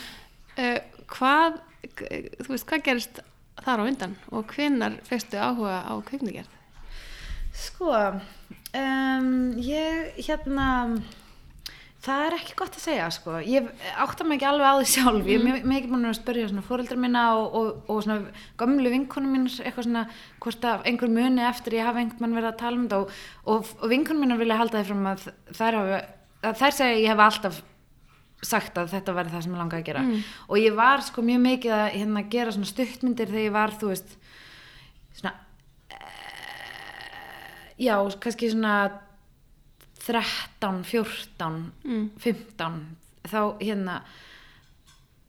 Uh, 0.59 0.79
hvað, 1.09 1.61
þú 1.97 2.49
veist, 2.53 2.67
hvað 2.67 2.83
gerist 2.85 3.21
þar 3.65 3.81
á 3.81 3.85
undan 3.89 4.17
og 4.31 4.47
hvenar 4.53 4.99
fyrstu 5.09 5.39
áhuga 5.41 5.87
á 5.89 5.93
kveikmyndagerð? 6.05 6.60
Sko, 7.61 7.93
um, 7.93 9.33
ég 9.61 10.21
hérna, 10.25 10.67
það 12.01 12.23
er 12.27 12.37
ekki 12.39 12.55
gott 12.57 12.79
að 12.79 12.85
segja, 12.87 13.09
sko. 13.13 13.35
Ég 13.45 13.67
átta 14.01 14.25
mig 14.25 14.39
ekki 14.39 14.49
alveg 14.49 14.71
á 14.71 14.75
því 14.79 14.87
sjálf. 14.95 15.29
Ég 15.29 15.45
er 15.45 15.67
mikið 15.69 15.91
búin 15.93 16.09
að 16.09 16.17
spyrja 16.17 16.49
svona 16.49 16.65
fóreldra 16.65 16.97
mína 17.01 17.25
og, 17.37 17.59
og, 17.59 17.83
og 17.93 17.99
svona 18.07 18.33
gömlu 18.61 18.93
vinkonum 18.95 19.35
mín, 19.37 19.49
eitthvað 19.51 19.91
svona, 19.91 20.07
hvort 20.41 20.65
að 20.71 20.89
einhver 20.89 21.13
muni 21.13 21.45
eftir 21.51 21.77
ég 21.77 21.89
hafa 21.89 22.01
einhvern 22.01 22.25
mann 22.25 22.39
verið 22.39 22.53
að 22.55 22.63
tala 22.63 22.79
um 22.79 22.87
þetta 22.87 23.03
og, 23.03 23.19
og, 23.53 23.91
vinkonum 23.93 24.25
mín 24.25 24.41
vilja 24.41 24.61
halda 24.63 24.81
því 24.81 24.89
fram 24.89 25.11
að 25.11 25.29
þær 25.59 25.79
þær 26.41 26.79
segja 26.79 26.97
ég 26.97 27.13
hef 27.13 27.21
alltaf 27.27 27.61
sagt 28.41 28.79
að 28.81 28.95
þetta 28.95 29.13
væri 29.13 29.33
það 29.35 29.43
sem 29.45 29.53
ég 29.53 29.61
langaði 29.61 29.83
að 29.83 29.89
gera 29.91 30.03
og 30.49 30.57
ég 30.57 30.77
var 30.79 31.03
sko 31.05 31.21
mjög 31.25 31.43
mikið 31.45 31.77
að 31.77 31.87
hérna, 31.99 32.23
gera 32.33 32.55
svona 32.57 32.71
stuttmyndir 32.71 33.29
þegar 33.29 33.45
ég 33.45 33.57
var 33.59 33.75
þú 33.77 33.91
veist 33.93 34.15
svona 35.19 35.35
já, 37.81 37.95
kannski 38.21 38.51
svona 38.53 38.75
13, 40.01 40.83
14 40.85 41.61
15 42.21 42.81
þá 43.29 43.41
hérna 43.61 44.01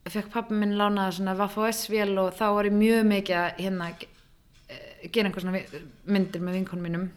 fekk 0.09 0.31
pappi 0.33 0.57
minn 0.57 0.77
lánaða 0.79 1.17
svona 1.17 1.35
Vaff 1.37 1.59
OS-vél 1.61 2.15
og 2.19 2.33
þá 2.37 2.45
var 2.55 2.69
ég 2.69 2.75
mjög 2.75 3.05
mikið 3.11 3.37
að 3.37 3.61
hérna 3.61 3.89
eh, 3.91 5.07
gera 5.11 5.29
einhver 5.29 5.45
svona 5.45 5.61
myndir 6.09 6.41
með 6.43 6.57
vinkonum 6.57 6.87
mínum. 6.87 7.07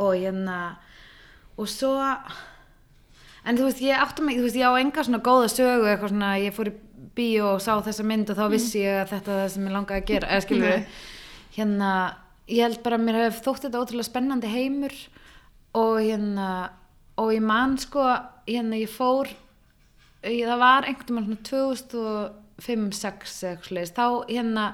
Og 0.00 0.14
hérna 0.16 0.58
og 1.60 1.68
svo 1.70 1.92
en 3.44 3.58
þú 3.58 3.68
veist, 3.68 3.82
ég 3.84 4.00
áttum 4.00 4.28
mig, 4.28 4.38
þú 4.40 4.46
veist, 4.48 4.58
ég 4.58 4.72
á 4.72 4.80
enga 4.80 5.04
svona 5.04 5.22
góða 5.24 5.50
sögu, 5.52 5.88
eitthvað 5.90 6.14
svona, 6.14 6.32
ég 6.40 6.56
fór 6.56 6.70
í 6.72 6.74
bíó 7.14 7.54
og 7.54 7.62
sá 7.62 7.76
þessa 7.84 8.06
mynd 8.08 8.32
og 8.32 8.38
þá 8.38 8.44
vissi 8.50 8.82
ég 8.82 9.02
að 9.02 9.10
þetta 9.12 9.34
er 9.34 9.42
það 9.42 9.50
sem 9.54 9.66
ég 9.68 9.74
langaði 9.76 10.00
að 10.00 10.08
gera, 10.10 10.30
eða 10.32 10.44
skilur 10.46 10.72
Nei. 10.72 10.86
hérna, 11.58 11.90
ég 12.50 12.64
held 12.64 12.82
bara 12.84 12.98
að 12.98 13.06
mér 13.06 13.20
hef 13.22 13.42
þótt 13.44 13.66
þetta 13.66 13.80
ótrúlega 13.82 14.08
spennandi 14.08 14.50
heimur 14.52 14.94
og 15.74 15.98
hérna 16.00 16.48
og 17.20 17.30
ég 17.34 17.44
man 17.44 17.76
sko, 17.78 18.04
hérna 18.48 18.80
ég 18.80 18.90
fór 18.90 19.30
ég, 20.24 20.44
það 20.46 20.60
var 20.62 20.88
einhvern 20.88 21.20
veginn 21.20 21.40
svona 21.46 22.32
2005-06 22.58 23.36
eða 23.48 23.64
svoleiðis, 23.68 23.94
þá 23.94 24.06
hérna 24.28 24.66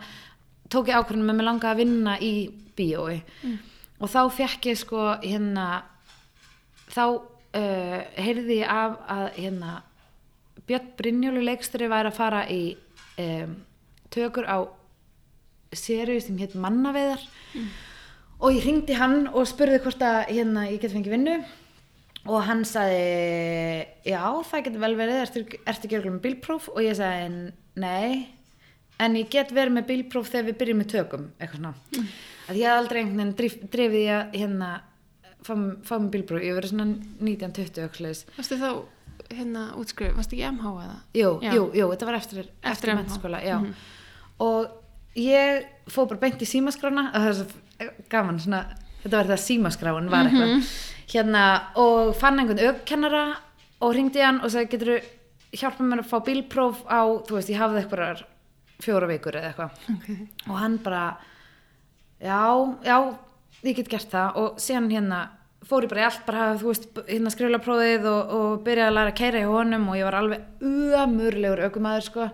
tók 0.70 0.90
ég 0.90 1.00
ákvörðunum 1.00 1.30
með 1.30 1.38
mig 1.40 1.48
langaði 1.48 1.70
að 1.72 1.80
vinna 1.82 2.16
í 2.22 2.34
bíói. 2.78 3.20
Og 4.00 4.08
þá 4.08 4.20
fekk 4.32 4.70
ég 4.70 4.78
sko 4.80 5.06
hérna 5.20 5.66
þá 6.90 7.04
uh, 7.10 7.98
heyrði 8.16 8.60
ég 8.62 8.70
af 8.72 8.98
að 9.10 9.26
hérna 9.36 9.72
Björn 10.68 10.92
Brynjólu 10.98 11.42
leiksturi 11.42 11.88
væri 11.90 12.10
að 12.12 12.18
fara 12.18 12.44
í 12.48 12.62
um, 13.18 13.56
tökur 14.14 14.46
á 14.46 14.58
seríu 15.76 16.20
sem 16.22 16.38
hétt 16.40 16.56
Mannaveðar 16.58 17.22
og 18.40 18.54
ég 18.56 18.64
ringdi 18.64 18.96
hann 18.98 19.28
og 19.28 19.46
spurði 19.48 19.80
hvort 19.84 20.02
að 20.02 20.20
hérna 20.32 20.66
ég 20.70 20.80
get 20.82 20.94
fengið 20.94 21.14
vinnu. 21.16 21.38
Og 22.28 22.42
hann 22.44 22.64
sagði 22.68 23.86
já 24.04 24.20
það 24.44 24.64
getur 24.66 24.82
vel 24.82 24.96
verið. 24.98 25.20
Ertu, 25.24 25.42
ertu 25.64 25.86
ekki 25.88 25.96
örugglega 25.96 26.16
með 26.18 26.24
bílpróf? 26.26 26.66
Og 26.74 26.82
ég 26.84 26.96
sagði 26.98 27.52
nei. 27.80 28.26
En 29.00 29.16
ég 29.16 29.30
get 29.32 29.54
verið 29.56 29.78
með 29.78 29.86
bílpróf 29.88 30.28
þegar 30.28 30.48
við 30.50 30.58
byrjum 30.60 30.80
með 30.82 30.90
tökum 30.92 31.26
eitthvað 31.40 31.62
svona. 31.62 32.06
Að 32.50 32.58
ég 32.60 32.66
hef 32.68 32.76
aldrei 32.76 33.00
einhvern 33.00 33.20
veginn 33.22 33.36
drif, 33.38 33.54
drifið 33.72 34.02
ég 34.04 34.16
að 34.18 34.36
hérna 34.42 34.70
fá, 35.46 35.54
með 35.96 36.10
bílpróf, 36.16 36.42
ég 36.44 36.58
verið 36.58 36.74
svona 36.74 36.86
19-20 37.22 37.84
eitthvað 37.86 38.24
Varstu 38.36 38.58
þá 38.60 38.68
hérna 39.30 39.64
útskrif, 39.80 40.12
varstu 40.18 40.36
ekki 40.36 40.50
MH 40.50 40.74
eða? 40.84 40.98
jú, 41.16 41.30
Já. 41.44 41.52
jú, 41.54 41.64
jú, 41.78 41.88
þetta 41.94 42.08
var 42.10 42.18
eftir, 42.18 42.38
Eftir 42.42 42.70
eftir 42.72 42.94
mentaskóla 42.98 43.40
já. 43.44 43.56
Mhm. 43.60 43.74
og 44.40 44.76
ég 45.18 45.64
fór 45.90 46.06
bara 46.08 46.20
beint 46.20 46.42
í 46.42 46.46
símaskrána 46.48 47.08
gaman 48.12 48.38
svona, 48.38 48.64
þetta 49.02 49.16
var 49.16 49.30
það 49.32 49.44
símaskráin 49.46 50.10
var 50.12 50.28
eitthvað 50.28 50.52
Mhm. 50.54 50.66
hérna 51.10 51.44
og 51.76 52.14
fann 52.16 52.38
einhvern 52.38 52.60
aukennara 52.68 53.36
og 53.80 53.94
ringdi 53.96 54.20
hann 54.22 54.40
og 54.44 54.50
sagði 54.52 54.70
getur 54.70 54.92
þú 54.92 55.00
hjálpa 55.58 55.82
mér 55.82 56.02
að 56.04 56.10
fá 56.12 56.18
bílpróf 56.24 56.84
á 56.86 57.00
þú 57.26 57.34
veist 57.38 57.50
ég 57.50 57.58
hafði 57.58 57.82
eitthvað 57.82 58.22
fjóra 58.80 59.08
vikur 59.10 59.34
eða 59.34 59.48
eitthvað 59.50 59.70
Okay. 59.96 60.28
og 60.48 60.56
hann 60.58 60.76
bara 60.78 61.16
já, 62.20 62.76
já, 62.84 63.16
ég 63.64 63.76
get 63.76 63.88
gert 63.88 64.10
það 64.12 64.36
og 64.36 64.56
síðan 64.62 64.90
hérna 64.92 65.28
fór 65.66 65.82
ég 65.84 65.88
bara 65.90 66.00
í 66.00 66.04
allt 66.04 66.26
bara, 66.26 66.54
þú 66.56 66.70
veist, 66.70 66.86
hérna 67.08 67.30
skrifla 67.30 67.58
prófið 67.60 68.06
og, 68.06 68.30
og 68.30 68.62
byrjaði 68.64 68.88
að 68.88 68.94
læra 68.96 69.10
að 69.12 69.18
keira 69.20 69.40
í 69.42 69.48
honum 69.50 69.88
og 69.88 69.96
ég 69.98 70.04
var 70.04 70.14
alveg 70.14 70.40
uamurlegur 70.62 71.64
aukumæður 71.66 72.06
sko, 72.06 72.30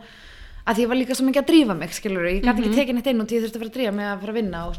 að 0.66 0.74
því 0.74 0.84
ég 0.84 0.90
var 0.90 1.00
líka 1.00 1.16
svo 1.16 1.26
mikið 1.28 1.42
að 1.42 1.50
drífa 1.52 1.78
mig 1.78 1.94
skilur, 1.94 2.26
ég 2.28 2.42
gæti 2.42 2.64
ekki 2.66 2.74
tekið 2.74 2.98
neitt 2.98 3.10
inn 3.12 3.22
og 3.22 3.32
ég 3.32 3.44
þurfti 3.44 3.56
að 3.56 3.62
fara 3.62 3.70
að 3.70 3.78
drífa 3.78 3.94
mig 3.96 4.10
að 4.10 4.20
fara 4.24 4.34
að 4.34 4.40
vinna 4.40 4.66
og 4.66 4.76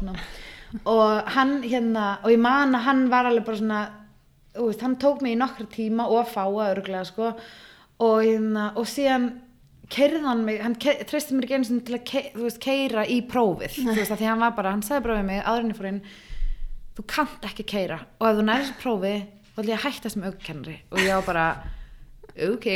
og 0.84 1.30
hann 1.32 1.62
hérna, 1.64 2.06
og 2.22 2.32
ég 2.34 2.40
man 2.44 2.76
að 2.76 2.84
hann 2.84 3.06
var 3.08 3.28
alveg 3.28 3.46
bara 3.46 3.60
svona, 3.60 3.82
veist, 4.58 4.82
hann 4.84 4.98
tók 5.00 5.22
mig 5.24 5.32
í 5.32 5.40
nokkra 5.40 5.64
tíma 5.72 6.08
og 6.10 6.26
að 6.26 6.32
fáa 6.34 6.66
örglega 6.74 7.06
sko. 7.08 7.30
Og 8.04 8.18
hérna, 8.20 8.66
og 8.76 8.84
síðan 8.86 9.30
keirði 9.88 10.20
hann 10.26 10.44
mig, 10.44 10.60
hann 10.62 10.76
treysti 10.78 11.34
mér 11.34 11.46
ekki 11.46 11.56
einu 11.56 11.68
sinni 11.68 11.84
til 11.88 11.96
að 11.96 12.04
ke 12.10 12.22
veist, 12.36 12.60
keira 12.62 13.06
í 13.08 13.22
prófið 13.24 13.78
þú 13.78 13.94
veist, 13.96 14.12
að 14.12 14.20
því 14.20 14.28
hann 14.28 14.44
var 14.44 14.54
bara, 14.58 14.74
hann 14.76 14.84
sagði 14.84 15.06
bara 15.06 15.16
við 15.22 15.28
mig 15.30 15.40
áðurinni 15.40 15.76
fór 15.78 15.88
inn, 15.88 16.02
þú 16.98 17.04
kannt 17.14 17.48
ekki 17.48 17.66
keira 17.72 17.98
og 18.18 18.28
ef 18.28 18.36
þú 18.36 18.44
nærið 18.44 18.66
þessu 18.66 18.78
prófi 18.82 19.14
þá 19.48 19.62
ætla 19.62 19.72
ég 19.72 19.78
að 19.78 19.84
hætta 19.86 20.12
sem 20.12 20.26
aukennari 20.28 20.76
og 20.92 21.00
ég 21.00 21.16
á 21.16 21.20
bara 21.24 21.46
ok 22.46 22.66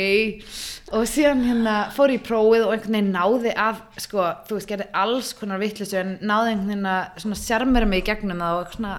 og 0.92 1.08
síðan 1.08 1.44
hérna 1.46 1.76
fór 1.94 2.12
ég 2.12 2.20
í 2.20 2.24
prófið 2.26 2.66
og 2.66 2.74
einhvern 2.74 2.96
veginn 2.98 3.12
náði 3.14 3.52
að 3.56 3.82
sko, 4.04 4.28
þú 4.48 4.58
veist, 4.58 4.70
gerði 4.70 4.88
alls 5.02 5.32
konar 5.38 5.62
vittlisu 5.62 5.98
en 6.00 6.16
náði 6.20 6.54
einhvern 6.54 6.72
veginn 6.72 6.90
að 6.92 7.20
svona 7.24 7.42
sjarmera 7.42 7.88
mig 7.88 8.02
í 8.02 8.08
gegnum 8.10 8.42
það 8.42 8.62
og 8.62 8.74
svona 8.76 8.96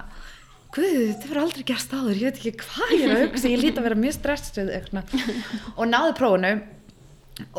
Guð, 0.74 0.94
þetta 1.06 1.28
verður 1.28 1.38
aldrei 1.44 1.64
gerst 1.68 1.92
áður, 1.94 2.16
ég 2.18 2.24
veit 2.26 2.38
ekki 2.40 2.64
hvað 2.64 2.94
ég 2.96 3.02
er 3.04 3.12
að 3.14 3.20
hugsa, 3.28 3.50
ég 3.52 3.60
líti 3.62 3.78
að 3.78 3.84
vera 3.86 3.98
mjög 4.02 4.16
svona. 4.88 5.02
og 5.78 5.84
náði 5.86 6.14
prófinu 6.18 6.50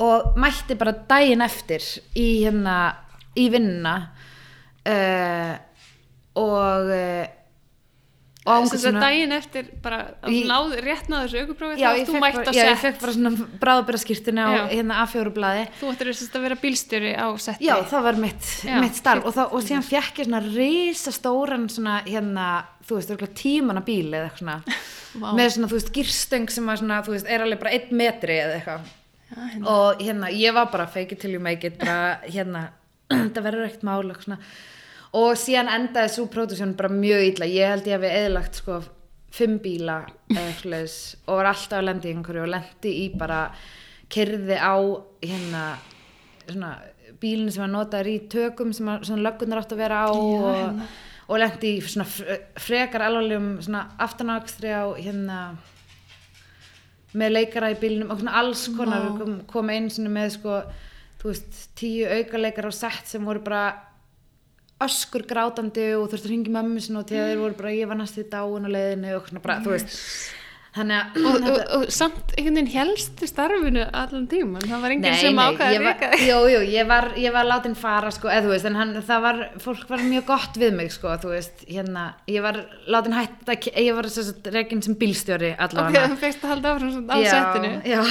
og 0.04 0.36
mætti 0.40 0.76
bara 0.80 0.92
daginn 1.08 1.44
eftir 1.46 1.86
í 2.16 2.28
hérna 2.44 2.76
í 3.40 3.48
vinnuna 3.52 3.96
uh, 4.92 5.54
og 6.40 6.92
uh, 6.92 7.24
og 8.46 8.68
Þess 8.70 8.86
að 8.92 8.98
daginn 9.02 9.32
eftir 9.34 9.70
bara 9.82 10.00
að 10.22 10.36
náð, 10.46 10.74
rétt 10.86 11.08
náðu 11.10 11.26
þessu 11.26 11.40
auguprófi 11.42 11.80
já, 11.82 11.88
þá 11.98 12.10
þú 12.10 12.20
mætt 12.22 12.36
bara, 12.38 12.44
á 12.46 12.54
já, 12.54 12.60
ég 12.60 12.68
sett 12.70 12.82
fekk 12.84 13.00
bara 13.02 13.14
svona 13.16 13.48
bráðbyrðaskýrtinu 13.64 14.44
á 14.46 14.50
Já. 14.54 14.62
hérna 14.70 14.98
A4 15.02 15.32
blaði. 15.34 15.64
Þú 15.80 15.90
ættir 15.94 16.10
þess 16.12 16.36
að 16.38 16.46
vera 16.46 16.58
bílstjóri 16.62 17.14
á 17.18 17.28
setti. 17.42 17.66
Já, 17.66 17.74
það 17.90 18.06
var 18.06 18.20
mitt, 18.22 18.52
mitt 18.84 19.00
starf 19.00 19.26
og, 19.26 19.34
það, 19.34 19.56
og 19.58 19.66
síðan 19.66 19.88
fekk 19.88 20.22
ég 20.22 20.30
svona 20.30 20.44
risastóran 20.46 21.66
svona 21.74 21.96
hérna, 22.06 22.46
þú 22.86 23.00
veist, 23.00 23.16
örugglega 23.16 23.40
tímanna 23.42 23.84
bíl 23.88 24.14
eða 24.14 24.30
eitthvað 24.30 24.44
svona. 24.44 24.78
Vá. 25.24 25.28
með 25.40 25.52
svona, 25.56 25.72
þú 25.72 25.80
veist, 25.80 25.92
girstöng 25.96 26.54
sem 26.54 26.70
að 26.70 26.80
svona, 26.84 27.02
þú 27.08 27.16
veist, 27.16 27.32
er 27.32 27.48
alveg 27.48 27.64
bara 27.66 27.74
einn 27.80 27.98
metri 27.98 28.38
eða 28.44 28.60
eitthvað. 28.60 28.94
Hérna. 29.36 29.66
og 29.74 30.06
hérna, 30.06 30.30
ég 30.30 30.54
var 30.54 30.70
bara 30.70 30.86
fake 30.86 31.16
it 31.16 31.20
till 31.24 31.34
you 31.34 31.42
make 31.42 31.66
it 31.66 31.80
bara, 31.82 32.20
hérna, 32.30 32.68
þetta 33.10 33.42
verður 33.42 33.72
ekkert 33.72 33.88
mál 33.90 34.04
eitthvað 34.06 34.28
svona 34.28 34.38
og 35.16 35.38
síðan 35.40 35.70
endaði 35.72 36.12
svo 36.16 36.26
pródusjón 36.32 36.76
bara 36.78 36.92
mjög 36.92 37.24
illa 37.32 37.48
ég 37.50 37.72
held 37.72 37.88
ég 37.90 37.98
að 38.00 38.06
við 38.06 38.16
eðlagt 38.22 38.60
sko 38.62 38.80
fimm 39.36 39.58
bíla 39.64 39.98
leiðis 40.32 40.98
og 41.28 41.40
var 41.42 41.50
alltaf 41.52 41.80
að 41.82 41.88
lendi 41.90 42.10
í 42.12 42.16
einhverju 42.16 42.44
og 42.46 42.52
lendi 42.54 42.94
í 43.04 43.06
bara 43.20 43.40
kerði 44.12 44.58
á 44.60 44.76
hérna 45.26 45.64
svona 46.46 46.72
bílinn 47.22 47.52
sem 47.52 47.64
var 47.66 47.72
notaður 47.74 48.10
í 48.12 48.18
tökum 48.32 48.72
sem 48.76 48.88
að, 48.92 49.06
svona 49.08 49.26
löggunar 49.26 49.62
átt 49.64 49.74
að 49.76 49.82
vera 49.82 50.02
á 50.08 50.10
og, 50.12 50.46
hérna. 50.52 50.88
og 51.28 51.40
lendi 51.42 51.72
í 51.78 51.84
svona 51.84 52.08
fre- 52.12 52.40
frekar 52.62 53.06
alvarlegum 53.08 53.50
svona 53.66 53.86
aftanákstri 54.06 54.72
á 54.76 54.86
hérna 55.00 55.40
með 57.16 57.32
leikara 57.38 57.72
í 57.72 57.78
bílnum 57.80 58.12
og 58.12 58.20
svona 58.22 58.36
alls 58.42 58.66
konar 58.76 59.06
Vá. 59.08 59.18
kom, 59.22 59.36
kom 59.48 59.72
einu 59.72 59.92
sinni 59.94 60.12
með 60.12 60.34
sko 60.36 60.58
þú 61.22 61.32
veist, 61.32 61.60
tíu 61.80 62.08
auka 62.12 62.42
leikara 62.42 62.72
á 62.72 62.76
sett 62.76 63.08
sem 63.10 63.24
voru 63.26 63.44
bara 63.46 63.64
öskur 64.84 65.24
grátandi 65.30 65.92
og 65.96 66.10
þurfti 66.12 66.28
að 66.28 66.32
ringi 66.34 66.52
mömmu 66.56 66.82
sinni 66.84 67.00
og 67.00 67.06
til 67.08 67.22
þeir 67.22 67.38
voru 67.40 67.56
bara 67.60 67.76
ég 67.76 67.88
var 67.88 68.00
næst 68.02 68.18
í 68.20 68.26
dáin 68.28 68.68
og 68.68 68.74
leiðinu 68.74 69.14
og 69.16 69.30
svona 69.30 69.44
bara, 69.46 69.62
þú 69.64 69.72
veist. 69.76 69.94
Þannig 70.76 70.98
að 71.00 71.28
og, 71.30 71.46
og, 71.48 71.60
og 71.78 71.84
samt 71.96 72.34
einhvern 72.36 72.58
veginn 72.58 72.74
helstu 72.74 73.28
starfinu 73.30 73.86
allan 73.96 74.26
tíman, 74.28 74.66
það 74.68 74.82
var 74.84 74.94
enginn 74.98 75.16
sem 75.22 75.40
ég 75.40 75.62
að 75.64 75.78
vika 75.86 76.10
þig. 76.12 76.26
Jú, 76.28 76.40
jú, 76.52 76.60
ég 76.74 76.90
var, 76.90 77.08
ég 77.24 77.32
var 77.32 77.48
látin 77.48 77.78
fara 77.80 78.12
sko, 78.12 78.28
eða 78.28 78.44
þú 78.44 78.52
veist, 78.52 78.68
en 78.68 78.76
hann, 78.82 78.92
það 79.08 79.24
var 79.24 79.40
fólk 79.64 79.88
var 79.94 80.04
mjög 80.04 80.28
gott 80.34 80.60
við 80.60 80.76
mig, 80.76 80.92
sko, 80.92 81.16
þú 81.24 81.32
veist 81.32 81.64
hérna, 81.70 82.04
ég 82.28 82.44
var 82.44 82.60
látin 82.92 83.16
hætt 83.16 83.48
að, 83.56 83.70
ég 83.88 83.96
var 83.96 84.12
þess 84.12 84.34
að 84.34 84.52
reygin 84.58 84.84
sem 84.84 85.00
bílstjóri 85.00 85.54
ok, 85.56 85.64
allavega 85.70 86.10
þú 86.12 86.20
fegst 86.26 86.44
að 86.44 86.58
halda 86.58 86.76
áfram 86.76 86.96
svona 86.98 87.16
á 87.16 87.18
settinu. 87.24 87.72
já 87.88 88.04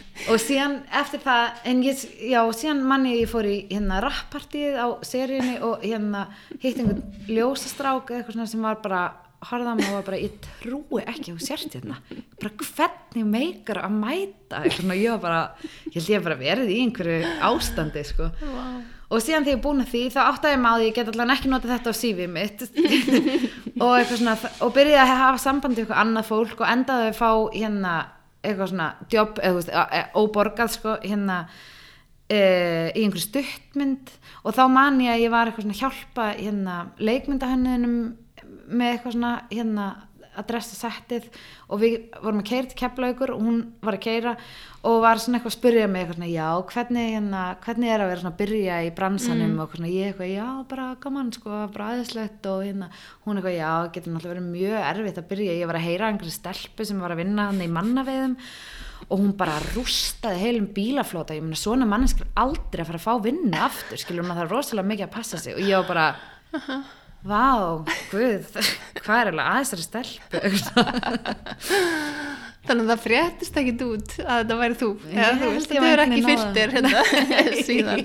og 0.29 0.37
síðan 0.41 0.77
eftir 1.01 1.23
það 1.23 1.65
en 1.71 1.81
ég, 1.85 2.05
já, 2.29 2.41
síðan 2.57 2.83
manni 2.87 3.17
ég 3.21 3.31
fór 3.31 3.47
í 3.49 3.57
hérna 3.71 4.01
rappartíð 4.03 4.77
á 4.77 4.87
seríunni 5.07 5.57
og 5.65 5.83
hérna 5.85 6.27
hitt 6.61 6.77
einhvern 6.77 7.03
ljósastrák 7.29 8.11
eða 8.11 8.21
eitthvað 8.21 8.37
svona 8.37 8.51
sem 8.51 8.65
var 8.69 8.81
bara 8.83 9.03
mig 9.41 9.87
og 9.89 9.95
var 9.95 10.05
bara, 10.05 10.19
ég 10.21 10.37
trúi 10.61 11.01
ekki 11.01 11.33
á 11.33 11.37
sért 11.41 11.73
hérna, 11.73 11.97
bara 12.37 12.51
hvernig 12.61 13.25
meikar 13.25 13.81
að 13.81 13.95
mæta? 13.97 14.61
Eitthvað 14.61 14.81
svona, 14.83 14.97
ég 15.01 15.11
var 15.15 15.21
bara 15.21 15.41
ég 15.87 15.97
held 15.97 16.09
ég 16.13 16.23
bara 16.23 16.37
verið 16.37 16.69
í 16.69 16.79
einhverju 16.85 17.31
ástandi 17.49 18.03
sko. 18.05 18.29
Wow. 18.41 18.83
og 19.09 19.19
síðan 19.19 19.43
þegar 19.43 19.55
ég 19.55 19.57
er 19.57 19.63
búin 19.65 19.81
að 19.81 19.91
því 19.91 20.03
þá 20.13 20.21
áttaði 20.27 20.53
ég 20.53 20.61
á 20.61 20.73
því 20.77 20.85
ég 20.85 20.95
get 20.95 21.11
allan 21.11 21.33
ekki 21.33 21.49
nota 21.51 21.71
þetta 21.71 21.91
á 21.91 21.95
CV 21.97 22.27
mitt. 22.29 22.61
Og 23.81 23.95
eitthvað 23.97 24.19
svona 24.21 24.35
og 24.61 24.73
byrjaði 24.75 25.09
að 25.09 25.21
hafa 25.23 25.41
sambandi 25.41 25.81
eitthvað 25.81 26.01
annað 26.03 26.27
fólk 26.29 26.59
og 26.61 26.67
endaði 26.69 27.07
að 27.09 27.17
fá 27.17 27.31
hérna 27.55 27.93
eitthvað 28.41 28.71
svona 28.73 28.89
jobb 29.11 29.39
eða 29.39 29.51
þú 29.51 29.59
veist, 29.59 30.15
óborgað 30.17 30.73
sko 30.75 30.95
hérna 31.03 31.37
e, 32.27 32.39
í 32.95 33.03
einhverju 33.03 33.25
stuttmynd. 33.27 34.13
Og 34.45 34.57
þá 34.57 34.63
man 34.73 35.01
ég 35.03 35.15
að 35.15 35.25
ég 35.25 35.33
var 35.33 35.49
eitthvað 35.49 35.67
svona 35.67 35.81
hjálpa 35.81 36.27
hérna 36.39 36.77
leikmyndahönniðinum 37.01 37.97
með 38.71 38.95
eitthvað 38.95 39.17
svona 39.17 39.33
hérna 39.51 39.87
að 40.37 40.47
dressa 40.47 40.77
settið 40.77 41.27
og 41.67 41.81
við 41.81 41.95
vorum 42.21 42.41
að 42.41 42.49
keira 42.51 42.69
til 42.71 42.77
keflaugur 42.79 43.33
og 43.35 43.41
hún 43.43 43.57
var 43.83 43.97
að 43.97 44.03
keira 44.05 44.33
og 44.87 45.01
var 45.03 45.19
svona 45.21 45.37
eitthvað 45.37 45.51
að 45.51 45.57
spyrja 45.57 45.87
mig 45.91 46.01
eitthvað 46.01 46.17
svona, 46.17 46.29
já, 46.31 46.47
hvernig, 46.71 47.07
hérna, 47.15 47.41
hvernig 47.65 47.91
er 47.91 48.03
að 48.03 48.11
vera 48.11 48.21
svona 48.21 48.31
að 48.31 48.39
byrja 48.39 48.77
í 48.81 48.91
bransanum? 48.97 49.51
Og 49.57 49.65
eitthvað 49.65 49.81
svona, 49.81 49.91
ég 49.93 50.11
eitthvað, 50.11 50.31
já, 50.31 50.45
bara 50.71 50.85
gaman 51.03 51.33
sko, 51.35 51.57
bara 51.75 51.89
aðeinslegt 51.91 52.47
og 52.49 52.63
hérna. 52.65 52.87
Hún 53.25 53.41
eitthvað, 53.41 53.57
já, 53.59 53.71
getur 53.93 54.15
náttúrulega 54.15 54.35
verið 54.37 54.47
mjög 54.55 54.87
erfitt 54.91 55.19
að 55.21 55.27
byrja. 55.33 55.57
Ég 55.59 55.69
var 55.69 55.79
að 55.79 55.85
heyra 55.85 56.09
einhverju 56.09 56.37
stelpu 56.37 56.87
sem 56.87 57.03
var 57.03 57.13
að 57.13 57.21
vinna 57.21 57.49
hann 57.51 57.61
í 57.61 57.69
mannaveiðum 57.75 58.37
og 59.11 59.19
hún 59.19 59.35
bara 59.37 59.57
rústaði 59.73 60.39
heilum 60.39 60.69
bílaflóta 60.75 61.35
ég 61.35 61.43
meina 61.43 61.59
svona 61.59 61.87
manneskar 61.89 62.29
aldrei 62.39 62.83
að 62.83 62.91
fara 62.91 63.01
að 63.01 63.05
fá 63.05 63.25
vinnu 63.25 63.59
aftur, 63.59 63.99
skilur 63.99 64.25
maður 64.27 64.45
það 64.45 64.55
rosalega 64.55 64.91
mikið 64.93 65.07
að 65.07 65.13
passa 65.17 65.41
sig. 65.41 65.57
Og 65.57 65.67
ég 65.67 65.81
var 65.81 65.89
bara 65.91 66.07
Vá, 67.21 67.85
guð, 68.09 68.47
hvað 69.03 69.19
er 69.19 69.27
eiginlega 69.29 69.51
aðeins 69.51 69.71
þessari 69.75 69.85
stelpu? 69.85 70.41
þannig 72.61 72.85
að 72.85 72.91
það 72.91 72.99
fréttist 73.03 73.55
ekkit 73.57 73.79
út 73.85 74.11
að 74.21 74.41
þetta 74.41 74.55
væri 74.59 74.75
þú 74.77 74.89
þú 75.01 75.07
þetta 75.65 75.87
er 75.89 76.01
ekki 76.03 76.21
fylltir 76.27 76.67
hérna, 76.75 76.99
síðan 77.67 78.01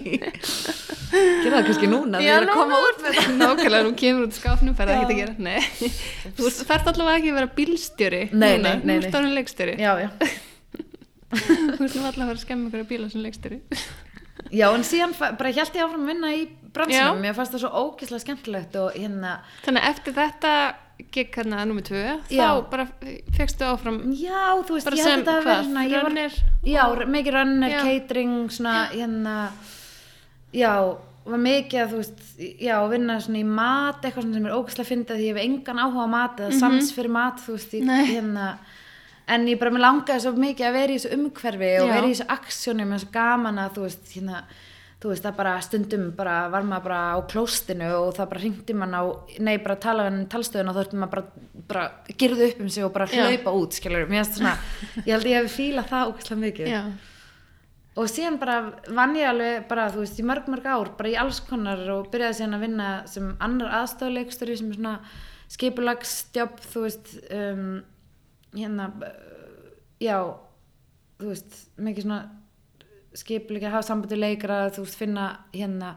Gerða 1.06 1.58
það 1.58 1.66
kannski 1.68 1.88
núna 1.90 2.16
er 2.24 2.42
að 2.46 2.50
út 2.76 2.98
með 3.04 3.12
það. 3.18 3.28
nákvæmlega, 3.42 3.82
nú 3.86 3.92
kemur 4.00 4.22
út 4.26 4.34
skáfnum 4.38 4.74
ferð 4.78 4.90
Já. 4.94 4.98
ekki 5.02 5.12
að 5.12 5.20
gera, 5.20 5.34
nei 5.44 5.62
þú 6.38 6.44
þarft 6.56 6.88
allavega 6.92 7.18
ekki 7.20 7.30
að 7.34 7.38
vera 7.40 7.50
bílstjóri 7.60 8.22
Nei, 8.32 8.54
nei, 8.56 8.60
nei, 8.64 8.72
nú 8.82 8.90
ert 8.96 9.06
nei. 9.10 9.16
orðin 9.20 9.36
leikstjóri 9.36 9.74
Já, 9.80 9.92
já. 10.02 10.08
þú 11.36 11.40
ert 11.76 11.84
allavega 11.84 12.10
að 12.10 12.24
vera 12.24 12.38
að 12.38 12.44
skemma 12.46 12.62
ykkur 12.72 12.90
bíla 12.94 13.06
sem 13.12 13.20
leikstjóri 13.26 13.58
Já, 14.56 14.66
en 14.72 14.84
síðan 14.86 15.12
bara 15.20 15.50
held 15.52 15.74
ég 15.76 15.82
áfram 15.84 16.04
að 16.06 16.10
vinna 16.14 16.28
í 16.36 16.38
bransunum. 16.76 17.16
Já. 17.18 17.22
Mér 17.26 17.36
fannst 17.38 17.54
það 17.56 17.62
svo 17.64 17.70
ógeðslega 17.84 18.24
skemmtilegt 18.24 18.76
og 18.82 18.96
hérna, 18.96 19.38
þannig 19.64 19.88
eftir 19.90 20.16
þetta 20.16 20.52
gikk 21.12 21.34
hérna 21.42 21.64
nummið 21.68 21.88
tvö, 21.90 22.04
Já. 22.32 22.46
þá 22.46 22.70
bara 22.72 22.86
fegstu 23.36 23.66
áfram 23.68 23.98
já, 24.16 24.44
þú 24.64 24.78
veist, 24.78 24.86
ég 24.96 25.04
held 25.04 25.26
þetta 25.26 25.34
að 25.34 25.48
vera 25.50 25.82
ég 25.84 25.96
var, 25.96 26.06
runnir 26.06 26.38
já, 26.64 26.84
mikið 27.16 27.36
runner, 27.36 27.74
Já. 27.74 27.82
catering, 27.84 28.38
svona, 28.54 28.76
hérna, 28.94 29.34
já, 30.56 30.72
var 31.26 31.42
mikið 31.42 31.82
að, 31.82 31.92
þú 31.92 32.00
veist, 32.00 32.24
já, 32.62 32.74
vinna 32.88 33.18
svona 33.20 33.42
í 33.42 33.44
mat, 33.50 34.00
eitthvað 34.06 34.32
sem 34.38 34.48
er 34.48 34.56
ógeðslega 34.56 34.90
fyndið 34.92 35.20
því 35.20 35.26
ég 35.28 35.36
hef 35.36 35.44
engan 35.44 35.82
áhuga 35.84 36.06
á 36.06 36.14
mat 36.16 36.42
eða 36.46 36.58
sans 36.62 36.92
fyrir 36.96 37.12
mat, 37.16 37.42
þú 37.44 37.56
veist. 37.58 37.76
Nei. 37.90 38.04
hérna, 38.14 38.46
en 39.26 39.46
ég 39.50 39.58
bara 39.60 39.74
mér 39.74 39.82
langaði 39.84 40.22
svo 40.22 40.32
mikið 40.38 40.68
að 40.68 40.76
vera 40.78 40.94
í 40.94 41.00
þessu 41.00 41.16
umhverfi 41.18 41.72
og 41.82 41.88
Já. 41.90 41.92
vera 41.96 42.06
í 42.06 42.14
þessu 42.14 42.28
aksjóni 42.36 42.86
með 42.86 43.00
þessu 43.00 43.12
gaman 43.18 43.58
að, 43.58 43.72
þú 43.76 43.86
veist, 43.88 44.12
hérna, 44.14 44.42
þú 45.07 45.12
veist, 45.12 45.22
það 45.22 45.36
bara 45.38 45.54
stundum 45.62 46.07
bara 46.18 46.36
var 46.50 46.64
maður 46.66 46.86
bara 46.88 47.00
á 47.14 47.18
klóstinu 47.30 47.88
og 47.94 48.14
það 48.16 48.30
bara 48.32 48.40
hringdi 48.42 48.74
mann 48.74 48.94
á, 48.98 49.02
nei, 49.38 49.57
bara 49.62 49.76
tala 49.78 50.07
hann 50.09 50.24
talstöðun 50.32 50.72
og 50.72 50.76
þá 50.76 50.80
ertum 50.82 51.02
maður 51.04 51.12
bara, 51.14 51.50
bara 51.70 52.14
gerðu 52.18 52.48
upp 52.48 52.62
um 52.64 52.70
sig 52.74 52.86
og 52.86 52.94
bara 52.96 53.07
Já. 53.07 53.20
hlaupa 53.22 53.52
út, 53.54 53.76
skilur 53.78 54.09
mér 54.11 54.24
finnst 54.24 54.40
svona, 54.40 54.57
ég 55.04 55.12
held 55.14 55.28
ég 55.30 55.44
hef 55.44 55.54
fílað 55.54 55.92
það 55.92 56.11
ógæslega 56.11 56.40
mikið. 56.42 56.70
Já, 56.72 56.80
og 57.96 58.11
síðan 58.11 58.38
bara 58.42 58.57
vann 58.98 59.14
ég 59.16 59.30
alveg 59.30 59.68
bara, 59.70 59.86
þú 59.94 60.02
veist, 60.02 60.18
í 60.18 60.26
mörg 60.26 60.50
mörg 60.50 60.66
ár, 60.66 60.90
bara 60.98 61.12
í 61.12 61.18
alls 61.22 61.38
konar 61.46 61.84
og 61.94 62.11
byrjaði 62.11 62.40
síðan 62.40 62.59
að 62.59 62.66
vinna 62.66 62.88
sem 63.12 63.30
annar 63.46 63.76
aðstofleikstöri 63.82 64.59
sem 64.59 64.72
er 64.72 64.80
svona 64.80 64.96
skipulagsstjobb, 65.54 66.59
þú 66.72 66.82
veist 66.88 67.14
um, 67.30 67.70
hérna 68.57 68.90
já, 70.02 70.18
þú 71.20 71.30
veist 71.30 71.62
mikið 71.78 72.09
svona 72.09 72.20
skipulega 73.16 73.72
hafa 73.72 73.88
sambandi 73.88 74.18
leikara, 74.18 74.66
þú 74.74 74.86
veist, 74.86 74.98
finna 75.00 75.28
hérna 75.54 75.94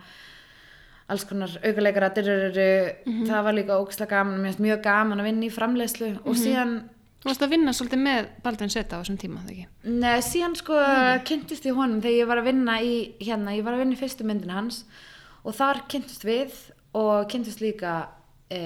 alls 1.09 1.25
konar 1.25 1.55
aukaleikara 1.65 2.11
mm 2.13 3.25
það 3.29 3.43
var 3.43 3.55
líka 3.57 3.79
ógæslega 3.81 4.09
gaman, 4.13 4.39
mér 4.39 4.53
finnst 4.53 4.63
mjög 4.63 4.81
gaman 4.85 5.19
að 5.19 5.29
vinna 5.29 5.45
í 5.45 5.53
framleiðslu 5.53 6.09
og 6.23 6.37
síðan 6.37 6.73
þú 7.19 7.29
varst 7.29 7.43
að 7.43 7.53
vinna 7.53 7.73
svolítið 7.75 8.01
með 8.03 8.27
Baldvin 8.43 8.71
Seta 8.73 8.99
á 8.99 9.01
þessum 9.01 9.17
tíma, 9.19 9.41
þegar 9.43 9.55
ekki? 9.55 9.95
Nei, 10.03 10.21
síðan 10.23 10.55
sko 10.55 10.77
kynntist 11.27 11.65
ég 11.67 11.75
honum 11.75 12.03
þegar 12.03 12.19
ég 12.19 12.29
var 12.29 12.41
að 12.41 12.49
vinna 12.51 12.77
í 12.81 12.93
hérna, 13.19 13.55
ég 13.57 13.65
var 13.65 13.75
að 13.75 13.83
vinna 13.83 13.97
í 13.97 13.99
fyrstu 13.99 14.27
myndin 14.27 14.53
hans 14.53 14.85
og 15.43 15.57
þar 15.57 15.83
kynntist 15.91 16.23
við 16.27 16.55
og 16.99 17.27
kynntist 17.31 17.63
líka 17.63 17.97
e, 18.49 18.61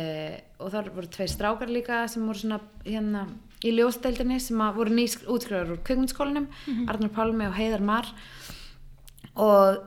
og 0.60 0.72
þar 0.74 0.94
voru 0.94 1.10
tveir 1.16 1.32
strákar 1.32 1.72
líka 1.72 2.04
sem 2.12 2.28
voru 2.28 2.44
svona 2.44 2.62
hérna 2.86 3.26
í 3.64 3.72
ljósdeildinni 3.78 4.40
sem 4.44 4.60
voru 4.76 4.92
ný 4.92 5.08
útskriðar 5.08 5.74
úr 5.74 5.84
kvikmyndaskólanum, 5.88 6.50
Arnar 6.92 7.12
Pálmi 7.16 7.48
og 7.48 7.56
Heiðar 7.56 7.84
Mar 7.86 8.10
og 9.42 9.80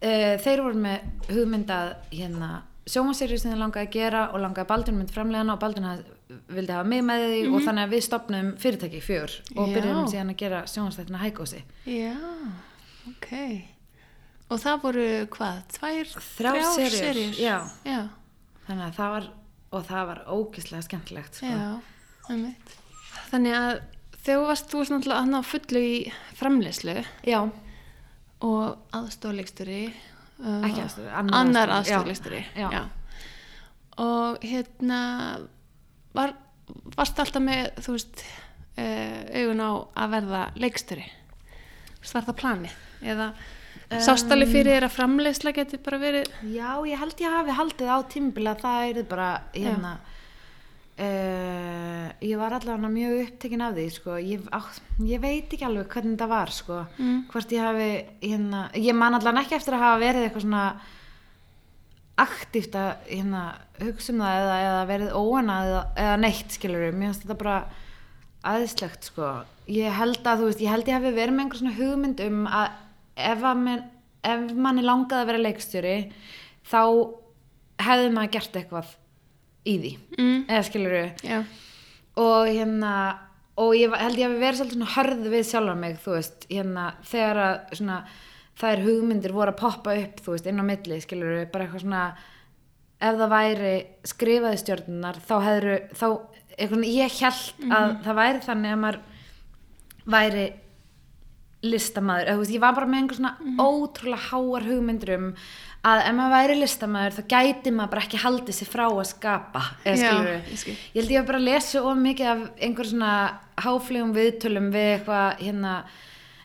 e, 0.00 0.36
þeir 0.44 0.62
voru 0.64 0.82
með 0.82 1.32
hugmyndað 1.32 1.94
hérna 2.12 2.50
sjómaserju 2.88 3.38
sem 3.40 3.52
þeir 3.52 3.60
langaði 3.62 3.88
að 3.88 3.96
gera 3.98 4.22
og 4.32 4.42
langaði 4.42 4.68
Baldvin 4.70 4.98
mynd 5.00 5.10
framlegana 5.12 5.56
og 5.56 5.62
hafði, 5.88 6.14
vildi 6.56 6.72
hafa 6.76 6.88
mig 6.88 7.02
með 7.04 7.24
því 7.24 7.40
og 7.50 7.66
þannig 7.66 7.84
að 7.84 7.92
við 7.96 8.04
stopnum 8.06 8.52
fyrirtæki 8.62 9.00
í 9.00 9.04
fjör 9.04 9.34
og 9.56 9.66
Já. 9.68 9.74
byrjum 9.74 10.00
síðan 10.12 10.32
að 10.32 10.38
gera 10.44 10.62
sjónastættina 10.70 11.20
hækósi 11.24 11.60
Já, 11.88 12.14
ok. 13.10 13.28
Og 14.48 14.62
það 14.62 14.80
voru 14.86 15.06
hvað, 15.34 15.58
tvær, 15.76 16.14
Þrjár 16.38 16.62
seríur, 16.72 16.96
seríur? 16.96 17.34
já. 17.36 17.56
Já, 17.84 18.00
þannig 18.64 18.86
að 18.86 18.96
það 18.96 19.14
var 19.16 19.28
og 19.68 19.84
það 19.84 20.06
var 20.08 20.20
ógislega 20.32 20.86
skemmtilegt 20.86 21.38
sko. 21.40 21.50
já, 21.52 21.68
einmitt. 22.32 22.74
Þannig 23.28 23.56
að 23.58 23.72
þú 24.24 24.36
varst, 24.48 24.70
þú 24.72 24.80
á 25.36 25.42
fullu 25.44 25.82
í 25.84 25.96
framleyslu 26.38 26.94
já, 27.28 27.40
og 28.44 28.94
aðstofleiksturi. 28.94 29.82
Uh, 30.38 30.62
Ekki 30.68 30.82
aðstoðarleikstjóri, 30.84 31.36
annar 31.40 31.72
aðstofleiksturi. 31.78 32.42
já. 32.54 32.84
Og 33.98 34.44
hérna, 34.46 35.00
var, 36.14 36.36
varst 36.94 37.18
alltaf 37.18 37.42
með, 37.42 37.72
þú 37.82 37.96
veist, 37.96 38.24
uh, 38.78 39.22
augun 39.34 39.64
á 39.64 39.70
að 40.04 40.12
verða 40.14 40.42
leiksturi? 40.62 41.08
Var 42.08 42.28
það 42.28 42.38
planið? 42.38 42.76
Eða 43.02 43.32
sást 43.88 44.30
alveg 44.32 44.50
fyrir 44.52 44.76
þér 44.76 44.86
að 44.86 44.94
framleysla 44.94 45.52
geti 45.56 45.78
bara 45.80 45.98
verið 46.00 46.28
já, 46.52 46.70
ég 46.84 47.00
held 47.00 47.20
ég 47.22 47.32
hafi 47.32 47.56
haldið 47.56 47.88
á 47.88 47.98
tímbil 48.12 48.46
að 48.50 48.62
það 48.64 48.88
er 48.88 49.06
bara 49.08 49.28
hérna 49.54 49.92
uh, 50.98 52.06
ég 52.24 52.36
var 52.40 52.56
allavega 52.56 52.90
mjög 52.92 53.16
upptekin 53.24 53.64
af 53.64 53.74
því 53.76 53.88
sko. 53.94 54.18
ég, 54.20 54.46
á, 54.50 54.60
ég 55.06 55.22
veit 55.22 55.52
ekki 55.52 55.66
alveg 55.66 55.90
hvernig 55.92 56.20
það 56.20 56.32
var 56.34 56.54
sko. 56.54 56.84
Mm. 56.98 57.18
hvort 57.32 57.52
ég 57.54 57.64
hafi 57.64 57.90
hérna, 58.22 58.62
ég 58.74 58.96
man 58.98 59.18
allavega 59.18 59.46
ekki 59.46 59.58
eftir 59.58 59.78
að 59.78 59.84
hafa 59.86 60.00
verið 60.04 60.26
eitthvað 60.28 60.46
svona 60.46 60.64
aktíft 62.18 62.74
að 62.74 62.88
hérna, 63.06 63.42
hugsa 63.78 64.12
um 64.12 64.24
það 64.24 64.40
eða, 64.40 64.56
eða 64.68 64.80
verið 64.88 65.12
óana 65.14 65.58
eða, 65.66 65.84
eða 66.04 66.16
neitt 66.24 66.56
skilur 66.56 66.88
mér 66.90 67.12
finnst 67.12 67.24
þetta 67.24 67.38
bara 67.44 67.58
aðeinslegt 68.48 69.06
sko 69.10 69.30
ég 69.70 69.94
held 69.94 70.26
að 70.26 70.42
þú 70.42 70.48
veist, 70.48 70.62
ég 70.64 70.72
held 70.72 70.88
ég 70.88 70.98
hafi 70.98 71.12
verið 71.14 71.36
með 71.36 71.44
einhver 71.44 71.60
svona 71.60 71.76
hugmynd 71.78 72.22
um 72.24 72.44
að 72.48 72.68
ef, 73.18 73.42
að 73.42 73.62
man, 73.62 73.84
ef 74.32 74.52
manni 74.66 74.84
langaði 74.84 75.22
að 75.22 75.30
vera 75.30 75.44
leikstjóri 75.44 75.96
þá 76.68 76.82
hefði 77.86 78.10
maður 78.14 78.34
gert 78.34 78.58
eitthvað 78.60 78.94
í 79.68 79.78
því. 79.82 79.94
Mm, 80.18 80.38
eða 80.48 80.66
skilur 80.68 80.98
Já, 81.24 81.40
og 82.18 82.48
hérna 82.48 82.92
og 83.58 83.74
ég 83.74 83.94
held 83.98 84.18
ég 84.18 84.28
hafi 84.28 84.40
verið 84.40 84.60
svolítið 84.60 84.76
svona 84.78 84.94
hörð 84.94 85.28
við 85.32 85.46
sjálfan 85.48 85.80
mig 85.82 86.00
þú 86.04 86.14
veist, 86.14 86.46
hérna 86.50 86.88
þegar 87.10 87.40
að 87.42 87.76
svona 87.80 87.98
þær 88.58 88.82
hugmyndir 88.84 89.34
voru 89.34 89.54
að 89.54 89.60
poppa 89.62 89.94
upp 89.98 90.22
þú 90.22 90.34
veist, 90.34 90.48
inn 90.50 90.62
á 90.62 90.64
milli, 90.66 91.00
skilur 91.02 91.40
bara 91.52 91.66
eitthvað 91.66 91.84
svona 91.84 92.04
ef 92.98 93.18
það 93.18 93.34
væri 93.34 93.74
skrifaði 94.10 94.60
stjórnunar 94.62 95.20
þá 95.26 95.34
hefur 95.46 95.68
þá, 95.98 96.06
eitthvað, 96.56 96.86
ég 96.90 97.18
held 97.18 97.74
að 97.78 97.92
það 98.06 98.18
væri 98.22 98.46
þannig 98.46 98.74
að 98.74 98.82
maður 98.84 99.00
væri 100.08 100.46
listamaður, 101.68 102.28
eða 102.28 102.36
þú 102.36 102.42
veist, 102.44 102.54
ég 102.54 102.62
var 102.62 102.74
bara 102.76 102.88
með 102.88 103.00
einhver 103.02 103.18
svona 103.18 103.56
ótrúlega 103.58 104.26
háar 104.28 104.66
hugmyndir 104.68 105.14
um 105.16 105.30
að 105.86 106.00
ef 106.08 106.14
maður 106.18 106.32
væri 106.34 106.54
listamaður 106.58 107.14
þá 107.18 107.22
gæti 107.32 107.70
maður 107.72 107.90
bara 107.92 108.02
ekki 108.02 108.18
haldið 108.24 108.54
sér 108.58 108.68
frá 108.72 108.84
að 108.88 109.04
skapa 109.12 109.62
eða 109.84 109.96
Já, 109.96 110.10
skilur 110.10 110.34
ég 110.34 110.58
skil. 110.62 110.74
ég 110.94 111.00
held 111.02 111.10
ég 111.14 111.20
að 111.22 111.26
bara 111.30 111.38
lesa 111.38 111.82
of 111.86 111.96
mikið 112.02 112.30
af 112.32 112.44
einhver 112.66 112.88
svona 112.90 113.12
háflegum 113.62 114.14
viðtölum 114.16 114.70
við 114.74 114.88
eitthvað 114.96 115.42
hérna 115.46 115.74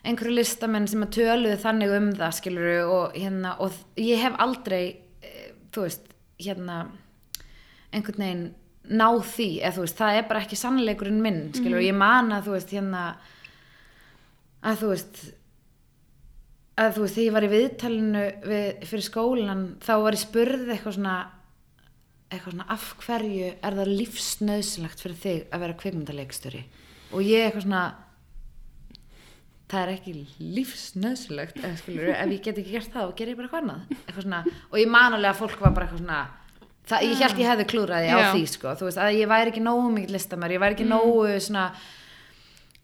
einhverju 0.04 0.34
listamenn 0.36 0.86
sem 0.86 1.02
að 1.02 1.12
töluðu 1.18 1.56
þannig 1.64 1.94
um 1.98 2.10
það 2.18 2.34
skiluru 2.38 2.76
og 2.94 3.14
hérna 3.16 3.54
og 3.64 3.72
ég 3.96 4.20
hef 4.22 4.34
aldrei 4.38 4.82
eh, 5.24 5.52
þú 5.72 5.86
veist 5.88 6.10
hérna 6.44 6.78
einhvern 7.94 8.22
veginn 8.24 8.44
náð 8.84 9.22
því 9.34 9.48
eða 9.64 9.74
þú 9.78 9.84
veist 9.86 9.96
það 10.02 10.16
er 10.18 10.26
bara 10.28 10.40
ekki 10.44 10.56
sannleikurinn 10.60 11.22
minn 11.24 11.42
skiluru 11.56 11.80
Mhm. 11.80 11.88
ég 11.88 11.94
man 11.96 12.32
að 12.36 12.44
þú 12.50 12.52
veist 12.58 12.70
hérna 12.76 13.04
að 14.64 14.76
þú 14.82 14.90
veist 14.94 15.22
að 16.80 16.96
þú 16.96 17.04
veist 17.04 17.16
þegar 17.18 17.26
ég 17.26 17.34
var 17.36 17.46
í 17.46 17.52
viðtalinu 17.52 18.24
við, 18.44 18.68
fyrir 18.90 19.06
skólan 19.06 19.64
þá 19.84 19.92
var 20.02 20.16
ég 20.16 20.22
spurð 20.24 20.70
eitthvað 20.74 20.96
svona 20.98 21.16
eitthvað 22.32 22.56
svona 22.56 22.70
af 22.74 22.86
hverju 23.04 23.50
er 23.54 23.76
það 23.78 23.92
lífsnöðsynlegt 24.00 25.04
fyrir 25.04 25.20
þig 25.22 25.44
að 25.54 25.64
vera 25.64 25.76
kvikmyndaleikstjóri? 25.82 26.62
Og 27.14 27.22
ég 27.22 27.46
eitthvað 27.46 27.66
svona 27.68 27.84
það 29.70 29.80
er 29.80 29.92
ekki 29.94 30.14
lífsnöðsynlegt 30.54 31.60
eða 31.62 31.76
skilur, 31.80 32.08
ef 32.14 32.32
ég 32.34 32.42
get 32.44 32.58
ekki 32.60 32.74
gert 32.76 32.94
það 32.94 33.10
og 33.10 33.18
ger 33.18 33.30
ég 33.30 33.38
bara 33.38 33.48
eitthvað 33.48 34.26
svona, 34.26 34.40
og 34.70 34.80
ég 34.80 34.90
man 34.90 35.16
alveg 35.16 35.30
að 35.30 35.40
fólk 35.40 35.62
var 35.62 35.76
bara 35.76 35.86
eitthvað 35.88 36.02
svona 36.02 36.20
það, 36.90 37.06
ég 37.08 37.22
held 37.22 37.40
ég 37.40 37.50
hefði 37.50 37.66
klúraði 37.72 38.12
á 38.12 38.18
Já. 38.18 38.26
því 38.34 38.44
sko, 38.52 38.74
þú 38.78 38.88
veist, 38.88 39.00
að 39.00 39.18
ég 39.20 39.30
væri 39.30 39.52
ekki 39.52 39.64
nógu 39.64 39.92
mikið 39.94 40.14
listamær, 40.14 40.54
ég 40.54 40.62
væri 40.62 40.76
ekki 40.76 40.88
nógu 40.88 41.38
svona 41.46 41.64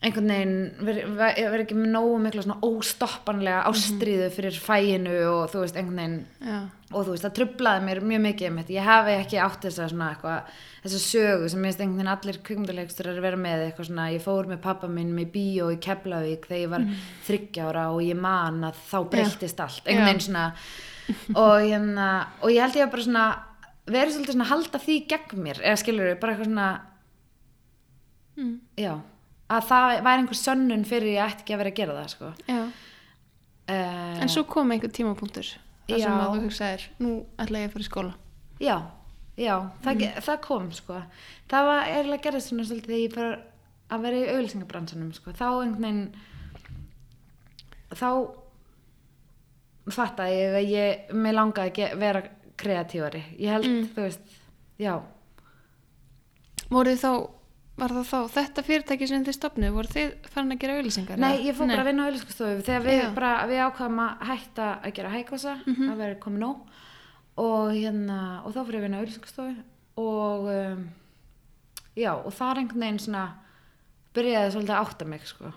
einhvern 0.01 0.31
veginn 0.33 0.53
veri, 0.81 1.03
veri 1.13 1.65
ekki 1.67 1.77
með 1.77 1.91
nógu 1.93 2.19
mikla 2.25 2.45
svona 2.47 2.63
óstoppanlega 2.65 3.65
ástríðu 3.69 4.29
fyrir 4.33 4.57
fæinu 4.57 5.17
og 5.29 5.51
þú 5.53 5.65
veist, 5.65 5.77
einhvern 5.77 6.01
veginn 6.01 6.15
já, 6.41 6.61
og 6.91 7.05
þú 7.05 7.13
veist, 7.13 7.27
það 7.27 7.35
trublaði 7.37 7.85
mér 7.85 8.01
mjög 8.09 8.23
mikið 8.25 8.49
um 8.49 8.61
þetta, 8.63 8.75
ég 8.79 8.89
hafi 8.89 9.17
ekki 9.19 9.41
átt 9.45 9.67
þess 9.67 9.83
að 9.83 9.93
svona 9.93 10.09
eitthvað, 10.15 10.55
þessa 10.87 11.03
sögu 11.05 11.51
sem 11.53 11.63
minnst 11.67 11.83
einhvern 11.85 12.01
veginn 12.01 12.13
allir 12.15 12.41
kvikmyndalegstur 12.49 13.11
að 13.13 13.21
vera 13.27 13.43
með 13.45 13.67
eitthvað 13.67 13.91
svona, 13.91 14.09
ég 14.15 14.25
fór 14.25 14.49
með 14.55 14.63
pappa 14.65 14.91
minn 14.97 15.13
með 15.19 15.31
bíó 15.37 15.69
í 15.75 15.79
Keflavík 15.85 16.49
þegar 16.49 16.65
ég 16.65 16.73
var 16.73 16.89
þryggja 17.29 17.69
ára 17.69 17.85
og 17.93 18.01
ég 18.07 18.19
man 18.25 18.65
að 18.71 18.81
þá 18.89 18.99
breyttist 19.13 19.63
allt, 19.67 19.85
einhvern 19.85 20.09
veginn 20.09 20.27
svona. 20.31 20.49
Og 21.35 21.55
hérna, 21.67 22.11
og 22.41 22.53
ég 22.55 22.63
held 22.63 22.77
ég 22.79 22.87
að 22.87 22.93
bara 22.95 23.05
svona 23.05 23.29
verið 23.91 24.17
svolítið 24.17 24.37
svona 24.37 24.45
að 24.47 24.53
halda 24.55 24.81
því 24.85 24.99
gegn 25.11 25.41
mér, 25.45 25.61
eða 25.65 25.81
skilur 25.81 26.13
bara 26.23 26.35
eitthvað 26.35 26.51
svona 26.51 26.69
mm, 28.39 28.53
já, 28.79 28.93
að 29.51 29.67
það 29.71 29.97
væri 30.07 30.23
einhver 30.23 30.39
sönnun 30.41 30.85
fyrir 30.87 31.11
ég 31.17 31.25
ætti 31.27 31.43
ekki 31.45 31.55
að 31.57 31.61
vera 31.63 31.73
að 31.73 31.79
gera 31.81 31.97
það 31.99 32.09
sko. 32.15 32.31
uh, 32.55 34.23
En 34.23 34.29
svo 34.31 34.45
kom 34.51 34.71
einhver 34.75 34.93
tímapunktur 34.95 35.49
þar 35.91 36.01
sem 36.05 36.13
að 36.23 36.33
þú 36.37 36.41
hugsaðir, 36.47 36.83
nú 37.03 37.13
ætla 37.43 37.59
ég 37.65 37.69
að 37.71 37.73
fara 37.75 37.83
í 37.85 37.89
skóla. 37.89 38.13
Já, 38.63 38.77
já, 39.41 39.55
það, 39.83 39.95
mm. 40.05 40.21
það 40.27 40.41
kom 40.47 40.69
sko. 40.77 40.99
Það 41.51 41.63
var 41.71 41.89
eiginlega 41.91 42.25
gerðið 42.29 42.45
svona 42.47 42.67
svolítið 42.69 42.93
þegar 42.93 43.03
ég 43.03 43.15
fór 43.17 43.31
að 43.91 44.05
vera 44.07 44.21
í 44.21 44.29
auðlýsingabransanum 44.37 45.13
sko. 45.17 45.33
Þá 45.35 45.47
einhvern 45.51 45.83
veginn 45.83 46.05
þá 47.99 48.11
fattaði 49.91 50.37
ég 50.39 50.55
að 50.61 50.69
ég 50.71 51.15
mig 51.25 51.35
langaði 51.35 51.87
að 51.89 51.97
vera 52.05 52.23
kreatífari. 52.61 53.23
Ég 53.41 53.51
held, 53.57 53.67
Mm. 53.67 53.89
þú 53.97 54.01
veist, 54.07 54.21
já. 54.79 54.95
Voruð 56.71 56.95
þið 56.95 57.03
þá, 57.03 57.13
var 57.81 57.95
það 57.97 58.07
þá 58.11 58.35
þetta 58.37 58.65
fyrirtæki 58.67 59.09
sem 59.11 59.25
þið 59.27 59.37
stopnuð, 59.37 59.73
voruð 59.77 59.97
þið 59.97 60.31
farin 60.35 60.55
að 60.55 60.61
gera 60.63 60.77
auðlýsingar? 60.79 61.21
Nei, 61.21 61.35
ég 61.47 61.57
fór 61.59 61.71
bara 61.71 61.83
að 61.85 61.91
vinna 61.91 62.05
á 62.05 62.09
auðlýsingastofu 62.11 62.65
þegar 62.67 62.87
við, 62.87 63.03
bara, 63.17 63.33
við 63.51 63.63
ákvaðum 63.67 64.03
að 64.05 64.25
hætta 64.31 64.69
að 64.79 64.95
gera 64.99 65.13
hækvasa, 65.15 65.57
að 65.67 66.03
vera 66.05 66.21
komið 66.23 66.45
nóg. 66.45 66.79
Og 67.41 67.71
hérna, 67.73 68.21
og 68.45 68.55
þá 68.55 68.61
fór 68.61 68.77
ég 68.77 68.81
að 68.81 68.87
vinna 68.89 69.01
á 69.01 69.03
auðlýsingastofu 69.03 69.55
og 70.01 70.51
um, 70.55 70.85
já, 71.97 72.13
og 72.15 72.31
það 72.37 72.53
er 72.53 72.63
einhvern 72.63 72.85
veginn 72.87 73.03
svona 73.07 73.25
byrjaði 74.17 74.55
svolítið 74.55 74.77
að 74.77 74.87
átta 74.87 75.11
mig 75.11 75.27
sko. 75.29 75.53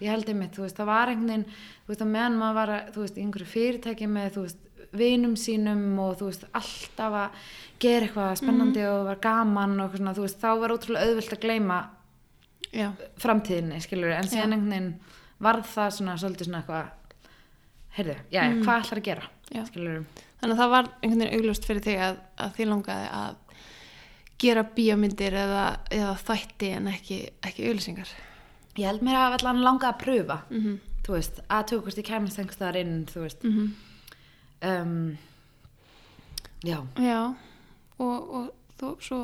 Ég 0.00 0.08
held 0.08 0.28
einmitt, 0.30 0.54
þú 0.56 0.62
veist, 0.64 0.76
það 0.78 0.88
var 0.88 1.10
einhvern 1.10 1.32
veginn 1.32 1.48
þú 1.50 1.90
veist, 1.90 2.02
að 2.04 2.12
meðan 2.14 2.38
maður 2.40 2.56
var, 2.60 2.72
þú 2.94 3.02
veist, 3.02 3.18
einhverju 3.20 3.48
fyrirtæki 3.50 4.08
með, 4.08 4.28
þú 4.36 4.44
veist, 4.46 4.62
vinum 4.98 5.36
sínum 5.40 5.84
og 6.02 6.18
þú 6.20 6.30
veist, 6.30 6.46
alltaf 6.56 7.18
að 7.22 7.46
gera 7.82 8.06
eitthvað 8.08 8.34
spennandi 8.40 8.84
og 8.88 9.06
var 9.10 9.20
gaman 9.22 9.80
og 9.84 9.96
svona, 9.96 10.14
veist, 10.16 10.40
þá 10.42 10.50
var 10.62 10.74
ótrúlega 10.76 11.08
auðvilt 11.10 11.36
að 11.36 11.44
gleyma 11.44 11.80
Já, 12.76 12.90
framtíðinni, 13.22 13.80
skilur 13.80 14.12
en 14.12 14.28
síðan 14.28 14.56
einhvern 14.56 14.72
veginn 14.72 14.92
varð 15.40 15.68
það 15.70 15.90
svona 15.96 16.16
svolítið 16.20 16.48
svona 16.48 16.62
eitthvað 16.62 16.86
heyrðu, 17.96 18.16
já, 18.32 18.40
mm. 18.42 18.62
hvað 18.64 18.82
ætlar 18.82 19.00
að 19.00 19.06
gera 19.06 19.28
þannig 19.46 20.52
að 20.52 20.60
það 20.60 20.72
var 20.74 20.88
einhvern 20.90 21.22
veginn 21.22 21.38
augljóst 21.38 21.68
fyrir 21.68 21.84
þig 21.86 22.02
að, 22.08 22.22
að 22.42 22.56
þið 22.56 22.70
langaði 22.72 23.10
að 23.20 23.42
gera 24.42 24.64
bíómyndir 24.76 25.36
eða, 25.40 25.64
eða 25.92 26.14
þætti 26.20 26.70
en 26.76 26.90
ekki, 26.92 27.20
ekki 27.46 27.68
auglýsingar. 27.70 28.12
ég 28.76 28.90
held 28.90 29.04
mér 29.06 29.18
að 29.20 29.38
allan 29.38 29.64
langa 29.64 29.92
að 29.92 30.00
pröfa. 30.02 30.38
Mm 30.50 30.62
-hmm. 30.62 30.78
þú 31.06 31.12
veist, 31.16 31.40
að 31.48 31.66
tökust 31.72 31.98
ég 31.98 32.04
kemist 32.04 32.38
einhvers 32.38 32.60
þar 32.60 32.76
inn, 32.76 33.06
þú 33.06 33.20
veist. 33.24 33.44
Mm 33.44 33.74
um, 34.62 35.16
já, 36.64 36.78
Já, 37.02 37.20
og, 37.98 38.30
og 38.40 38.50
þú 38.80 38.92
svo 39.04 39.20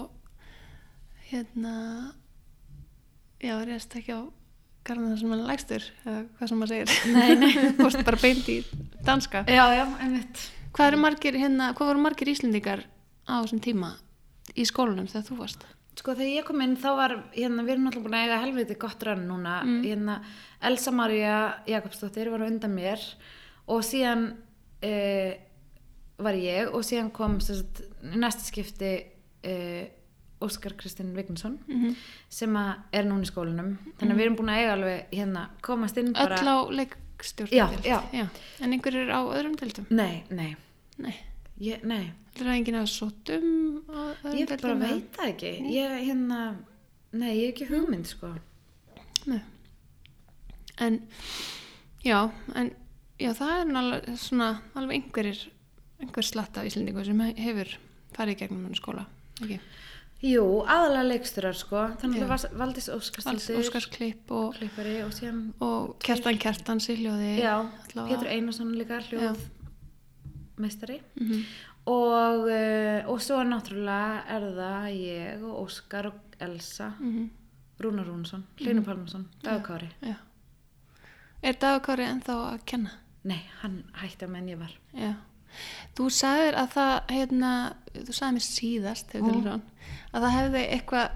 hérna 1.31 2.13
já, 3.43 3.57
reyðast 3.65 3.97
ekki 3.99 4.15
á 4.17 4.21
garðina 4.87 5.19
sem 5.19 5.31
hann 5.33 5.45
lægstur 5.47 5.85
eða 6.05 6.23
hvað 6.39 6.51
sem 6.51 6.63
maður 6.63 6.73
segir. 6.73 7.15
Nei, 7.15 7.35
nei. 7.39 7.53
Veist 7.83 8.05
bara 8.07 8.23
beint 8.23 8.49
í 8.51 8.57
danska. 9.07 9.45
Já, 9.51 9.65
já, 9.77 9.85
einmitt. 10.03 10.49
Hvað 10.73 10.89
eru 10.91 11.03
margir 11.03 11.39
hérna, 11.39 11.71
hvað 11.77 11.93
voru 11.93 12.03
margir 12.03 12.33
íslendingar 12.33 12.83
á 13.29 13.35
þessum 13.45 13.61
tíma 13.63 13.93
í 14.59 14.65
skólanum 14.67 15.09
þegar 15.11 15.27
þú 15.29 15.39
varst? 15.43 15.67
Sko 15.93 16.15
þegar 16.17 16.33
ég 16.33 16.47
kom 16.49 16.63
inn 16.65 16.79
þá 16.81 16.89
var, 16.97 17.15
hérna, 17.37 17.65
við 17.67 17.75
erum 17.75 17.89
alltaf 17.91 18.05
búin 18.07 18.17
að 18.17 18.25
eiga 18.25 18.41
helviti 18.41 18.77
gott 18.81 19.03
rann 19.05 19.27
núna, 19.29 19.59
hérna, 19.85 20.15
Elsa 20.65 20.95
Maria 20.97 21.35
Jakobsdóttir 21.69 22.31
var 22.33 22.47
undan 22.47 22.73
mér 22.73 23.03
og 23.69 23.85
síðan 23.85 24.31
e, 24.83 24.93
var 26.23 26.35
ég 26.39 26.69
og 26.75 26.83
síðan 26.87 27.11
kom 27.15 27.41
sem 27.41 27.57
sagt, 27.63 27.83
næsta 28.03 28.45
skipti 28.51 28.93
e, 29.45 29.57
Óskar 30.43 30.75
Kristinn 30.79 31.13
Vignesson 31.15 31.59
Mhm. 31.69 31.95
sem 32.29 32.55
að 32.59 32.73
er 32.93 33.05
núna 33.07 33.23
í 33.23 33.31
skólanum, 33.31 33.77
þannig 33.99 34.13
að 34.15 34.19
við 34.19 34.25
erum 34.27 34.37
búin 34.41 34.51
að 34.51 34.59
eiga 34.63 34.73
alveg, 34.77 35.05
hérna, 35.13 35.45
komast 35.63 35.99
inn 35.99 36.13
bara. 36.13 36.37
öll 36.41 36.51
á 36.51 36.59
leikstjórn 36.71 37.53
en 38.61 38.73
einhverjir 38.73 39.11
á 39.15 39.21
öðrum 39.23 39.55
deildum? 39.61 39.87
Nei, 39.91 40.25
nei, 40.31 40.57
nei, 40.99 41.15
ég, 41.61 41.85
nei, 41.85 42.11
það 42.35 42.47
er 42.47 42.53
enginn 42.57 42.81
að 42.83 42.91
öðrum 43.31 44.39
ég 44.41 44.49
bara 44.63 44.75
veit 44.75 45.13
það 45.13 45.29
ekki, 45.31 45.53
ég, 45.71 45.97
hérna, 46.09 46.57
nei, 47.13 47.37
ég 47.39 47.47
hef 47.47 47.55
ekki 47.55 47.71
hugmynd, 47.71 48.07
sko. 48.07 48.35
Nei. 49.27 49.41
En 50.79 51.01
já, 52.05 52.31
en 52.57 52.73
já, 53.23 53.31
það 53.39 53.53
er 53.61 53.77
alveg 53.83 54.19
svona 54.19 54.49
alveg 54.75 54.97
einhverjir 54.99 55.41
einhver 56.03 56.27
slatt 56.27 56.57
af 56.59 56.67
Íslendingu 56.69 57.05
sem 57.07 57.21
he- 57.21 57.35
hefur 57.39 57.77
farið 58.17 58.35
í 58.37 58.39
gegnum 58.43 58.65
hann 58.67 58.75
skóla, 58.79 59.07
ekki? 59.41 59.61
Jú, 60.23 60.43
aðalega 60.71 61.09
leiksturar 61.09 61.57
sko 61.59 61.81
þannig 61.99 62.23
að 62.23 62.29
það 62.31 62.61
Alls 62.63 62.89
Óskarsdóttir 62.95 63.57
Óskarsklipp 63.59 64.31
og, 64.31 64.55
og 64.55 64.61
og 65.61 65.97
Siljóði 66.85 67.33
já, 67.43 67.57
allavega. 67.59 68.07
Pétur 68.13 68.31
Einarsson 68.31 68.71
líka 68.79 69.01
hljóð 69.09 69.41
meistari 70.63 71.01
Mhm. 71.19 71.45
og, 71.87 72.47
uh, 72.47 73.11
og 73.11 73.19
svo 73.21 73.43
náttúrulega 73.43 74.23
er 74.31 74.47
það 74.55 74.87
ég 74.95 75.43
og 75.43 75.67
Óskar 75.67 76.07
og 76.07 76.15
Elsa 76.41 76.93
Mhm. 77.01 77.31
Rúnar 77.81 78.07
Rúnarsson, 78.07 78.45
Hlynur 78.61 78.85
Pálmarsson 78.85 79.27
Dagkári, 79.43 79.89
Já. 80.03 80.15
Er 81.43 81.55
Dagakári 81.55 82.05
ennþá 82.07 82.35
að 82.55 82.61
kenna? 82.65 82.91
Nei, 83.25 83.41
hann 83.63 83.83
hætti 84.01 84.27
að 84.27 84.33
menn 84.35 84.49
ég 84.53 84.59
var 84.59 84.73
Já. 84.97 85.13
Þú 85.99 86.07
sagðir 86.17 86.55
að 86.57 86.69
það, 86.73 86.93
hérna, 87.13 87.51
þú 87.93 88.13
sagði 88.17 88.33
mér 88.39 88.45
síðast, 88.47 89.11
Mm. 89.21 89.61
að 90.15 90.23
það 90.25 90.37
hefði 90.39 90.63
eitthvað 90.73 91.11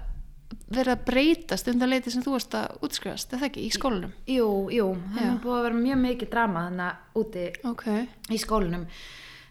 verið 0.71 0.91
að 0.93 1.05
breytast 1.07 1.67
undan 1.71 1.89
leiti 1.89 2.11
sem 2.13 2.21
þú 2.23 2.31
varst 2.35 2.53
að 2.55 2.77
útskrifast, 2.85 3.33
eða 3.33 3.47
ekki, 3.49 3.63
í 3.65 3.71
skólanum? 3.73 4.11
Jú, 4.29 4.69
jú, 4.71 4.85
það 5.15 5.23
er 5.25 5.39
búið 5.43 5.57
að 5.57 5.65
vera 5.67 5.79
mjög 5.81 5.99
mikið 6.03 6.29
drama 6.35 6.63
þannig 6.67 7.17
úti 7.23 7.45
Ok. 7.71 7.85
í 8.29 8.37
skólanum 8.39 8.85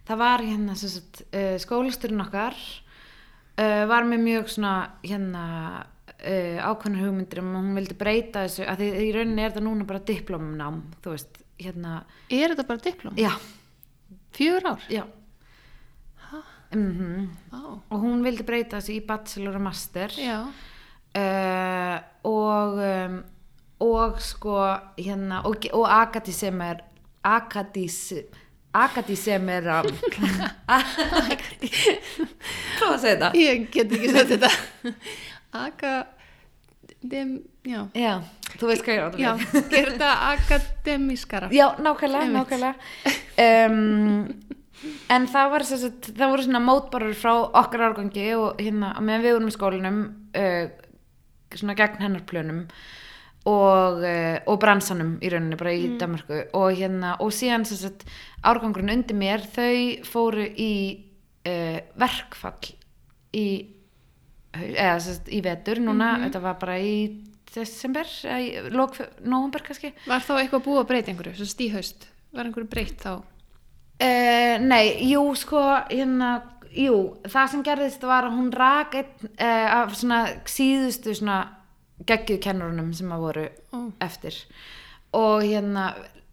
það 0.07 0.17
var 0.23 0.45
hérna 0.47 0.77
sagt, 0.79 1.23
uh, 1.35 1.57
skólasturinn 1.59 2.21
okkar 2.25 2.55
uh, 3.59 3.85
var 3.91 4.07
með 4.07 4.23
mjög 4.23 4.49
svona 4.55 4.75
hérna 5.03 5.43
uh, 5.83 6.59
ákveðnar 6.63 7.03
hugmyndir 7.09 7.43
um 7.43 7.51
að 7.57 7.59
hún 7.65 7.75
vildi 7.81 7.99
breyta 7.99 8.45
þessu 8.47 8.69
að 8.71 8.85
því 8.85 8.91
í 9.03 9.13
rauninni 9.17 9.43
er 9.43 9.51
þetta 9.51 9.65
núna 9.67 9.89
bara 9.89 10.05
diplomnám 10.13 10.81
þú 11.03 11.17
veist, 11.17 11.43
hérna 11.61 12.03
Er 12.31 12.53
þetta 12.55 12.67
bara 12.69 12.79
diplóm? 12.85 13.15
já, 13.19 13.33
Fjögur 14.37 14.67
ár? 14.73 14.83
já 14.91 15.05
mm 16.75 17.29
Á. 17.55 17.61
og 17.91 18.01
hún 18.03 18.25
vildi 18.27 18.43
breyta 18.45 18.81
þessu 18.81 18.97
í 18.97 19.05
bachelor 19.07 19.55
og 19.57 19.63
master 19.63 20.11
Já. 20.19 20.41
uh, 21.17 21.99
og 22.27 22.81
um, 22.83 23.21
og 23.87 24.19
sko 24.21 24.57
hérna 24.99 25.45
og, 25.47 25.63
og 25.73 25.87
akadísem 25.87 26.61
er 26.67 26.81
akadís 27.25 28.01
akadísem 28.75 29.49
er 29.49 29.69
um, 29.79 29.87
prófa 32.77 32.95
að 32.95 33.01
segja 33.01 33.15
þetta 33.15 33.31
Ég 33.39 33.69
get 33.73 33.93
ekki 33.97 34.11
sett 34.13 34.35
þetta. 34.35 34.51
Akadem, 35.57 37.31
já. 37.67 37.81
já, 37.95 38.15
þú 38.57 38.71
veist 38.71 38.85
hvað 38.87 38.97
ég 38.97 39.05
er 39.05 39.21
Já, 39.21 39.31
átt 39.35 39.71
ger 39.73 39.93
þetta 39.93 40.11
akademískara. 40.33 41.51
já, 41.53 41.67
nákvæmlega, 41.83 42.33
nákvæmlega. 42.35 42.75
Um, 43.43 44.35
en 45.11 45.29
það 45.31 45.53
var 45.55 45.65
sem 45.69 45.81
sagt, 45.83 46.11
það 46.17 46.33
voru 46.33 46.47
svona 46.47 46.63
mótbarur 46.65 47.17
frá 47.19 47.33
okkar 47.63 47.89
árgangi 47.91 48.29
og 48.37 48.61
hérna, 48.63 48.95
meðan 49.01 49.25
við 49.25 49.37
vorum 49.37 49.51
í 49.51 49.57
skólanum 49.57 50.01
uh, 50.37 50.67
svona 51.57 51.77
gegn 51.79 52.03
hennar 52.05 52.25
plönum 52.29 52.65
og, 53.47 54.03
uh, 54.03 54.39
og 54.47 54.59
bransanum 54.63 55.17
í 55.23 55.31
rauninni 55.33 55.59
bara 55.59 55.75
í 55.77 55.93
Danmarku 56.01 56.43
og 56.59 56.73
hérna, 56.77 57.15
og 57.23 57.33
síðan 57.35 57.67
sem 57.69 57.79
sagt 57.81 58.07
árgangurinn 58.47 58.95
undir 58.99 59.17
mér, 59.19 59.45
þau 59.55 60.05
fóru 60.07 60.45
í 60.47 60.73
uh, 61.47 61.79
verkfall 61.99 62.75
í 63.37 63.47
eða 64.57 64.99
sem 65.05 65.19
sagt 65.19 65.33
í 65.33 65.43
vetur 65.45 65.81
núna, 65.85 66.17
þetta 66.25 66.41
var 66.41 66.57
bara 66.61 66.79
í 66.81 66.95
desember, 67.57 68.07
lok 68.75 68.99
nóvumber 69.25 69.65
kannski 69.67 69.91
Var 70.07 70.23
þá 70.27 70.33
eitthvað 70.43 70.65
búið 70.69 70.83
að 70.83 70.89
breyta 70.93 71.13
einhverju, 71.13 71.35
svo 71.41 71.49
stíhaust? 71.51 72.07
Var 72.37 72.49
einhverju 72.51 72.69
breytt 72.73 73.01
þá? 73.03 73.15
Uh, 73.97 74.57
nei, 74.61 75.09
jú, 75.09 75.23
sko, 75.41 75.61
hérna, 75.89 76.31
jú, 76.77 76.97
það 77.25 77.47
sem 77.55 77.63
gerðist 77.65 78.03
var 78.05 78.27
að 78.29 78.35
hún 78.37 78.51
rak 78.53 78.97
einn 79.01 79.31
uh, 79.41 79.69
af 79.81 79.95
svona 79.97 80.19
síðustu 80.53 81.15
svona 81.17 81.39
geggjuð 82.05 82.43
kennurunum 82.45 82.91
sem 82.93 83.09
að 83.17 83.23
voru 83.25 83.47
Ó. 83.73 83.79
eftir 84.05 84.37
og 85.17 85.41
hérna 85.47 85.87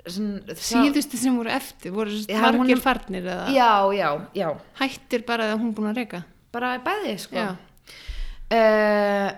svona, 0.03 0.57
Síðustu 0.59 1.15
sem 1.21 1.37
voru 1.39 1.53
eftir, 1.55 1.93
voru 1.95 2.11
Já, 2.27 2.41
margir 2.43 2.75
hún- 2.75 2.83
farnir 2.83 3.23
eða 3.31 3.45
Já, 3.55 3.69
já, 3.95 4.09
já, 4.35 4.49
hættir 4.81 5.23
bara 5.29 5.53
að 5.53 5.61
hún 5.63 5.71
búin 5.77 5.93
að 5.93 6.01
reyka? 6.03 6.23
bara 6.51 6.75
bæði, 6.83 7.15
sko 7.23 7.39
uh, 7.47 9.29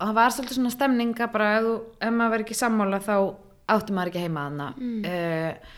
og 0.00 0.08
það 0.08 0.16
var 0.16 0.32
svolítið 0.34 0.56
svona 0.58 0.72
stemninga 0.74 1.26
bara 1.32 1.50
ef, 1.58 1.66
þú, 1.68 1.74
ef 2.00 2.12
maður 2.16 2.32
verið 2.34 2.46
ekki 2.46 2.56
sammála 2.58 3.00
þá 3.04 3.14
átti 3.70 3.94
maður 3.94 4.10
ekki 4.10 4.22
heima 4.24 4.44
þarna. 4.48 4.68
Mm. 4.80 5.72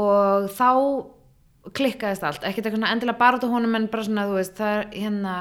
og 0.00 0.46
þá 0.56 0.68
klikkaðist 1.76 2.22
allt, 2.26 2.44
ekkert 2.46 2.68
eitthvað 2.68 2.92
endilega 2.92 3.18
bara 3.18 3.40
út 3.40 3.46
á 3.48 3.50
honum 3.50 3.74
en 3.74 3.88
bara 3.90 4.04
svona 4.06 4.26
þú 4.28 4.36
veist 4.38 4.54
það, 4.60 4.82
hérna, 4.94 5.34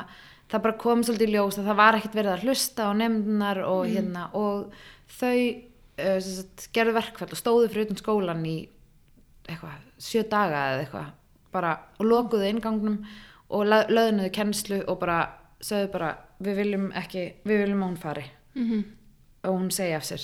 það 0.50 0.64
bara 0.66 0.78
kom 0.82 1.04
svolítið 1.06 1.30
í 1.30 1.36
ljós 1.36 1.60
að 1.62 1.70
það 1.70 1.80
var 1.84 1.98
ekkert 2.00 2.18
verið 2.18 2.34
að 2.34 2.46
hlusta 2.48 2.88
á 2.90 2.92
nefndunar 2.98 3.62
og 3.70 3.84
hérna 3.92 4.24
og 4.34 4.80
þau 5.20 5.38
uh, 5.38 6.18
sagt, 6.26 6.66
gerðu 6.74 6.96
verkfall 6.98 7.30
og 7.30 7.40
stóðu 7.40 7.70
fyrir 7.70 7.86
utan 7.88 8.02
skólan 8.02 8.42
í 8.50 8.56
eitthvað, 9.46 9.78
sjö 10.02 10.24
daga 10.26 10.64
eða 10.74 10.84
eitthvað. 10.88 11.12
Bara 11.54 11.76
og 12.02 12.08
lokuðu 12.10 12.48
inngangnum 12.50 12.98
og 13.54 13.68
lö- 13.70 13.86
löðnuðu 13.94 14.32
kennslu 14.34 14.82
og 14.90 14.98
bara 15.04 15.20
sögðu 15.62 15.92
bara 15.94 16.10
við 16.44 16.62
viljum 16.62 16.92
ekki, 16.98 17.28
við 17.48 17.64
viljum 17.64 17.84
að 17.84 17.92
hún 17.92 18.02
fari. 18.02 18.26
Mm 18.56 18.84
og 19.46 19.60
hún 19.60 19.72
segja 19.72 20.00
af 20.00 20.06
sér. 20.08 20.24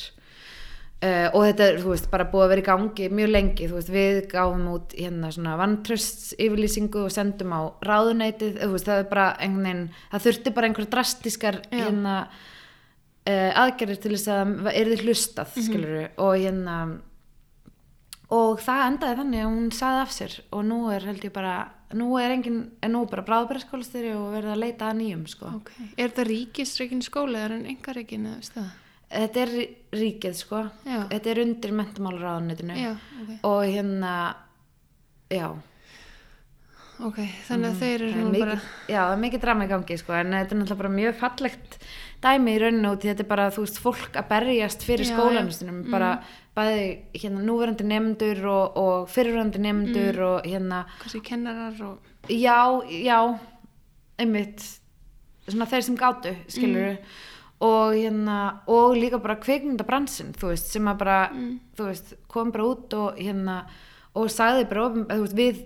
Uh, 1.01 1.27
og 1.33 1.47
þetta 1.47 1.65
er, 1.65 1.79
þú 1.81 1.93
veist, 1.95 2.07
bara 2.11 2.27
búið 2.29 2.43
að 2.43 2.51
vera 2.51 2.61
í 2.61 2.65
gangi 2.67 3.05
mjög 3.09 3.29
lengi, 3.31 3.67
þú 3.69 3.77
veist, 3.79 3.89
við 3.89 4.17
gáfum 4.29 4.67
út 4.69 4.91
hérna 4.93 5.31
svona 5.33 5.55
vantrösts 5.57 6.35
yfirlýsingu 6.37 7.07
og 7.07 7.13
sendum 7.13 7.55
á 7.57 7.61
ráðuneytið. 7.81 8.59
Þú 8.61 8.69
veist, 8.75 8.89
það 8.89 9.01
er 9.01 9.07
bara 9.09 9.27
einhvern 9.41 9.65
veginn, 9.65 9.87
það 10.11 10.25
þurfti 10.27 10.53
bara 10.57 10.69
einhver 10.69 10.89
drastískar 10.93 11.57
Já. 11.63 11.71
hérna 11.79 12.15
uh, 12.27 13.51
aðgerðir 13.63 14.01
til 14.03 14.13
þess 14.13 14.29
að 14.35 14.69
er 14.75 14.93
þið 14.93 15.05
hlustað, 15.07 15.57
mm 15.57 16.03
og 16.21 16.35
hérna 16.37 16.77
og 18.31 18.61
það 18.63 18.85
endaði 18.87 19.19
þannig 19.23 19.41
að 19.41 19.49
hún 19.55 19.71
saði 19.75 20.03
af 20.05 20.13
sér. 20.15 20.37
Og 20.53 20.67
nú 20.69 20.83
er 20.93 21.09
held 21.09 21.25
ég 21.25 21.33
bara 21.33 21.55
nú 21.97 22.17
er 22.19 22.31
engin, 22.35 22.59
er 22.81 22.89
nú 22.93 23.05
bara 23.09 23.23
bráðbæraskólastýri 23.27 24.13
og 24.17 24.29
verið 24.35 24.51
að 24.53 24.61
leita 24.63 24.89
að 24.91 24.99
nýjum 25.01 25.25
sko 25.31 25.49
Ok. 25.57 25.71
Er 25.97 26.09
þetta 26.09 26.25
ríkisreikin 26.29 27.01
skóli 27.05 27.35
eða 27.39 27.49
er 27.49 27.57
engareikin 27.73 28.25
eða 28.29 28.37
veist 28.41 28.55
það? 28.59 28.69
þetta 29.11 29.41
er 29.43 29.49
ríkið 29.99 30.35
sko 30.39 30.61
Já. 30.87 30.99
þetta 31.11 31.29
er 31.33 31.41
undir 31.43 31.71
mentamálaráðunitinu 31.81 32.77
Já, 32.79 32.91
ok. 32.95 33.33
og 33.43 33.59
hérna 33.67 34.13
já 35.31 35.49
Ok, 37.01 37.17
þannig 37.47 37.71
að 37.71 37.79
þeir 37.81 38.01
Mhm. 38.05 38.13
Það 38.13 38.21
eru 38.21 38.35
er 38.35 38.45
bara... 38.45 38.61
já, 38.87 38.99
það 39.01 39.13
er 39.15 39.21
mikið 39.23 39.41
drama 39.41 39.65
í 39.65 39.69
gangi 39.71 39.95
sko, 39.97 40.13
en 40.13 40.27
þetta 40.35 40.51
er 40.53 40.57
náttúrulega 40.59 40.77
bara 40.77 40.89
mjög 40.93 41.15
fallegt 41.17 41.77
dæmi 42.21 42.51
í 42.53 42.59
rauninu 42.61 42.91
í 42.93 42.99
þetta 43.01 43.23
er 43.23 43.29
bara, 43.31 43.47
þú 43.49 43.63
veist, 43.65 43.79
fólk 43.81 44.11
að 44.21 44.27
berjast 44.29 44.83
fyrir 44.85 45.07
Já, 45.09 45.15
skólanistunum, 45.15 45.79
bara 45.89 46.11
bæði 46.55 46.87
hérna 47.15 47.41
núverandi 47.47 47.85
nefndur 47.87 48.41
og, 48.51 48.77
og 48.77 49.09
fyrirverandi 49.09 49.59
nefndur 49.63 50.15
Mm. 50.17 50.25
og 50.27 50.41
hérna 50.45 50.85
Kanski 51.01 51.21
kennarar 51.23 51.81
og... 51.81 51.97
já, 52.27 52.81
já 52.89 53.39
einmitt, 54.19 54.61
svona 55.47 55.65
þeir 55.65 55.81
sem 55.87 55.97
gátu 55.97 56.33
skilur 56.51 56.91
Mm. 56.91 56.97
og 57.61 57.93
hérna, 57.93 58.37
og 58.67 58.95
líka 58.97 59.19
bara 59.21 59.35
kveikmyndabransin, 59.37 60.33
þú 60.33 60.47
veist, 60.51 60.71
sem 60.73 60.85
að 60.89 60.97
bara 60.97 61.29
Mm. 61.33 61.59
þú 61.77 61.85
veist, 61.87 62.13
kom 62.27 62.51
bara 62.51 62.63
út 62.65 62.93
og 62.93 63.15
hérna, 63.17 63.65
og 64.15 64.27
sagði 64.29 64.67
bara 64.69 64.89
þú 64.89 65.21
veist, 65.21 65.35
við 65.37 65.63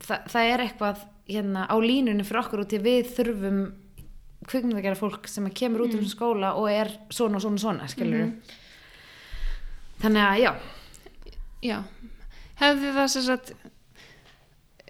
það, 0.00 0.26
það 0.28 0.52
er 0.52 0.58
eitthvað 0.66 0.96
hérna 1.28 1.66
á 1.66 1.76
línunni 1.80 2.24
fyrir 2.24 2.42
okkur 2.44 2.60
út 2.66 2.72
í 2.76 2.78
við 2.78 3.08
þurfum 3.16 3.72
kvikmyndagjara 4.46 4.94
fólk 5.00 5.26
sem 5.26 5.46
að 5.48 5.54
kemur 5.58 5.80
út 5.86 5.94
úr 5.96 6.04
mm. 6.04 6.10
skóla 6.12 6.52
og 6.54 6.68
er 6.70 6.90
svona 7.10 7.40
svona 7.40 7.58
svona, 7.58 7.88
skilur 7.88 8.26
Mhm. 8.26 8.40
Þannig 10.02 10.24
að 10.24 10.40
já. 10.42 10.52
Já, 11.66 11.78
hefði 12.60 12.92
það 12.96 13.08
sem 13.14 13.24
sagt 13.26 13.54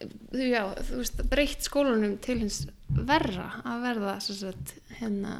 þú- 0.01 0.49
já, 0.51 0.63
þú 0.89 1.01
veist, 1.03 1.23
breytt 1.31 1.67
skólanum 1.67 2.19
til 2.21 2.39
hins 2.43 2.67
verra 2.89 3.63
að 3.65 3.87
verða 3.87 4.17
sem 4.21 4.37
sagt 4.37 4.75
hérna 5.01 5.37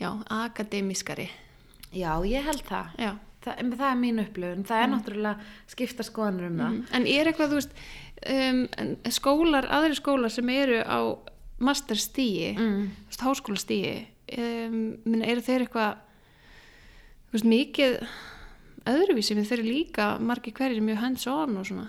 já, 0.00 0.10
akademiskari 0.28 1.30
já, 1.92 2.10
ég 2.26 2.44
held 2.44 2.64
það. 2.66 2.90
Já, 3.00 3.12
það, 3.44 3.54
en 3.62 3.70
það 3.72 3.86
er 3.90 4.00
mín 4.02 4.20
upplifun, 4.22 4.66
það 4.66 4.82
er 4.82 4.90
náttúrulega 4.92 5.52
skipta 5.72 6.06
skoðanur 6.06 6.50
um 6.50 6.58
það. 6.60 6.74
Mhm. 6.74 6.84
en 6.92 7.06
er 7.06 7.30
eitthvað, 7.30 7.52
þú 7.54 7.60
veist 7.60 7.72
um, 8.26 8.60
skólar, 9.10 9.68
aðri 9.70 9.98
skólar 9.98 10.32
sem 10.32 10.48
eru 10.52 10.82
á 10.82 11.00
masterstíi 11.58 12.52
mm. 12.56 12.90
háskólastíi 13.16 14.06
um, 14.36 15.22
eru 15.24 15.44
þeir 15.44 15.64
eitthvað 15.64 15.96
veist, 17.32 17.48
mikið 17.48 18.00
öðruvísi, 18.90 19.36
við 19.36 19.48
þeir 19.50 19.58
eru 19.58 19.68
líka 19.68 20.06
margir 20.22 20.54
hverjir 20.56 20.84
mjög 20.84 21.00
hands 21.02 21.26
on 21.30 21.56
og 21.60 21.68
svona. 21.68 21.86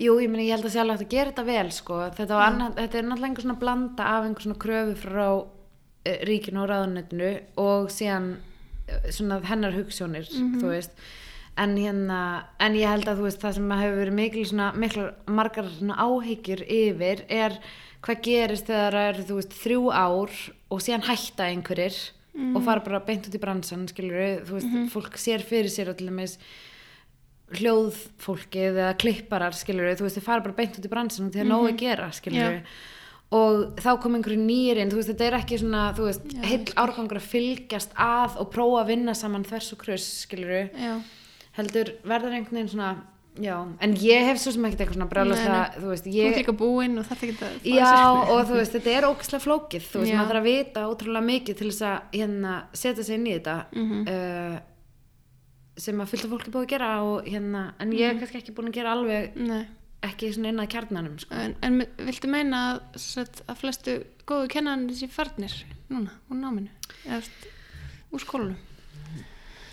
Jú, 0.00 0.16
ég 0.18 0.30
meni, 0.30 0.48
ég 0.48 0.56
held 0.56 0.66
að 0.66 0.78
hægt 0.94 1.04
að 1.04 1.12
gera 1.12 1.30
þetta 1.30 1.44
vel 1.48 1.68
sko. 1.74 1.98
þetta, 2.16 2.34
var 2.34 2.48
annað, 2.48 2.78
þetta 2.80 2.98
er 2.98 3.04
náttúrulega 3.08 3.28
einhver 3.30 3.46
svona 3.46 3.60
blanda 3.60 4.06
af 4.10 4.24
einhver 4.24 4.46
svona 4.46 4.62
kröfu 4.64 4.96
frá 5.04 5.26
uh, 5.38 6.16
ríkinu 6.28 6.64
og 6.64 6.70
ráðunetinu 6.70 7.30
og 7.62 7.92
síðan 7.94 8.30
uh, 8.34 9.06
svona 9.10 9.38
hennar 9.46 9.76
hugssjónir 9.76 10.26
þú 10.30 10.72
veist. 10.72 11.06
En 11.54 11.76
hérna, 11.78 12.20
en 12.58 12.74
ég 12.74 12.90
held 12.90 13.06
að 13.06 13.22
veist 13.28 13.42
það 13.44 13.60
sem 13.60 13.74
hefur 13.78 14.00
verið 14.00 14.18
mikil 14.18 14.46
svona, 14.50 14.72
miklar 14.74 15.12
margar 15.30 15.70
svona 15.70 16.00
áhyggjur 16.02 16.64
yfir 16.66 17.22
er 17.30 17.60
hvað 18.04 18.24
gerist 18.26 18.66
þegar 18.66 18.98
það 18.98 19.08
er 19.12 19.20
þú 19.28 19.38
veist 19.38 19.54
þrjú 19.62 19.84
ár 19.94 20.34
og 20.74 20.82
síðan 20.82 21.06
hætta 21.06 21.46
einhverjir 21.52 22.00
og 22.34 22.62
fara 22.66 22.82
bara 22.82 23.00
beint 23.06 23.28
út 23.28 23.34
í 23.36 23.40
bransan 23.42 23.86
skilur 23.90 24.42
þú 24.46 24.56
veist, 24.56 24.72
fólk 24.90 25.18
sér 25.20 25.44
fyrir 25.46 25.70
sér 25.70 25.92
dæmis 25.94 26.38
hljóðfólkið 27.54 28.80
eða 28.80 28.96
klipparar 28.98 29.54
skilur 29.54 29.94
þú 29.94 30.06
veist 30.06 30.18
þið 30.18 30.26
fara 30.26 30.44
bara 30.44 30.56
beint 30.58 30.78
út 30.78 30.88
í 30.88 30.90
bransan 30.90 31.28
og 31.28 31.34
því 31.34 31.44
að 31.44 31.50
nógu 31.52 31.70
að 31.70 31.80
gera 31.84 32.10
skilur 32.16 32.56
Já. 32.58 32.60
og 33.38 33.80
þá 33.84 33.90
kom 34.02 34.16
einhverju 34.18 34.40
nýr 34.40 34.80
inn. 34.80 34.90
Þú 34.90 35.00
veist 35.00 35.10
þetta 35.12 35.26
er 35.28 35.38
ekki 35.38 35.60
svona 35.62 35.84
þú 35.94 36.08
veist 36.08 36.26
Já. 36.32 36.42
heill 36.50 36.74
árgangur 36.74 37.20
að 37.20 37.30
fylgjast 37.34 37.94
að 37.94 38.38
og 38.42 38.50
prófa 38.54 38.82
að 38.82 38.92
vinna 38.94 39.14
saman 39.18 39.46
þvers 39.46 39.72
og 39.76 39.82
krus 39.84 40.06
skilur 40.24 40.70
já, 40.74 40.94
heldur 41.58 41.94
verður 42.02 42.38
einhvern 42.38 42.58
veginn 42.58 42.72
svona 42.74 42.94
já, 43.42 43.56
en 43.80 43.94
ég 43.98 44.24
hef 44.28 44.38
svo 44.38 44.52
sem 44.54 44.64
ekkert 44.64 44.80
eitthvað 44.84 44.94
svona 44.98 45.08
brálast 45.10 45.46
að 45.48 45.78
þú 45.82 45.88
veist 45.90 46.04
þú 46.04 46.10
ert 46.10 46.14
ég 46.14 46.36
líka 46.38 46.52
búinn 46.60 46.98
og 47.00 47.06
þetta 47.08 47.26
ekki 47.26 47.46
að 47.48 47.64
Já, 47.74 47.94
og 48.30 48.42
þú 48.46 48.54
veist, 48.60 48.72
þetta 48.76 48.92
er 48.94 49.06
ógislega 49.08 49.42
flókið, 49.46 49.88
þú 49.90 49.98
veist, 50.04 50.12
Já. 50.12 50.18
maður 50.20 50.30
þarf 50.30 50.40
að 50.42 50.48
vita 50.50 50.84
ótrúlega 50.90 51.24
mikið 51.30 51.56
til 51.58 51.70
þess 51.70 51.82
að 51.88 52.18
hérna 52.20 52.52
setja 52.72 53.04
sig 53.04 53.14
inn 53.18 53.26
í 53.26 53.34
þetta 53.38 53.56
Mhm. 53.74 54.04
uh, 54.08 54.58
sem 55.76 55.98
að 56.04 56.10
fylgta 56.12 56.28
fólki 56.30 56.52
búið 56.54 56.64
að 56.66 56.70
gera 56.74 56.90
og 57.02 57.24
hérna, 57.26 57.62
en 57.80 57.90
ég 57.90 57.98
Mhm. 57.98 58.16
er 58.16 58.20
kannski 58.20 58.38
ekki 58.42 58.54
búin 58.54 58.68
að 58.68 58.74
gera 58.78 58.92
alveg 58.94 59.36
Nei. 59.36 59.66
ekki 60.02 60.32
svona 60.32 60.48
inn 60.48 60.60
að 60.60 60.68
kjarnanum, 60.70 61.18
sko. 61.18 61.34
En, 61.34 61.56
en 61.62 61.78
viltu 61.98 62.28
meina 62.28 62.60
að, 62.76 62.98
satt, 63.00 63.42
að 63.48 63.56
flestu 63.58 64.04
góðu 64.26 64.48
kennarnir 64.48 64.94
sé 64.94 65.08
farnir 65.08 65.52
núna 65.90 66.10
úr 66.30 66.36
náminu 66.38 66.68
eða 67.08 67.22
úr 68.12 68.20
skólanum 68.20 68.56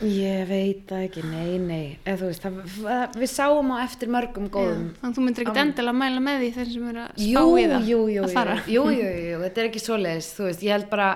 Ég 0.02 0.48
veit 0.50 0.92
ekki, 0.98 1.22
nei, 1.30 1.58
nei, 1.62 1.84
þú 2.08 2.30
veist, 2.32 2.42
það, 2.42 2.56
það, 2.74 3.18
við 3.22 3.30
sáum 3.30 3.70
á 3.70 3.78
eftir 3.84 4.10
mörgum 4.10 4.48
góðum. 4.50 4.88
Já, 4.90 4.96
þannig 4.98 5.12
að 5.12 5.18
þú 5.18 5.26
myndir 5.28 5.44
ekkert 5.46 5.60
Á- 5.62 5.64
endilega 5.66 5.98
mæla 6.00 6.24
með 6.26 6.40
því 6.42 6.50
þeir 6.56 6.72
sem 6.72 6.88
eru 6.90 7.04
að 7.04 7.12
spá 7.12 7.28
Jú, 7.28 7.44
í 7.54 7.66
það 7.70 7.86
jú, 7.92 8.00
jú, 8.16 8.24
að 8.26 8.52
jú, 8.74 8.84
jú, 8.90 8.98
jú, 8.98 9.12
jú, 9.32 9.42
þetta 9.46 9.62
er 9.62 9.70
ekki 9.70 9.84
svoleiðis, 9.84 10.30
þú 10.38 10.48
veist, 10.48 10.64
ég 10.66 10.74
held 10.76 10.90
bara, 10.90 11.10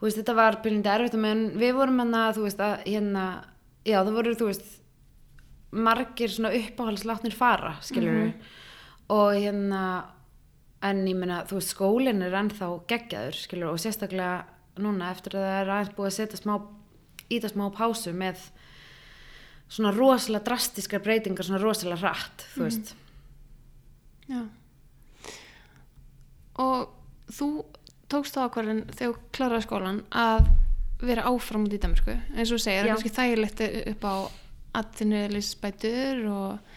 veist, 0.00 0.20
þetta 0.22 0.36
var 0.40 0.58
byrjandi 0.64 0.92
erfitt, 0.94 1.18
menn 1.26 1.44
við 1.60 1.74
vorum 1.76 2.00
hann 2.04 2.16
að, 2.22 2.38
þú 2.38 2.46
veist, 2.46 2.64
að 2.64 2.74
hérna, 2.88 3.26
já, 3.84 3.98
það 4.00 4.12
voru, 4.16 4.34
þú 4.40 4.48
veist, 4.50 4.72
margir 5.76 6.32
svona 6.32 6.54
uppáhaldslátnir 6.56 7.36
fara, 7.36 7.74
skilur 7.84 8.32
og 9.12 9.34
hérna, 9.36 9.82
en 10.88 11.04
ég 11.04 11.18
meina, 11.20 11.42
þú 11.48 11.60
veist, 11.60 11.74
skólinn 11.76 12.24
er 12.24 12.34
ennþá 12.40 12.70
geggjaður, 12.88 13.36
skilur 13.44 13.74
og 13.74 13.82
sérstaklega 13.82 14.46
núna 14.80 15.10
eftir 15.12 15.36
að 15.36 15.44
það 15.46 15.60
er 15.60 15.70
aðeins 15.76 15.94
búið 15.96 16.08
að 16.10 16.16
setja 16.16 16.40
smá, 16.40 16.56
íta 17.32 17.50
smá 17.50 17.66
pásu 17.74 18.12
með 18.16 18.42
svona 19.68 19.92
rosalega 19.94 20.46
drastiskar 20.46 21.02
breytingar, 21.02 21.46
svona 21.46 21.62
rosalega 21.62 21.98
hratt, 22.04 22.46
þú 22.54 22.66
veist. 22.68 22.94
Já. 24.26 24.40
og 26.58 26.88
þú 27.30 27.48
tókst 28.10 28.34
þá 28.34 28.40
ákvarðin 28.46 28.80
þegar 28.90 29.12
þú 29.12 29.30
kláraði 29.36 29.66
skólan 29.66 30.00
að 30.10 30.48
vera 31.02 31.26
áfram 31.30 31.66
út 31.66 31.76
í 31.76 31.80
Danmarku 31.82 32.14
eins 32.14 32.50
og 32.50 32.56
þú 32.56 32.62
segir, 32.64 32.80
það 32.80 32.88
er 32.88 32.90
kannski 32.90 33.14
þægilegt 33.16 33.62
upp 33.92 34.06
á 34.06 34.14
atvinnulisbætur 34.80 36.24
og, 36.32 36.74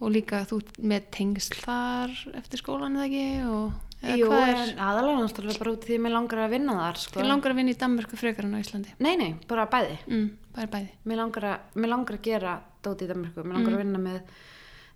og 0.00 0.12
líka 0.12 0.42
þú 0.50 0.60
með 0.84 1.08
tengsl 1.14 1.60
þar 1.62 2.14
eftir 2.40 2.62
skólan 2.62 2.98
eða 2.98 3.08
ekki 3.08 3.26
og 3.48 3.93
Jú, 4.04 4.30
en 4.32 4.80
aðalega 4.84 5.20
náttúrulega 5.24 5.62
bara 5.62 5.74
út 5.74 5.86
því 5.88 5.98
að 5.98 6.02
mér 6.04 6.14
langar 6.14 6.42
að 6.44 6.54
vinna 6.54 6.76
þar, 6.78 7.00
sko. 7.02 7.20
þið 7.20 7.30
langar 7.30 7.54
að 7.54 7.60
vinna 7.60 7.74
í 7.74 7.78
Danmarku 7.84 8.18
frekar 8.20 8.48
en 8.48 8.56
á 8.56 8.58
Íslandi? 8.60 8.96
Nei, 8.98 9.14
nei, 9.20 9.30
bara 9.50 9.68
bæði. 9.70 9.98
mm, 10.06 10.26
bara 10.56 10.72
bæði. 10.74 10.90
Mér 11.04 11.22
langar 11.22 11.48
að, 11.50 11.70
mér 11.74 11.92
langar 11.94 12.18
að 12.18 12.26
gera 12.28 12.56
dóti 12.84 13.06
í 13.06 13.12
Danmarku, 13.12 13.44
mér 13.44 13.58
langar 13.58 13.76
að 13.78 13.84
vinna 13.84 14.02
með, 14.02 14.34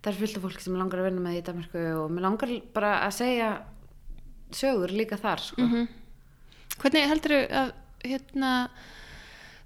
það 0.02 0.12
er 0.12 0.18
fullt 0.20 0.36
af 0.36 0.44
fólki 0.48 0.64
sem 0.66 0.74
mér 0.74 0.84
langar 0.84 1.02
að 1.02 1.08
vinna 1.10 1.24
með 1.28 1.38
í 1.38 1.46
Danmarku 1.48 1.86
og 2.02 2.12
mér 2.12 2.28
langar 2.28 2.54
bara 2.74 2.92
að 3.06 3.16
segja 3.18 3.48
sögur 4.58 4.94
líka 4.96 5.18
þar, 5.20 5.44
sko. 5.50 5.64
mm 5.64 5.88
hvernig 6.78 7.08
heldur 7.10 7.34
að 7.34 7.72
hérna 8.06 8.52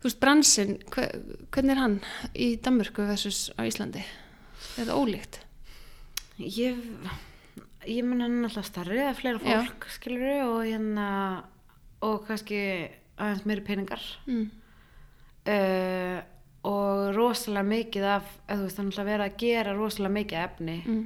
þú 0.01 0.09
veist 0.09 0.21
bransin, 0.23 0.77
hver, 0.93 1.11
hvernig 1.55 1.75
er 1.75 1.83
hann 1.83 1.99
í 2.33 2.49
Danmörku 2.63 3.05
versus 3.07 3.51
á 3.55 3.63
Íslandi? 3.69 4.03
Er 4.81 4.89
það 4.89 4.97
ólíkt? 4.99 5.41
Ég, 6.43 6.81
ég 7.87 8.05
mun 8.05 8.21
hann 8.23 8.45
alltaf 8.47 8.67
starri 8.69 8.99
eða 9.03 9.15
fleira 9.19 9.39
Já. 9.43 9.63
fólk, 9.63 9.87
skilur 9.91 10.43
og 10.47 10.61
hérna, 10.67 11.07
og 12.03 12.27
kannski 12.29 12.61
aðeins 13.19 13.47
meiri 13.47 13.65
peningar. 13.67 14.03
mm. 14.27 14.51
Uh, 15.43 16.21
og 16.63 17.09
rosalega 17.17 17.67
mikið 17.67 18.05
af, 18.07 18.29
þú 18.47 18.61
veist, 18.63 18.77
hann 18.79 18.91
alltaf 18.93 19.07
verið 19.09 19.25
að 19.27 19.39
gera 19.43 19.73
rosalega 19.75 20.15
mikið 20.15 20.39
efni. 20.45 20.77
Mm. 20.87 21.03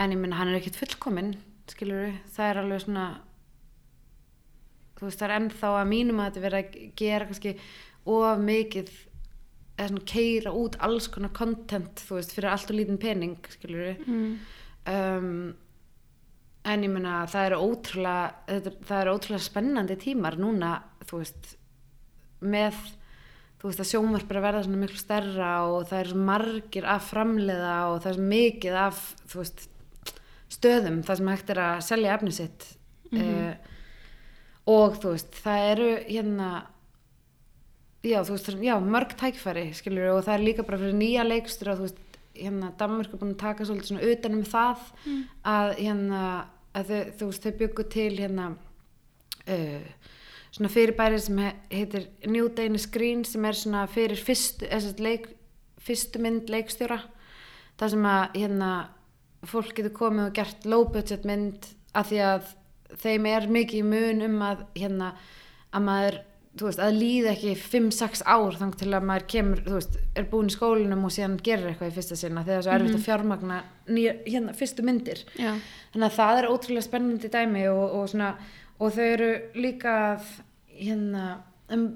en 0.00 0.10
ég 0.14 0.16
minna 0.22 0.36
hann 0.38 0.48
er 0.48 0.56
ekkert 0.56 0.78
fullkominn 0.80 1.34
skilur 1.68 2.06
við, 2.06 2.14
það 2.32 2.46
er 2.48 2.60
alveg 2.62 2.80
svona 2.86 3.02
þú 4.96 5.04
veist 5.08 5.20
það 5.20 5.26
er 5.28 5.34
ennþá 5.36 5.72
að 5.82 5.90
mínum 5.90 6.20
að 6.22 6.30
þetta 6.30 6.44
vera 6.46 6.60
að 6.62 6.76
gera 7.02 7.26
kannski 7.28 7.52
of 8.12 8.40
mikið 8.46 8.92
eða 9.76 9.88
svona 9.90 10.06
keira 10.14 10.52
út 10.62 10.78
alls 10.88 11.08
konar 11.12 11.32
content 11.36 12.02
þú 12.06 12.16
veist 12.18 12.32
fyrir 12.36 12.50
allt 12.54 12.72
og 12.72 12.78
lítinn 12.78 13.00
pening 13.02 13.36
skilur 13.52 13.84
við 13.90 14.06
Mm. 14.06 14.32
um, 14.88 15.54
en 16.62 16.84
ég 16.86 16.92
meina 16.92 17.22
það 17.30 17.48
eru 17.48 17.60
ótrúlega 17.66 18.60
það 18.86 18.98
eru 19.00 19.14
ótrúlega 19.16 19.46
spennandi 19.46 19.98
tímar 20.00 20.38
núna 20.38 20.76
þú 21.08 21.22
veist 21.22 21.50
með 22.42 22.78
þú 23.58 23.70
veist 23.70 23.82
að 23.82 23.90
sjónvarp 23.90 24.30
er 24.30 24.40
að 24.40 24.46
verða 24.46 24.62
svona 24.66 24.82
miklu 24.82 25.00
stærra 25.00 25.50
og 25.70 25.90
það 25.90 26.00
er 26.04 26.22
margir 26.30 26.88
að 26.90 27.04
framleiða 27.08 27.76
og 27.90 28.00
það 28.04 28.14
er 28.14 28.30
mikið 28.32 28.78
af 28.84 29.02
þú 29.26 29.42
veist 29.42 29.68
stöðum 30.52 31.02
þar 31.06 31.20
sem 31.20 31.30
hægt 31.32 31.52
er 31.54 31.60
að 31.64 31.84
selja 31.86 32.16
efni 32.16 32.34
sitt. 32.36 32.66
Mm 33.12 33.52
og 34.70 34.98
þú 35.02 35.14
veist 35.16 35.40
það 35.42 35.64
eru 35.72 35.90
hérna 36.06 36.50
já 38.02 38.18
þú 38.22 38.36
veist 38.36 38.50
já, 38.62 38.74
mörg 38.78 39.14
tækfæri 39.18 39.68
skilur 39.74 40.16
og 40.16 40.24
það 40.26 40.34
er 40.36 40.46
líka 40.46 40.66
bara 40.66 40.80
fyrir 40.82 40.98
nýja 40.98 41.26
leikstur 41.26 41.72
þú 41.74 41.86
veist 41.86 42.11
hérna 42.36 42.72
Danmörk 42.78 43.12
er 43.14 43.20
búin 43.20 43.34
að 43.34 43.42
taka 43.42 43.66
svolítið 43.68 43.90
svona 43.92 44.08
utan 44.12 44.36
um 44.38 44.44
það 44.48 44.84
að 45.52 45.72
hérna 45.78 46.22
að 46.72 46.88
þau, 46.92 47.00
þú 47.18 47.28
veist 47.28 47.46
þau 47.46 47.54
byggu 47.60 47.84
til 47.92 48.10
hérna 48.18 48.46
uh, 49.48 49.84
svona 50.52 50.70
fyrirbæri 50.72 51.20
sem 51.20 51.38
he- 51.42 51.54
heitir 51.72 52.08
New 52.28 52.48
Danish 52.56 52.88
Screen 52.88 53.24
sem 53.28 53.44
er 53.44 53.58
svona 53.58 53.84
fyrir 53.90 54.20
fyrstu, 54.20 54.68
leik, 55.04 55.28
fyrstu 55.82 56.20
mynd 56.22 56.48
leikstjóra. 56.52 57.00
Það 57.80 57.94
sem 57.94 58.08
að 58.08 58.40
hérna 58.40 58.72
fólk 59.48 59.72
getur 59.76 59.94
komið 59.96 60.28
og 60.28 60.34
gert 60.36 60.66
low 60.70 60.84
budget 60.92 61.24
mynd 61.26 61.66
af 61.98 62.08
því 62.12 62.20
að 62.24 62.50
þeim 63.02 63.26
er 63.26 63.48
mikið 63.50 63.80
í 63.80 63.86
mun 63.88 64.26
um 64.28 64.42
að 64.46 64.66
hérna 64.78 65.08
að 65.72 65.86
maður, 65.88 66.18
veist, 66.60 66.80
að 66.84 66.98
líða 67.00 67.32
ekki 67.32 67.54
5-6 67.56 68.22
ár 68.28 68.56
þang 68.60 68.74
til 68.80 68.90
að 68.92 69.06
maður 69.08 69.26
kemur, 69.32 69.62
þú 69.64 69.76
veist, 69.78 69.98
er 70.18 70.26
búin 70.28 70.50
í 70.50 70.54
skólinum 70.54 71.06
og 71.08 71.14
síðan 71.14 71.38
gerir 71.44 71.70
eitthvað 71.70 71.92
í 71.92 71.96
fyrsta 71.96 72.18
sinna 72.20 72.44
þegar 72.44 72.58
það 72.58 72.60
er 72.60 72.66
svo 72.66 72.74
erfitt 72.76 72.98
að 72.98 73.06
fjármagna 73.06 73.58
nýja, 73.88 74.14
hérna, 74.26 74.56
fyrstu 74.58 74.84
myndir. 74.84 75.22
Já. 75.40 75.52
þannig 75.94 76.08
að 76.08 76.18
það 76.18 76.40
er 76.40 76.48
ótrúlega 76.52 76.86
spennandi 76.86 77.30
dæmi 77.32 77.66
og, 77.72 77.84
og, 77.88 78.08
svona, 78.12 78.30
og 78.78 78.94
þau 78.96 79.04
eru 79.06 79.30
líka 79.56 79.94
að, 80.10 80.30
hérna 80.76 81.26
um, 81.72 81.86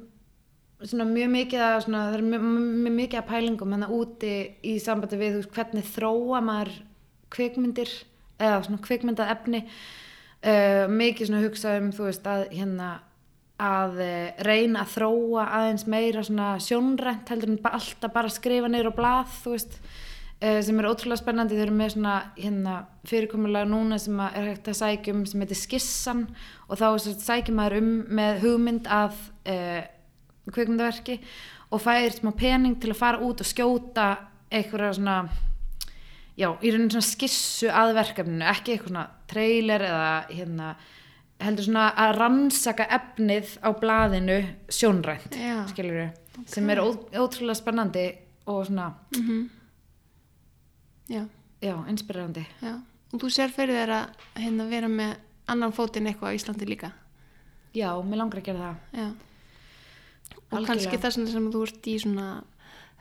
svona 0.85 1.07
mjög 1.11 1.33
mikið 1.33 1.65
að 1.67 1.77
svona, 1.87 2.03
það 2.13 2.27
mjög, 2.31 2.47
mjög 2.87 2.97
mikið 3.01 3.21
að 3.21 3.31
pælingum 3.31 3.77
hérna 3.77 3.91
úti 3.97 4.35
í 4.65 4.77
sambandi 4.83 5.21
við 5.21 5.37
þú 5.37 5.43
veist, 5.43 5.55
hvernig 5.57 5.91
þróa 5.93 6.43
maður 6.45 6.73
kvikmyndir 7.37 7.93
eða 8.41 8.63
svona 8.67 8.83
kvikmyndað 8.85 9.33
efni 9.33 9.63
uh, 9.65 10.85
mikið 10.93 11.31
svona 11.31 11.45
hugsa 11.45 11.77
um 11.81 11.93
þú 11.97 12.09
veist 12.09 12.29
að 12.29 12.47
hérna 12.53 12.91
að 13.63 14.01
uh, 14.05 14.43
reyna 14.45 14.83
að 14.83 14.93
þróa 14.97 15.47
aðeins 15.59 15.87
meira 15.89 16.25
svona 16.27 16.57
sjónrænt 16.61 17.31
heldur 17.33 17.55
en 17.55 17.63
alltaf 17.71 18.13
bara 18.13 18.33
skrifa 18.33 18.69
niður 18.69 18.93
á 18.93 18.99
blað 18.99 19.33
þú 19.41 19.55
veist 19.55 19.79
uh, 19.79 20.61
sem 20.67 20.81
er 20.81 20.89
ótrúlega 20.91 21.23
spennandi. 21.23 21.57
Þau 21.57 21.65
eru 21.65 21.77
með 21.79 21.93
svona 21.95 22.17
hérna, 22.37 22.77
fyrirkomulega 23.09 23.71
núna 23.71 24.01
sem 24.03 24.21
að 24.21 24.39
er 24.41 24.49
hægt 24.51 24.71
að 24.73 24.79
sækjum 24.83 25.25
sem 25.31 25.45
heitir 25.45 25.61
skissan 25.63 26.25
og 26.69 26.81
þá 26.81 26.87
sækjum 27.17 27.61
maður 27.61 27.81
um 27.81 27.91
með 28.21 28.41
hugmynd 28.45 28.91
að 28.93 29.19
uh, 29.49 29.83
kvikmyndaverki 30.53 31.21
og 31.73 31.83
fæðir 31.83 32.21
smá 32.21 32.31
pening 32.39 32.77
til 32.81 32.93
að 32.93 33.01
fara 33.01 33.23
út 33.25 33.43
og 33.43 33.49
skjóta 33.49 34.11
einhverja 34.53 34.93
svona 34.99 35.17
já, 36.37 36.51
í 36.61 36.71
rauninu 36.71 36.93
svona 36.93 37.09
skissu 37.09 37.71
að 37.73 37.95
verkefninu, 37.97 38.45
ekki 38.53 38.75
eitthvað 38.75 38.93
svona 38.93 39.07
trailer 39.31 39.87
eða 39.89 40.13
hérna 40.31 40.69
heldur 41.41 41.65
svona 41.69 41.89
að 42.01 42.15
rannsaka 42.19 42.87
efnið 42.97 43.57
á 43.61 43.69
blaðinu 43.77 44.39
sjónrænt 44.73 45.37
skilur 45.73 45.99
við, 46.01 46.11
sem 46.49 46.71
er 46.71 46.81
ótrúlega 46.81 47.55
spennandi 47.59 48.07
og 48.47 48.65
svona, 48.69 48.93
Já. 51.09 51.27
já, 51.63 51.75
inspirerandi 51.91 52.45
Já. 52.63 52.75
Og 53.15 53.21
þú 53.23 53.29
sér 53.31 53.53
fyrir 53.55 53.77
þér 53.79 53.93
að 53.95 54.25
hérna, 54.43 54.65
vera 54.71 54.89
með 54.91 55.13
annan 55.53 55.73
fótinn 55.77 56.09
eitthvað 56.11 56.35
á 56.35 56.37
Íslandi 56.37 56.67
líka. 56.67 56.91
já, 57.77 57.93
mér 58.03 58.19
langar 58.19 58.41
að 58.41 58.45
gera 58.49 58.59
það 58.59 58.99
Já. 58.99 59.07
Og 60.47 60.59
Algjörlega. 60.59 60.67
kannski 60.67 60.99
vegna 61.03 61.31
sem 61.31 61.51
þú 61.53 61.63
ert 61.67 61.87
í 61.87 61.95
svona 62.03 62.27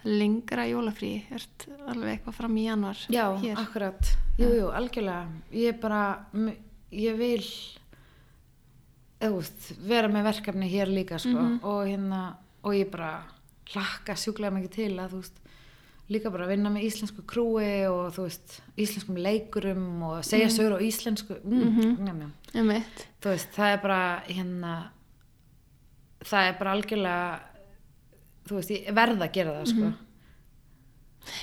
lengra 0.06 0.68
jólafrí, 0.70 1.12
ert 1.34 1.66
alveg 1.90 2.20
eitthvað 2.20 2.34
fram 2.38 2.56
í 2.58 2.66
januar 2.68 2.98
já, 3.10 3.26
hér. 3.42 3.58
akkurat, 3.58 4.12
jú, 4.38 4.50
jú, 4.60 4.68
algjörlega 4.70 5.28
ég 5.52 5.80
bara, 5.82 6.26
m- 6.34 6.54
ég 6.92 7.18
vil 7.18 7.42
veist, 9.22 9.72
vera 9.88 10.10
með 10.12 10.28
verkefni 10.30 10.70
hér 10.70 10.92
líka 10.92 11.20
sko, 11.22 11.46
og 11.64 11.88
hérna, 11.88 12.38
og 12.64 12.76
ég 12.76 12.92
bara 12.92 13.24
hlakka 13.72 14.16
sjúklega 14.20 14.54
mikið 14.54 14.74
til 14.76 14.94
að 15.00 15.16
þú 15.16 15.22
veist 15.24 15.42
líka 16.14 16.30
bara 16.30 16.46
vinna 16.46 16.70
með 16.70 16.86
íslensku 16.86 17.24
krúi 17.26 17.88
og 17.90 18.12
þú 18.14 18.28
veist, 18.28 18.60
íslenskum 18.78 19.18
leikurum 19.18 20.04
og 20.06 20.20
segja 20.28 20.52
sögur 20.54 20.78
á 20.78 20.86
íslensku. 20.86 21.40
Mm, 21.42 21.96
njá, 22.06 22.14
njá. 22.14 22.28
Einmitt. 22.54 23.08
þú 23.24 23.34
veist, 23.34 23.50
það 23.56 23.72
er 23.74 23.82
bara 23.82 24.02
hérna 24.28 24.74
það 26.26 26.50
er 26.50 26.58
bara 26.60 26.76
algjörlega 26.76 27.40
þú 28.46 28.60
veist, 28.60 28.74
ég 28.76 28.96
verð 28.96 29.26
að 29.26 29.34
gera 29.34 29.56
það 29.58 29.72
sko. 29.74 29.92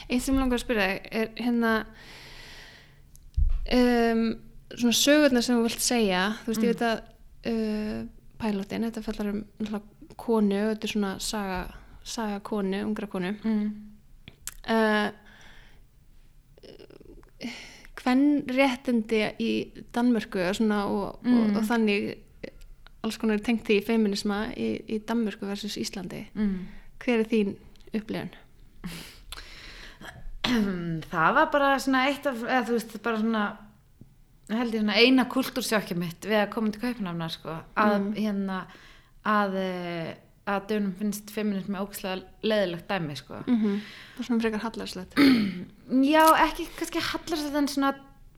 Eitt 0.09 0.23
sem 0.23 0.37
ég 0.37 0.41
langar 0.41 0.61
að 0.61 0.62
spyrja 0.62 0.89
er 1.11 1.33
hérna 1.43 1.73
um, 3.75 4.27
svona 4.77 4.99
sögurnar 5.01 5.43
sem 5.43 5.59
þú 5.59 5.66
vilt 5.66 5.83
segja 5.83 6.23
þú 6.45 6.53
veist, 6.53 6.62
ég 6.62 6.77
veit 6.77 6.85
að 6.87 7.03
uh, 7.51 8.03
pælotin, 8.43 8.86
þetta 8.88 9.05
fallar 9.07 9.32
um 9.32 9.43
konu, 10.18 10.61
þetta 10.72 10.88
er 10.88 10.93
svona 10.93 11.12
saga, 11.22 11.62
saga 12.05 12.40
konu, 12.45 12.82
ungra 12.86 13.09
konu 13.11 13.32
mm. 13.38 13.66
uh, 14.74 15.09
hvern 18.03 18.26
réttindi 18.51 19.22
í 19.43 19.51
Danmörku 19.95 20.43
og, 20.43 20.57
svona, 20.59 20.84
og, 20.90 21.22
og, 21.26 21.57
og 21.57 21.66
þannig 21.68 22.12
alls 23.03 23.18
konar 23.18 23.43
tengt 23.43 23.66
því 23.66 23.80
feminisma 23.86 24.45
í, 24.55 24.74
í 24.86 25.01
Danmörku 25.07 25.49
versus 25.49 25.78
Íslandi 25.80 26.26
Mm. 26.34 26.66
hver 27.03 27.22
er 27.22 27.28
þín 27.30 27.57
upplifun? 27.95 28.30
það 31.12 31.34
var 31.38 31.51
bara 31.53 31.78
svona 31.82 32.07
eitt 32.11 32.26
af, 32.26 32.43
eða 32.43 32.64
þú 32.68 32.76
veist, 32.76 32.97
bara 33.03 33.20
svona 33.20 33.45
held 34.59 34.77
ég 34.77 34.83
svona 34.83 34.99
eina 34.99 35.25
kultúrsjókja 35.33 35.97
mitt 35.99 36.29
við 36.29 36.41
að 36.43 36.53
koma 36.55 36.73
til 36.73 36.83
Kaupanafnar 36.83 37.33
sko, 37.33 37.57
að 37.79 38.07
hérna 38.19 38.61
að, 39.29 39.57
eh, 39.63 40.13
að 40.53 40.69
dönum 40.73 40.95
finnst 40.99 41.33
feminismi 41.35 41.81
ógæslega 41.81 42.23
leðilegt 42.43 42.89
dæmi 42.89 43.17
sko. 43.17 43.43
Mm 43.47 43.59
-hmm. 43.59 43.81
það 44.15 44.21
er 44.21 44.29
svona 44.31 44.43
frekar 44.43 44.65
hallarslegt 44.67 45.19
já, 46.15 46.25
ekki 46.47 46.69
kannski 46.79 47.01
hallar 47.01 47.59
en 47.59 47.69
svona 47.69 47.95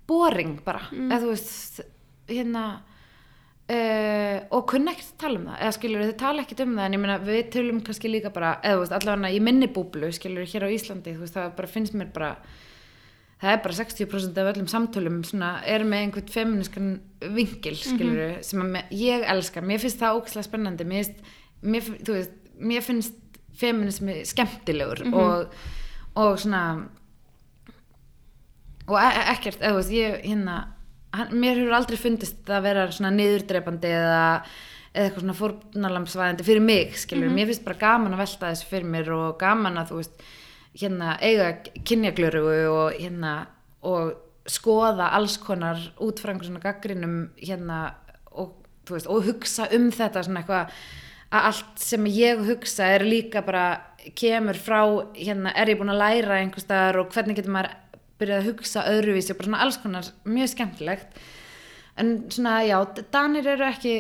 boring 0.07 0.61
bara, 0.65 0.83
eða 0.93 1.21
þú 1.21 1.31
veist 1.33 1.81
hérna 2.29 2.83
Uh, 3.65 4.45
og 4.53 4.67
kunna 4.69 4.93
ekkert 4.93 5.15
tala 5.17 5.39
um 5.39 5.45
það 5.49 5.61
eða 5.63 5.73
skilur 5.73 6.03
þau 6.05 6.17
tala 6.21 6.43
ekkert 6.43 6.59
um 6.67 6.73
það 6.77 6.85
en 6.85 6.93
ég 6.93 7.01
meina 7.01 7.15
við 7.25 7.47
tölum 7.49 7.79
kannski 7.81 8.11
líka 8.11 8.29
bara, 8.29 8.51
eða 8.61 8.75
þú 8.75 8.83
veist 8.83 8.93
allavega 8.93 9.31
í 9.33 9.39
minni 9.41 9.69
búblu 9.73 10.11
skilur 10.13 10.45
hér 10.45 10.67
á 10.69 10.75
Íslandi 10.75 11.15
þú 11.15 11.23
veist 11.23 11.39
það 11.39 11.55
bara 11.57 11.71
finnst 11.73 11.95
mér 11.97 12.11
bara 12.13 12.29
það 13.45 13.53
er 13.53 13.61
bara 13.65 13.77
60% 13.77 14.39
af 14.41 14.49
öllum 14.55 14.69
samtölum 14.73 15.21
svona 15.29 15.51
er 15.69 15.85
með 15.85 16.03
einhvern 16.07 16.33
feminískan 16.35 16.89
vingil 17.37 17.77
skilur 17.77 18.39
sem 18.47 18.63
að 18.65 18.71
me- 18.79 18.85
ég 18.91 19.25
elska. 19.31 19.61
Mér 19.63 19.83
finnst 19.83 20.01
það 20.01 20.19
ógæslega 20.19 20.49
spennandi. 20.49 20.87
Mér 20.89 21.05
finnst, 21.05 21.33
mér, 21.63 21.89
veist, 22.09 22.35
mér 22.61 22.83
finnst 22.87 23.21
feminismi 23.61 24.23
skemmtilegur 24.27 25.05
og, 25.15 25.55
og 26.17 26.39
svona 26.43 26.65
og 28.89 28.99
e 29.01 29.11
ekkert, 29.33 29.61
eða 29.65 29.79
veist, 29.79 29.93
ég 29.95 30.19
hérna 30.27 30.57
hann, 31.15 31.31
mér 31.41 31.61
hefur 31.63 31.77
aldrei 31.79 31.99
fundist 32.01 32.51
að 32.53 32.65
vera 32.67 32.87
svona 32.93 33.13
niðurdrepandi 33.15 33.93
eða 33.97 34.23
eða 34.95 35.09
eitthvað 35.09 35.23
svona 35.25 35.35
fórnalamsvæðandi 35.41 36.45
fyrir 36.47 36.63
mig 36.63 36.93
skilur, 37.01 37.27
mér 37.35 37.49
finnst 37.51 37.65
bara 37.67 37.81
gaman 37.81 38.13
að 38.15 38.21
velta 38.25 38.51
þessu 38.53 38.69
fyrir 38.71 38.91
mér 38.93 39.09
og 39.17 39.39
gaman 39.41 39.79
að 39.81 39.89
þú 39.91 39.97
veist 40.03 40.23
hérna 40.75 41.17
eiga 41.23 41.53
kynjaglöru 41.87 42.45
og 42.71 42.99
hérna 42.99 43.35
og 43.85 44.15
skoða 44.51 45.13
alls 45.17 45.39
konar 45.41 45.81
út 46.03 46.21
frá 46.21 46.33
einhver 46.33 46.49
svona 46.49 46.63
gaggrinum 46.65 47.17
hérna 47.39 47.95
og 48.33 48.57
veist, 48.91 49.09
og 49.09 49.25
hugsa 49.25 49.69
um 49.77 49.91
þetta 49.95 50.25
svona 50.25 50.43
eitthvað 50.43 50.75
að 51.35 51.49
allt 51.51 51.83
sem 51.83 52.09
ég 52.11 52.43
hugsa 52.47 52.89
er 52.95 53.07
líka 53.07 53.43
bara 53.45 53.67
kemur 54.19 54.59
frá, 54.61 54.83
hérna, 55.17 55.55
er 55.57 55.73
ég 55.73 55.81
búin 55.81 55.93
að 55.95 56.03
læra 56.03 56.41
einhvers 56.41 56.67
staðar 56.67 57.01
og 57.01 57.15
hvernig 57.15 57.39
getur 57.39 57.55
maður 57.55 57.73
byrjað 58.21 58.43
að 58.43 58.51
hugsa 58.51 58.85
öðruvísi 58.91 59.33
og 59.33 59.39
bara 59.39 59.49
svona 59.49 59.63
alls 59.65 59.79
konar 59.83 60.11
mjög 60.29 60.53
skemmtilegt. 60.53 61.23
En 61.99 62.13
svona, 62.31 62.59
já, 62.67 62.77
Danir 63.15 63.49
eru 63.55 63.67
ekki 63.67 63.95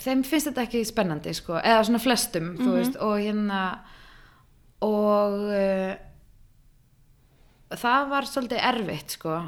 þeim 0.00 0.22
finnst 0.24 0.48
þetta 0.48 0.64
ekki 0.64 0.84
spennandi 0.88 1.34
sko, 1.36 1.58
eða 1.60 1.82
svona 1.84 2.00
flestum, 2.02 2.54
þú 2.58 2.76
veist 2.78 2.96
og 3.02 3.18
hérna 3.20 3.60
og 4.82 5.36
uh, 5.52 5.92
það 7.80 8.10
var 8.12 8.28
svolítið 8.28 8.66
erfitt 8.72 9.16
sko 9.16 9.38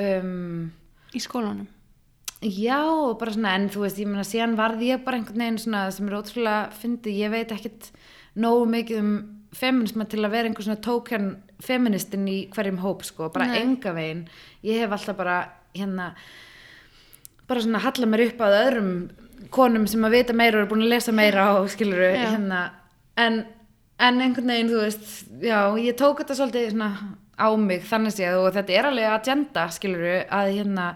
um, 0.00 0.70
í 1.14 1.22
skólanum 1.22 1.68
Já, 2.40 2.80
bara 3.20 3.34
svona, 3.34 3.52
en 3.58 3.66
þú 3.68 3.82
veist, 3.84 3.98
ég 4.00 4.08
meina, 4.08 4.22
síðan 4.24 4.54
varð 4.56 4.80
ég 4.86 5.02
bara 5.04 5.18
einhvern 5.18 5.42
veginn 5.42 5.58
svona, 5.60 5.82
sem 5.92 6.06
er 6.08 6.14
ótrúlega 6.16 6.70
fyndi, 6.72 7.12
ég 7.20 7.28
veit 7.34 7.52
ekkit 7.52 7.90
nógu 8.40 8.64
mikið 8.70 9.00
um 9.02 9.10
feminisma 9.52 10.06
til 10.08 10.22
að 10.22 10.32
vera 10.32 10.48
einhver 10.48 10.64
svona 10.64 10.80
tókjarn 10.80 11.34
feministin 11.60 12.24
í 12.32 12.38
hverjum 12.54 12.80
hóp, 12.80 13.04
sko, 13.04 13.28
bara 13.34 13.50
Nei. 13.50 13.58
enga 13.60 13.92
veginn. 13.92 14.24
Ég 14.64 14.80
hef 14.80 14.96
alltaf 14.96 15.18
bara, 15.18 15.36
hérna, 15.76 16.14
bara 17.50 17.66
svona 17.66 17.84
halla 17.84 18.08
mér 18.08 18.24
upp 18.30 18.44
að 18.46 18.58
öðrum 18.62 18.92
konum 19.52 19.84
sem 19.90 20.08
að 20.08 20.16
vita 20.16 20.36
meira 20.36 20.56
og 20.56 20.64
eru 20.64 20.72
búin 20.72 20.86
að 20.86 20.94
lesa 20.94 21.12
meira 21.12 21.48
og 21.58 21.68
skilur 21.74 22.06
Já. 22.06 22.22
hérna, 22.22 22.62
en, 23.20 23.42
en 24.00 24.24
einhvern 24.24 24.54
veginn, 24.54 24.72
þú 24.72 24.84
veist, 24.86 25.10
já, 25.44 25.60
ég 25.76 26.00
tók 26.00 26.24
þetta 26.24 26.40
svolítið 26.40 26.70
svona 26.72 26.94
á 27.40 27.48
mig 27.56 27.82
þannig 27.88 28.14
séð 28.14 28.38
og 28.42 28.52
þetta 28.54 28.76
er 28.76 28.88
alveg 28.90 29.10
agenda, 29.14 29.66
skilur 29.72 30.06
að 30.28 30.52
hérna, 30.58 30.86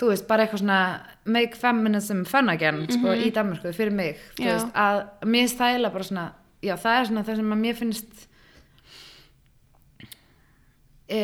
þú 0.00 0.10
veist, 0.10 0.26
bara 0.28 0.46
eitthvað 0.46 0.64
svona 0.64 0.82
make 1.24 1.58
feminism 1.58 2.24
fun 2.28 2.50
again 2.52 2.84
sko, 2.90 3.14
í 3.14 3.30
Danmarku 3.34 3.72
fyrir 3.76 3.94
mig 3.94 4.20
veist, 4.40 4.72
að 4.74 5.04
mér 5.28 5.46
eiginlega 5.52 5.94
bara 5.94 6.08
svona 6.08 6.26
já, 6.62 6.74
það 6.80 6.98
er 6.98 7.08
svona 7.10 7.24
það 7.28 7.40
sem 7.40 7.54
að 7.54 7.62
mér 7.62 7.78
finnst 7.78 8.24
e, 11.06 11.22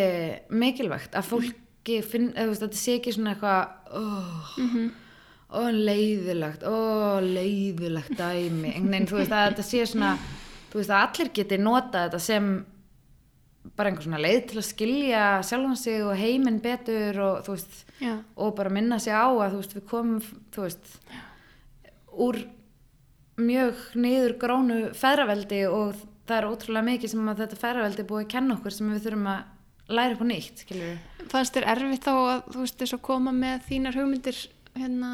mikilvægt 0.62 1.18
að 1.18 1.28
fólki 1.32 2.00
finn, 2.06 2.30
eða, 2.34 2.48
veist, 2.52 2.62
að 2.62 2.68
þetta 2.68 2.82
sé 2.84 2.96
ekki 3.00 3.14
svona 3.16 3.34
eitthvað 3.34 3.62
oh, 3.98 4.56
ó 5.48 5.62
leiðilegt, 5.72 6.66
ó 6.68 6.76
leiðilegt 7.24 8.18
dæmi, 8.18 8.74
en 8.78 9.08
þú 9.08 9.22
veist 9.22 9.32
að 9.32 9.46
þetta 9.50 9.68
sé 9.72 9.86
svona, 9.88 10.16
þú 10.68 10.82
veist 10.82 10.92
að 10.92 11.06
allir 11.06 11.32
geti 11.40 11.62
nota 11.62 12.06
þetta 12.06 12.26
sem 12.28 12.52
bara 13.76 13.90
einhver 13.90 14.06
svona 14.06 14.20
leið 14.22 14.40
til 14.50 14.58
að 14.60 14.66
skilja 14.68 15.22
sjálfan 15.46 15.76
sig 15.78 16.02
og 16.04 16.14
heiminn 16.18 16.60
betur 16.64 17.18
og 17.24 17.40
þú 17.46 17.56
veist, 17.56 17.80
Já. 18.02 18.14
og 18.36 18.54
bara 18.58 18.72
minna 18.74 18.98
sig 19.02 19.12
á 19.14 19.26
að 19.28 19.54
þú 19.56 19.60
veist, 19.62 19.74
við 19.76 19.86
komum, 19.90 20.22
þú 20.54 20.64
veist 20.64 20.92
úr 22.18 22.40
mjög 23.38 23.82
niður 23.94 24.34
grónu 24.42 24.78
feðraveldi 24.98 25.60
og 25.70 25.94
það 26.28 26.36
er 26.40 26.48
ótrúlega 26.50 26.88
mikið 26.90 27.12
sem 27.14 27.30
að 27.30 27.44
þetta 27.44 27.60
feðraveldi 27.62 28.02
er 28.04 28.08
búið 28.10 28.24
að 28.24 28.32
kenna 28.34 28.56
okkur 28.58 28.74
sem 28.74 28.92
við 28.92 29.04
þurfum 29.06 29.30
að 29.32 29.94
læra 29.98 30.16
upp 30.16 30.24
á 30.24 30.30
nýtt, 30.32 30.64
skilur 30.64 30.90
við 30.90 31.26
Fannst 31.28 31.56
þér 31.56 31.66
erfitt 31.74 32.06
þá 32.08 32.12
að 32.16 32.46
þú 32.52 32.62
veist 32.64 32.78
þess 32.82 32.96
að 32.96 33.04
koma 33.08 33.32
með 33.36 33.66
þínar 33.68 33.98
hugmyndir 34.00 34.38
hérna, 34.78 35.10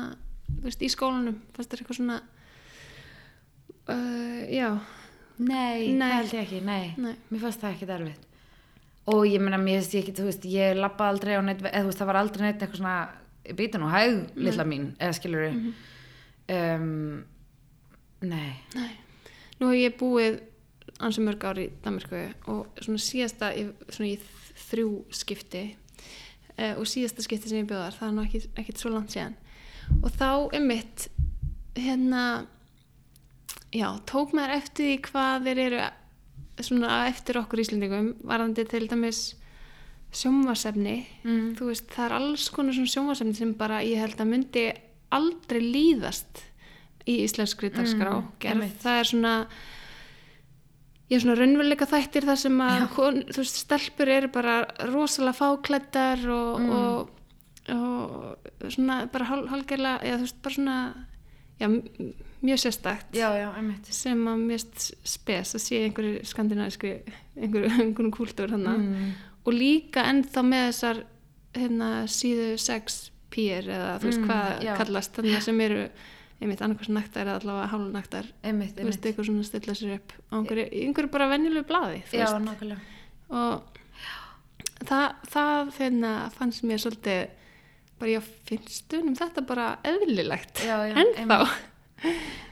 þú 0.51 0.67
veist, 0.69 0.83
í 0.85 0.91
skólanum 0.93 1.41
fannst 1.55 1.73
þér 1.73 1.83
eitthvað 1.83 1.99
svona 2.01 2.19
uh, 3.91 4.43
já, 4.51 4.69
Nei, 5.35 5.91
Nei. 5.91 5.99
það 5.99 6.15
held 6.15 6.35
ég 6.35 6.45
ekki, 6.45 6.61
nei. 6.63 6.85
Nei. 7.03 7.15
Mér 7.33 7.41
fannst 7.43 7.63
það 7.65 7.73
ekki 7.75 7.89
erfitt. 7.91 8.27
Og 9.13 9.27
ég 9.29 9.43
meina, 9.43 9.59
mér 9.61 9.83
finnst 9.83 9.95
ég 9.99 10.05
ekki, 10.05 10.17
þú 10.17 10.31
veist, 10.31 10.47
ég 10.49 10.79
lappa 10.79 11.11
aldrei 11.13 11.37
á 11.37 11.43
neitt, 11.45 11.61
eða 11.61 11.83
þú 11.83 11.91
veist, 11.91 12.01
það 12.01 12.11
var 12.11 12.19
aldrei 12.23 12.47
neitt 12.47 12.63
eitthvað 12.63 12.81
svona, 12.81 12.97
býta 13.59 13.81
nú 13.81 13.91
hæg, 13.93 14.15
lilla 14.41 14.65
mín, 14.65 14.87
eða 14.97 15.19
skilur 15.19 15.45
við. 15.45 15.59
um, 16.57 17.25
nei. 18.25 18.53
nei 18.73 18.93
Nú 19.61 19.71
hef 19.71 19.79
ég 19.79 19.99
búið 20.01 20.41
ansi 21.03 21.23
mörg 21.25 21.45
ár 21.47 21.61
í 21.61 21.69
Danmarku 21.85 22.21
og 22.51 22.83
svona 22.83 23.03
síðasta 23.03 23.51
í, 23.57 23.67
svona 23.89 24.13
í 24.13 24.19
þrjú 24.69 24.91
skipti 25.15 25.65
uh, 26.59 26.75
og 26.79 26.87
síðasta 26.89 27.25
skipti 27.25 27.51
sem 27.51 27.63
ég 27.63 27.71
bjóðar 27.71 27.97
það 27.97 28.09
er 28.09 28.17
nú 28.17 28.25
ekki, 28.27 28.43
ekkit 28.63 28.81
svo 28.81 28.93
langt 28.95 29.15
síðan 29.15 29.37
og 30.01 30.11
þá 30.15 30.29
er 30.55 30.65
mitt 30.65 31.09
hérna 31.75 32.25
já, 33.75 33.89
tók 34.07 34.35
maður 34.37 34.59
eftir 34.61 34.91
því 34.91 34.99
hvað 35.09 35.49
þeir 35.49 35.63
eru 35.67 35.83
svona 36.63 37.07
eftir 37.09 37.35
okkur 37.41 37.59
Íslendingum 37.65 38.15
varðandi 38.25 38.69
til 38.69 38.87
dæmis 38.89 39.35
sjónvarsefni 40.15 41.07
Mm. 41.25 41.55
þú 41.59 41.67
veist, 41.71 41.89
það 41.91 42.05
er 42.07 42.13
alls 42.21 42.49
konar 42.55 42.73
svona 42.77 42.93
sjónvarsefni 42.95 43.35
sem 43.35 43.53
bara 43.55 43.81
ég 43.83 43.99
held 43.99 44.17
að 44.21 44.29
myndi 44.31 44.73
aldrei 45.11 45.61
líðast 45.61 46.43
í 47.07 47.25
íslenskri 47.25 47.71
dagskrá 47.75 48.13
Mm, 48.21 48.29
gerð, 48.41 48.53
einmitt. 48.53 48.79
það 48.83 49.01
er 49.01 49.05
svona 49.05 49.47
ég 51.11 51.17
er 51.17 51.21
svona 51.21 51.37
raunveruleika 51.39 51.87
þættir 51.91 52.25
þar 52.25 52.37
sem 52.41 52.59
að 52.65 52.89
kon, 52.95 53.19
veist, 53.37 53.59
stelpur 53.67 54.09
eru 54.09 54.29
bara 54.29 54.65
rosalega 54.89 55.37
fáklættar 55.37 56.25
og, 56.31 56.61
Mm. 56.61 56.71
og, 56.71 57.11
og 57.69 58.71
svona 58.71 59.07
bara 59.13 59.25
hál, 59.27 59.47
hálgerlega, 59.49 60.01
eða 60.03 60.17
þú 60.19 60.21
veist, 60.29 60.43
bara 60.43 60.55
svona 60.55 60.95
já, 61.61 62.15
mjög 62.45 62.59
sérstakt 62.61 63.15
Já, 63.17 63.31
já, 63.41 63.49
einmitt. 63.57 63.87
sem 63.95 64.21
að 64.29 64.43
mjög 64.45 64.65
spes 65.09 65.55
að 65.57 65.63
sé 65.65 65.79
einhverju 65.87 66.25
skandinavískri 66.29 66.93
einhverju, 67.41 67.71
einhverju 67.83 68.11
kúltúr 68.13 68.53
Mm. 68.55 69.13
og 69.47 69.53
líka 69.57 70.05
ennþá 70.11 70.43
með 70.45 70.67
þessar 70.71 71.03
hérna, 71.55 71.89
síðu 72.11 72.55
6 72.59 72.99
pýr 73.31 73.69
eða 73.69 73.95
þú 74.01 74.09
veist 74.11 74.21
Mm, 74.21 74.29
hvað 74.29 74.63
já. 74.65 74.75
kallast 74.79 75.13
þannig 75.17 75.43
sem 75.43 75.61
eru 75.61 75.89
einmitt 76.43 76.61
annarkvæmst 76.65 76.93
naktar 76.93 77.27
eða 77.27 77.41
allavega 77.41 77.71
hálunaktar 77.73 78.27
Einmitt, 78.45 78.75
þú 78.77 78.85
veist 78.89 78.99
einmitt. 79.01 79.07
eitthvað 79.07 79.29
svona 79.31 79.45
stilla 79.49 79.75
sér 79.75 79.95
upp 79.97 80.13
á 80.31 80.35
einhverju, 80.39 80.67
einhverju 80.85 81.11
bara 81.11 81.29
venjulegu 81.31 81.65
nákvæmlega. 82.45 82.81
og 83.31 83.63
það, 84.85 85.07
það 85.33 85.71
finna, 85.79 86.13
fannst 86.37 86.65
mér 86.69 86.83
svolítið 86.83 87.29
bara 88.01 88.11
ég 88.11 88.27
finnst 88.49 88.95
um 88.99 89.15
þetta 89.17 89.45
bara 89.47 89.69
eðlilegt 89.87 90.65
ennþá 90.67 91.39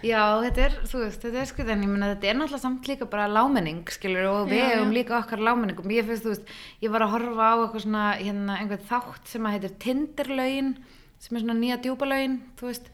Já, 0.03 0.21
þetta 0.43 0.63
er, 0.67 0.73
þú 0.91 1.01
veist, 1.05 1.23
þetta 1.23 1.41
er 1.43 1.51
þannig, 1.69 1.87
ég 1.87 1.93
meina 1.93 2.09
þetta 2.15 2.29
er 2.31 2.37
náttúrulega 2.39 2.63
samt 2.65 2.89
líka 2.91 3.07
bara 3.13 3.29
lámenning, 3.31 3.83
skilur, 3.95 4.25
og 4.31 4.49
við 4.51 4.63
hefum 4.73 4.93
líka 4.97 5.19
okkar 5.21 5.43
lámenningum. 5.47 5.93
Ég 5.95 6.09
finnst, 6.09 6.25
þú 6.25 6.33
veist, 6.33 6.53
ég 6.83 6.91
var 6.95 7.05
að 7.07 7.13
horfa 7.15 7.49
á 7.53 7.55
eitthvað 7.63 7.85
svona, 7.85 8.05
hérna, 8.19 8.57
einhvern 8.59 8.87
þátt 8.89 9.31
sem 9.31 9.47
að 9.47 9.55
heitir 9.59 9.75
Tinderlögin, 9.85 10.73
sem 11.23 11.37
er 11.39 11.45
svona 11.45 11.59
nýja 11.61 11.79
djúbalögin, 11.85 12.39
þú 12.59 12.71
veist, 12.71 12.89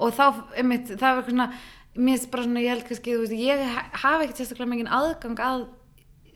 og 0.00 0.12
þá, 0.18 0.24
einmitt, 0.60 0.90
það 0.92 1.06
var 1.06 1.20
eitthvað 1.22 1.34
svona, 1.36 1.48
mér 1.96 2.18
finnst 2.18 2.30
bara 2.34 2.46
svona, 2.48 2.64
ég 2.66 2.74
held 2.74 2.88
kannski, 2.90 3.14
þú 3.16 3.22
veist, 3.24 3.38
ég 3.40 3.64
ha- 3.76 3.86
hafi 4.04 4.26
ekkert 4.26 4.42
sérstaklega 4.42 4.72
mikið 4.74 4.92
aðgang 4.98 5.44
að 5.46 5.64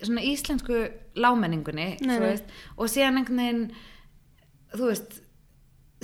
svona 0.04 0.24
íslensku 0.30 0.80
lámenningunni, 1.20 1.90
þú 2.00 2.24
veist, 2.30 2.56
og 2.78 2.88
síðan 2.94 3.20
einhvern 3.20 3.44
veginn, 3.44 3.66
þú 4.74 4.88
veist, 4.90 5.20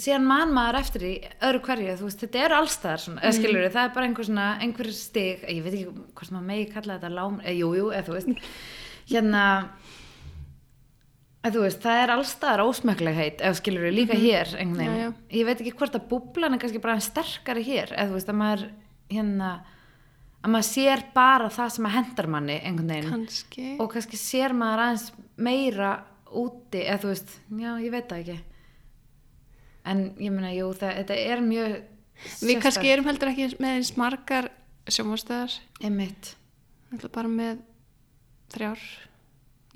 síðan 0.00 0.26
man 0.28 0.52
maður 0.54 0.80
eftir 0.80 1.04
því 1.04 1.12
öðru 1.48 1.60
hverju, 1.66 1.94
veist, 2.00 2.24
þetta 2.24 2.42
er 2.44 2.54
allstaðar 2.56 3.02
svona, 3.04 3.22
eða 3.24 3.36
skilur 3.36 3.64
það 3.70 3.86
er 3.86 3.94
bara 3.96 4.08
einhver 4.08 4.28
svona, 4.28 4.48
einhver 4.64 4.90
stig 4.96 5.46
ég 5.46 5.62
veit 5.64 5.72
ekki 5.74 5.94
hvort 6.18 6.34
maður 6.34 6.46
megi 6.50 6.68
kalla 6.74 6.98
þetta 6.98 7.10
lám, 7.16 7.40
eða 7.44 7.56
jú, 7.58 7.70
jú, 7.78 7.88
eða 7.94 8.06
þú 8.06 8.16
veist. 8.16 8.44
Hérna 9.10 9.44
eða 11.40 11.54
þú 11.56 11.64
veist, 11.64 11.80
það 11.84 12.02
er 12.02 12.12
allstaðar 12.14 12.64
ósmökklegheit, 12.66 13.42
eða 13.44 13.58
skilur 13.60 13.86
við 13.88 13.96
líka 13.96 14.18
hér 14.20 14.54
einhvern 14.60 14.90
Já, 14.90 15.02
já. 15.06 15.10
ég 15.38 15.48
veit 15.48 15.62
ekki 15.64 15.76
hvort 15.80 15.96
að 15.96 16.06
búblan 16.10 16.56
er 16.56 16.62
kannski 16.62 16.82
bara 16.84 17.00
sterkari 17.04 17.64
hér, 17.66 17.94
eða 17.96 18.10
þú 18.10 18.18
veist, 18.18 18.30
að 18.32 18.40
maður 18.42 18.66
hérna, 19.10 19.54
að 20.40 20.54
maður 20.54 20.68
sér 20.70 21.04
bara 21.16 21.48
það 21.56 21.74
sem 21.76 21.88
að 21.88 21.96
hendar 21.96 22.30
manni 22.36 22.60
einhvern 22.60 22.94
veginn. 22.94 23.10
Kannski. 23.14 23.66
Og 23.80 23.90
kannski 23.94 24.20
sér 24.20 24.54
maður 24.56 24.84
aðeins 24.86 25.10
meira 25.40 25.90
úti, 26.30 26.84
eða 26.84 27.02
þú 27.02 27.12
veist 27.14 27.36
já, 27.58 27.72
ég 27.80 27.92
veit 27.94 28.08
það 28.12 28.22
ekki 28.22 28.38
en 29.88 30.04
ég 30.20 30.32
meina, 30.34 30.52
jú, 30.54 30.70
það, 30.76 31.00
þetta 31.00 31.18
er 31.32 31.42
mjög 31.44 31.76
við 32.40 32.60
kannski 32.60 32.90
erum 32.92 33.08
heldur 33.08 33.32
ekki 33.32 33.48
með 33.62 33.78
eins 33.78 33.94
margar 33.98 34.50
Við 36.90 36.98
ætlum 36.98 37.14
bara 37.14 37.30
með 37.32 37.60
þrjár. 38.50 38.86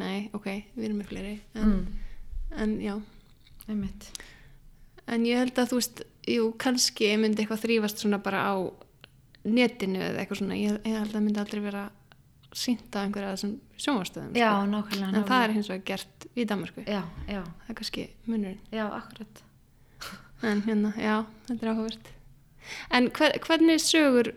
Nei, 0.02 0.30
ok, 0.34 0.48
við 0.74 0.88
erum 0.88 1.00
með 1.00 1.10
fleiri 1.12 1.34
en, 1.54 1.68
mm, 1.68 1.82
en 2.64 2.78
já. 2.82 2.94
Einmitt. 3.68 4.08
En 5.08 5.24
ég 5.28 5.38
held 5.38 5.60
að 5.60 5.70
þú 5.70 5.78
veist, 5.78 6.02
jú, 6.28 6.48
kannski 6.60 7.12
myndi 7.20 7.44
eitthvað 7.44 7.62
þrýfast 7.64 8.02
svona 8.02 8.18
bara 8.24 8.42
á 8.50 8.54
netinu 9.44 10.00
eða 10.02 10.24
eitthvað 10.24 10.40
svona. 10.40 10.58
Ég, 10.58 10.80
ég 10.82 10.98
held 10.98 11.12
að 11.12 11.16
það 11.16 11.26
myndi 11.28 11.42
aldrei 11.44 11.64
vera 11.64 11.84
sínt 12.54 12.94
af 12.94 13.06
einhverja 13.06 13.30
af 13.32 13.38
þessum 13.38 13.54
sjónvarstöðum 13.82 14.36
já, 14.38 14.50
sko. 14.50 14.66
nákvæmlega, 14.70 15.08
en 15.10 15.26
það 15.26 15.44
er 15.44 15.54
hins 15.56 15.70
vegar 15.72 15.86
gert 15.88 16.26
í 16.34 16.44
Danmarku 16.46 16.84
já, 16.86 17.00
já, 17.26 17.40
það 17.42 17.72
er 17.72 17.78
kannski 17.80 18.04
munurinn. 18.28 18.60
Já, 18.70 18.84
akkurat 18.86 19.42
en 20.44 20.62
hérna, 20.66 20.92
já, 21.00 21.16
þetta 21.48 21.66
er 21.66 21.72
áhugavert. 21.72 22.12
En 22.96 23.10
hver, 23.16 23.36
hvernig 23.44 23.82
sögur 23.82 24.32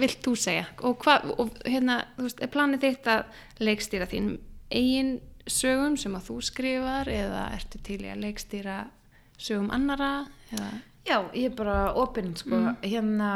vilt 0.00 0.20
þú 0.24 0.36
segja? 0.38 0.68
Og, 0.86 1.00
hva, 1.04 1.18
og 1.40 1.56
hérna, 1.66 2.02
þú 2.16 2.28
veist, 2.28 2.44
er 2.44 2.52
planið 2.54 2.86
þitt 2.86 3.10
að 3.10 3.42
leikstýra 3.60 4.08
þínum 4.10 4.38
eigin 4.70 5.16
sögum 5.50 5.96
sem 5.98 6.14
að 6.14 6.28
þú 6.28 6.36
skrifar 6.46 7.10
eða 7.10 7.48
ertu 7.56 7.80
til 7.82 7.98
í 8.04 8.12
að 8.12 8.22
leikstýra 8.22 8.76
sögum 9.40 9.72
annara 9.74 10.12
eða, 10.52 10.70
Já, 11.08 11.16
ég 11.32 11.48
er 11.48 11.54
bara 11.56 11.76
opinn 11.96 12.34
sko, 12.36 12.58
hérna 12.84 13.30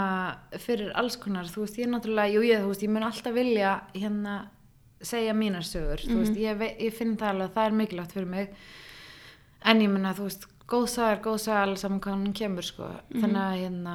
fyrir 0.60 0.90
alls 1.00 1.16
konar, 1.16 1.48
þú 1.48 1.64
veist, 1.64 1.78
ég 1.80 1.86
er 1.86 1.92
náttúrulega, 1.94 2.32
jú 2.34 2.42
ég, 2.44 2.60
þú 2.60 2.70
veist, 2.70 2.82
ég 2.84 2.92
mun 2.92 3.06
alltaf 3.06 3.34
vilja 3.34 3.70
hérna 3.94 4.34
segja 5.04 5.32
mínar 5.36 5.64
sögur, 5.64 6.02
þú 6.04 6.18
veist, 6.20 6.36
ég, 6.38 6.64
ég 6.84 6.94
finn 6.94 7.16
það 7.20 7.30
alveg 7.32 7.48
að 7.48 7.56
það 7.56 7.70
er 7.70 7.78
mikilvægt 7.80 8.14
fyrir 8.14 8.28
mig, 8.34 8.52
en 9.64 9.80
ég 9.80 9.94
menna, 9.94 10.12
þú 10.14 10.28
veist, 10.28 10.44
góð 10.70 10.88
sagar, 10.94 11.20
góð 11.24 11.38
sagar 11.44 11.66
alveg 11.66 11.80
saman 11.82 12.00
hvað 12.04 12.16
hann 12.16 12.36
kemur, 12.36 12.66
sko, 12.66 12.88
þannig 13.12 13.40
að 13.42 13.56
hérna, 13.60 13.94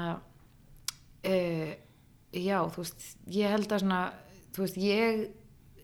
uh, 1.31 1.73
já, 2.35 2.57
þú 2.69 2.83
veist, 2.83 3.09
ég 3.33 3.53
held 3.55 3.73
að 3.73 3.83
svona, 3.83 3.99
þú 4.55 4.65
veist, 4.65 4.79
ég, 4.83 5.21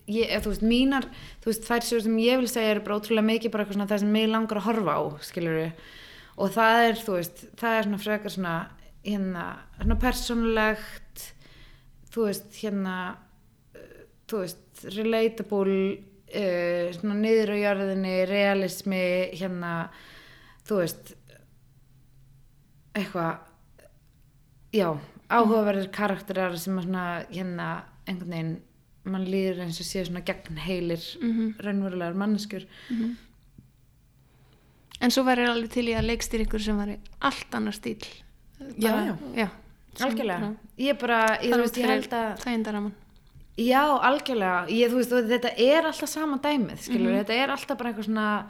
ég, 0.05 0.29
eða, 0.29 0.41
þú 0.45 0.53
veist, 0.53 0.65
mínar, 0.69 1.09
þú 1.43 1.51
veist, 1.51 1.67
þær 1.69 1.87
sem 1.89 2.17
ég 2.21 2.41
vil 2.41 2.49
segja 2.51 2.75
eru 2.75 2.85
bara 2.85 2.99
ótrúlega 2.99 3.29
mikið 3.31 3.53
bara 3.53 3.65
eitthvað 3.65 3.79
svona 3.79 3.91
það 3.91 4.03
sem 4.05 4.15
mig 4.15 4.29
langar 4.29 4.61
að 4.61 4.67
horfa 4.69 4.97
á, 4.97 5.03
skilur 5.25 5.61
og 6.35 6.51
það 6.51 6.85
er, 6.85 6.97
þú 6.99 7.19
veist, 7.19 7.45
það 7.59 7.77
er 7.77 7.87
svona 7.87 8.01
frekar 8.03 8.33
svona, 8.33 8.55
hérna, 9.05 9.45
svona 9.79 10.01
persónulegt, 10.01 11.29
þú 12.11 12.25
veist, 12.27 12.49
hérna, 12.59 12.97
þú 14.29 14.41
veist, 14.43 14.83
relatable, 14.95 15.79
uh, 16.29 16.91
svona 16.99 17.15
niður 17.21 17.55
á 17.55 17.57
jörðinni, 17.63 18.17
realismi, 18.29 19.05
hérna, 19.39 19.77
þú 20.65 20.79
veist, 20.81 21.13
eitthvað, 22.95 23.39
já, 24.73 24.87
áhugaverðir 25.29 25.91
karakterar 25.95 26.55
sem 26.59 26.77
er 26.79 26.83
svona, 26.87 27.05
hérna, 27.29 27.67
einhvern 28.07 28.29
veginn, 28.35 28.55
mann 29.05 29.25
líður 29.29 29.59
eins 29.65 29.79
og 29.79 29.85
séu 29.85 30.05
svona 30.07 30.23
gegn 30.25 30.57
heilir, 30.57 31.03
Mhm. 31.21 31.55
raunverulegar 31.61 32.13
manneskjur. 32.15 32.65
en 35.01 35.11
svo 35.11 35.23
væri 35.27 35.45
alveg 35.45 35.69
til 35.71 35.85
í 35.91 35.93
að 35.93 36.07
leikstýra 36.09 36.45
ykkur 36.47 36.61
sem 36.63 36.77
væri 36.79 36.99
allt 37.21 37.53
annar 37.57 37.73
stíl 37.73 37.99
Já, 38.79 38.91
já. 39.05 39.15
já 39.35 39.49
Algjörlega, 39.99 40.55
ég 40.77 40.97
bara, 40.99 41.37
ég, 41.41 41.51
þú 41.53 41.57
veist, 41.61 41.77
ég 41.77 41.85
held 41.87 42.09
að 42.15 42.39
þægindaraman 42.43 42.93
Já, 43.57 43.83
algjörlega, 44.03 44.67
ég, 44.69 44.89
þú 44.91 44.95
veist, 44.99 45.11
þetta 45.31 45.51
er 45.57 45.83
alltaf 45.87 46.09
sama 46.09 46.37
dæmið, 46.43 46.77
skilur, 46.79 47.11
Mhm. 47.11 47.19
þetta 47.25 47.33
er 47.43 47.49
alltaf 47.49 47.77
bara 47.77 47.93
eitthvað 47.93 48.05
svona, 48.05 48.47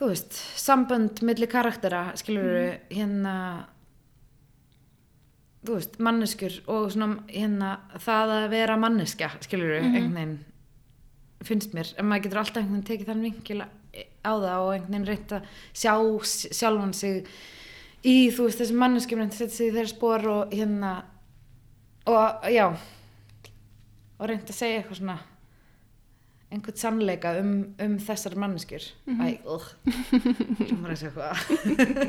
þú 0.00 0.08
veist, 0.08 0.32
sambönd 0.56 1.20
milli 1.28 1.46
karaktera, 1.46 2.12
skilur, 2.16 2.78
Mhm. 2.80 2.96
hérna, 2.96 3.66
þú 5.64 5.74
veist, 5.76 5.98
manneskjur 6.00 6.60
og 6.72 6.90
svona 6.94 7.18
hérna 7.28 7.74
það 8.00 8.32
að 8.36 8.46
vera 8.50 8.76
manneskja 8.80 9.30
skilur 9.44 9.74
við, 9.76 9.82
Mhm. 9.82 9.94
einhvern 9.94 10.14
veginn 10.14 10.44
finnst 11.44 11.72
mér, 11.74 11.94
en 11.98 12.04
maður 12.06 12.22
getur 12.22 12.38
alltaf 12.38 12.56
einhvern 12.62 12.82
veginn 12.82 12.98
tekið 12.98 13.06
þann 13.06 13.22
vinkil 13.22 13.60
á 14.24 14.32
það 14.32 14.58
og 14.60 14.72
einhvern 14.74 14.90
veginn 14.90 15.06
reynt 15.06 15.28
að 15.28 15.42
sjá 15.74 15.92
sjálfan 16.52 16.94
sig 16.94 17.26
í, 18.04 18.28
þú 18.30 18.44
veist, 18.46 18.58
þessum 18.58 18.76
manneskjum 18.78 19.18
reynt 19.18 19.32
að 19.32 19.38
setja 19.38 19.56
sig 19.56 19.72
í 19.72 19.74
þeirra 19.76 19.88
spor 19.88 20.28
og 20.28 20.50
hérna 20.50 21.02
og 22.06 22.42
já 22.44 22.76
og 24.18 24.28
reynt 24.28 24.46
að 24.48 24.54
segja 24.54 24.82
eitthvað 24.82 24.96
svona 24.98 25.18
einhvern 26.50 26.78
sannleika 26.78 27.34
um, 27.38 27.52
um 27.82 27.96
þessar 28.02 28.34
manneskjur. 28.40 28.86
Æ, 29.06 29.38
ugh. 29.46 29.68
Nú 30.66 30.80
maður 30.80 30.94
að 30.94 31.00
segja 31.02 31.10
eitthvað. 31.10 31.36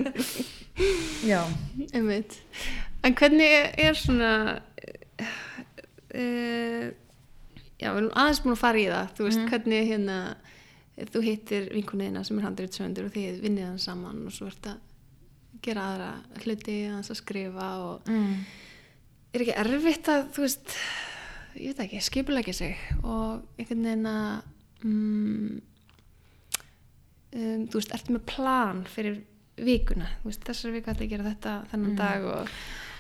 Já. 1.32 1.42
Einmitt. 1.92 2.40
En 3.06 3.18
hvernig 3.18 3.52
er 3.82 3.98
svona 3.98 4.32
uh, 5.22 6.88
já, 7.82 7.90
við 7.90 7.98
erum 7.98 8.14
aðeins 8.14 8.42
búin 8.44 8.56
að 8.56 8.64
fara 8.64 8.82
í 8.82 8.88
það. 8.90 9.12
Þú 9.18 9.28
veist, 9.28 9.44
hvernig 9.52 9.90
hérna 9.90 10.18
þú 11.12 11.24
hittir 11.26 11.70
vinkunniðina 11.74 12.24
sem 12.28 12.40
er 12.40 12.48
handritsöndur 12.48 13.08
og 13.08 13.14
þið 13.16 13.40
vinnið 13.46 13.70
hann 13.70 13.82
saman 13.82 14.26
og 14.28 14.36
svo 14.36 14.50
ert 14.52 14.74
að 14.74 14.82
gera 15.66 15.86
aðra 15.92 16.12
hluti 16.44 16.78
að 16.90 17.14
skrifa 17.18 17.70
og 17.86 18.10
mm. 18.10 18.36
er 19.34 19.46
ekki 19.46 19.58
erfitt 19.64 20.10
að 20.12 20.28
þú 20.36 20.46
veist, 20.46 20.76
ég 21.56 21.72
veit 21.72 21.84
ekki, 21.86 22.02
skipulegja 22.04 22.54
sig 22.56 22.78
og 23.02 23.42
einhvern 23.60 23.88
veginn 23.88 24.08
að 24.10 24.88
mm, 24.88 25.58
um, 27.36 27.66
þú 27.68 27.80
veist, 27.80 27.96
ertu 27.98 28.16
með 28.16 28.24
plan 28.32 28.86
fyrir 28.90 29.20
vikuna, 29.62 30.08
þú 30.22 30.32
veist, 30.32 30.46
þessar 30.48 30.76
vika 30.76 30.94
ætla 30.94 31.06
ég 31.06 31.12
að 31.12 31.16
gera 31.16 31.28
þetta 31.30 31.56
þennan 31.74 32.00
dag 32.00 32.30
og, 32.32 32.56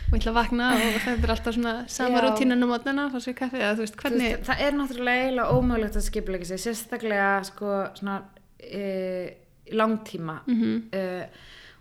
og 0.09 0.11
ég 0.11 0.19
ætla 0.19 0.33
að 0.33 0.39
vakna 0.39 0.69
og 0.75 0.83
þetta 1.05 1.15
er 1.15 1.33
alltaf 1.35 1.57
svona 1.57 1.75
sama 1.95 2.25
rútínan 2.25 2.65
á 2.65 2.67
mótnana, 2.71 3.07
fá 3.13 3.17
sér 3.23 3.37
kaffi 3.39 3.61
eða 3.61 3.77
þú 3.79 3.85
veist, 3.85 3.97
Þú 3.97 4.05
hvernig 4.05 4.35
veist, 4.35 4.45
það 4.49 4.65
er 4.65 4.77
náttúrulega 4.77 5.25
eiginlega 5.25 5.57
ómögulegt 5.57 5.97
að 5.97 6.07
skipulegja 6.09 6.51
sig 6.51 6.63
sérstaklega 6.65 7.31
sko 7.47 7.79
svona 7.97 8.19
e, 8.59 8.85
langtíma. 9.71 10.41
Mhm. 10.45 10.77
e, 10.91 11.03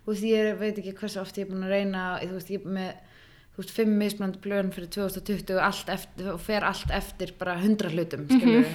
þú 0.00 0.14
veist 0.14 0.26
ég 0.30 0.58
veit 0.58 0.78
ekki 0.80 0.96
hversu 0.96 1.20
oft 1.20 1.38
ég 1.38 1.46
er 1.46 1.52
búin 1.52 1.66
að 1.66 1.74
reyna 1.76 2.04
þú 2.22 2.34
veist 2.38 2.54
ég 2.54 2.64
er 2.64 2.76
með 2.78 2.92
þú 2.94 3.09
veist 3.61 3.74
fimm 3.76 3.96
mismönd 4.00 4.38
blöðun 4.42 4.72
fyrir 4.74 4.90
2020 4.92 5.54
og, 5.56 5.62
allt 5.68 5.92
eftir, 5.92 6.30
og 6.34 6.40
fer 6.42 6.66
allt 6.66 6.92
eftir 6.94 7.34
bara 7.38 7.58
hundra 7.61 7.90
hlutum 7.92 8.26
skilur 8.30 8.68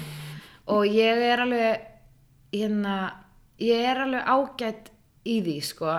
og 0.74 0.86
ég 0.90 1.24
er 1.30 1.44
alveg 1.46 1.86
hérna 2.56 2.96
ég 3.62 3.88
er 3.92 4.04
alveg 4.06 4.30
ágætt 4.30 4.92
í 5.26 5.40
því 5.42 5.56
sko. 5.66 5.92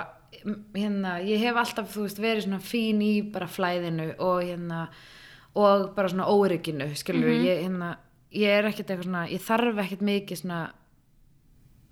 Hérna, 0.77 1.17
ég 1.27 1.41
hef 1.43 1.57
alltaf 1.59 1.89
þú 1.91 2.05
veist 2.05 2.21
verið 2.23 2.45
svona 2.45 2.63
fín 2.63 3.01
í 3.03 3.13
bara 3.35 3.49
flæðinu 3.51 4.13
og 4.23 4.43
hérna 4.45 4.87
og 5.57 5.89
bara 5.97 6.11
svona 6.13 6.29
órygginu 6.31 6.91
skilur 6.99 7.33
ég, 7.33 7.65
hérna, 7.65 7.97
ég 8.31 8.53
er 8.53 8.69
ekkert 8.69 8.93
eitthvað 8.93 9.09
svona 9.09 9.25
ég 9.33 9.43
þarf 9.43 9.81
ekkert 9.83 10.05
mikið 10.07 10.43
svona 10.43 10.61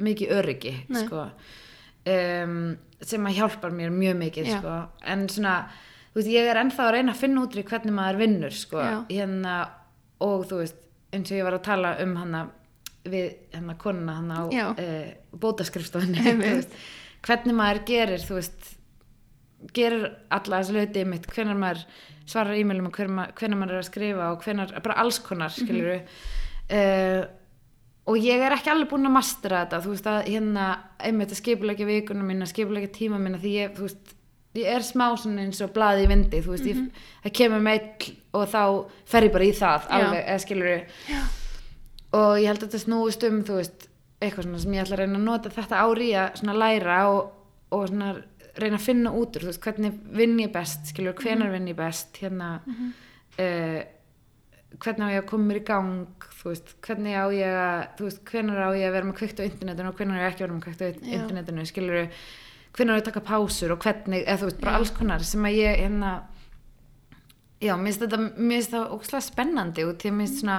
mikið 0.04 0.34
öryggi 0.36 0.74
sko 1.04 1.24
um, 1.24 2.58
sem 3.04 3.28
að 3.28 3.36
hjálpar 3.38 3.74
mér 3.74 3.92
mjög 3.94 4.16
mikið 4.20 4.50
sko. 4.58 4.76
En 5.10 5.26
svona 5.32 5.56
þú 6.14 6.20
veist 6.20 6.30
ég 6.30 6.46
er 6.50 6.60
ennþá 6.62 6.86
að 6.86 6.92
reyna 6.94 7.12
að 7.12 7.22
finna 7.24 7.42
út 7.42 7.56
í 7.58 7.64
hvernig 7.66 7.96
maður 7.96 8.20
vinnur 8.22 8.54
sko. 8.54 8.78
Hérna 9.10 9.56
og 10.24 10.46
þú 10.46 10.60
veist 10.62 10.78
eins 11.14 11.30
og 11.30 11.38
ég 11.38 11.46
var 11.46 11.58
að 11.58 11.66
tala 11.66 11.96
um 12.04 12.14
hana 12.20 12.44
við 13.04 13.26
hérna 13.52 13.74
konuna 13.78 14.14
hana 14.20 14.38
á 14.40 14.42
uh, 14.48 15.10
Einmitt. 16.24 16.46
þú 16.48 16.56
veist, 16.56 16.78
hvernig 17.26 17.58
maður 17.58 17.82
gerir 17.90 18.24
þú 18.24 18.38
veist 18.38 18.72
gerir 19.76 20.06
alla 20.32 20.60
þessi 20.62 20.74
hluti 20.78 21.04
mitt 21.08 21.28
hvenar 21.30 21.58
maður 21.60 21.84
svarar 22.24 22.56
e-mailum 22.56 22.88
og 22.88 22.96
hvenar 22.96 23.58
maður 23.60 23.76
er 23.76 23.82
að 23.82 23.88
skrifa 23.90 24.30
og 24.32 24.44
hvenar, 24.44 24.72
bara 24.84 24.96
alls 25.02 25.20
konar 25.24 25.52
skilur 25.52 25.90
við 25.92 27.30
og 28.08 28.20
ég 28.20 28.42
er 28.44 28.52
ekki 28.56 28.72
alveg 28.72 28.90
búin 28.90 29.08
að 29.08 29.16
mastera 29.16 29.62
þetta 29.64 29.80
þú 29.84 29.94
veist 29.94 30.08
að 30.10 30.28
hérna 30.28 30.66
einmitt 31.08 31.32
að 31.32 31.40
skipulegja 31.40 31.88
vikuna 31.88 32.26
mína, 32.26 32.48
skipulegja 32.48 32.92
tíma 32.92 33.20
mína 33.20 33.40
því 33.40 33.52
ég, 33.56 33.72
þú 33.76 33.86
veist, 33.86 34.14
ég 34.54 34.68
er 34.70 34.84
smá 34.86 35.06
eins 35.12 35.60
og 35.64 35.72
blaði 35.74 36.04
í 36.04 36.10
vindi, 36.10 36.42
þú 36.44 36.54
veist, 36.54 36.68
ég, 36.70 36.82
það 37.24 37.34
kemur 37.40 37.64
meill 37.64 38.12
og 38.34 38.44
þá 38.52 38.62
fer 39.10 39.26
ég 39.28 39.32
bara 39.34 39.48
í 39.48 39.54
það 39.56 39.88
alveg, 39.98 40.20
eða 40.24 40.44
skilur 40.44 40.70
við 40.70 41.00
og 42.14 42.36
ég 42.38 42.46
held 42.50 42.60
að 42.62 42.68
þetta 42.68 42.82
snúist 42.84 43.26
um 43.28 43.40
þú 43.46 43.58
veist, 43.58 43.88
eitthvað 44.22 44.46
svona 44.46 44.62
sem 44.62 44.76
ég 44.76 44.84
ætla 44.84 44.96
að 44.98 45.02
reyna 45.02 45.18
að 45.18 45.26
nota 45.26 45.54
þetta 45.54 45.82
ári 45.82 46.12
að 46.18 46.38
svona 46.40 46.58
læra 46.62 47.00
og, 47.10 47.32
og 47.74 47.88
svona 47.90 48.12
reyna 48.54 48.78
að 48.78 48.86
finna 48.86 49.14
út 49.18 49.38
úr 49.38 49.48
veist, 49.48 49.62
hvernig 49.64 49.98
vinn 50.14 50.38
ég 50.38 50.52
best, 50.54 50.86
skilur, 50.92 51.16
hvenar 51.18 51.50
vinn 51.54 51.66
ég 51.72 51.78
best 51.78 52.22
hérna 52.22 52.52
uh, 52.62 53.80
hvernig 54.82 55.10
á 55.10 55.14
ég 55.14 55.22
að 55.22 55.28
koma 55.30 55.48
mér 55.48 55.60
í 55.60 55.64
gang 55.66 56.24
þú 56.38 56.52
veist, 56.52 56.72
hvernig 56.84 57.18
á 57.18 57.26
ég 57.34 57.58
að 57.58 58.06
hvenar 58.30 58.62
á 58.62 58.70
ég 58.74 58.88
að 58.88 58.96
vera 58.96 59.08
með 59.08 59.18
kveikt 59.20 59.42
á 59.42 59.48
internetinu 59.48 59.90
og 59.90 59.98
hvenar 59.98 60.18
á 60.18 60.22
ég 60.22 60.30
ekki 60.30 60.42
að 60.42 60.46
vera 60.46 60.56
með 60.56 60.64
kveikt 60.68 60.82
á 60.82 60.86
internetinu 61.18 61.66
skilur, 61.68 62.00
hvenar 62.74 62.94
á 62.94 62.98
ég 62.98 63.04
að 63.04 63.10
taka 63.10 63.24
pásur 63.28 63.74
og 63.74 63.84
hvernig, 63.84 64.24
eða 64.24 64.40
þú 64.40 64.48
veist, 64.48 64.62
bara 64.62 64.78
alls 64.78 64.94
konar 64.94 65.26
sem 65.26 65.46
að 65.46 65.58
ég 65.60 65.82
hérna 65.84 66.14
já, 67.62 67.74
mér 67.76 67.90
finnst 67.90 68.04
þetta, 68.04 68.20
mér 68.34 68.56
finnst 68.58 68.74
það 68.74 68.96
ókslega 68.96 69.28
spennandi 69.28 69.86
og 69.86 69.94
því 70.00 70.10
að 70.10 70.16
mér 70.18 70.26
finnst 70.26 70.42
svona 70.42 70.58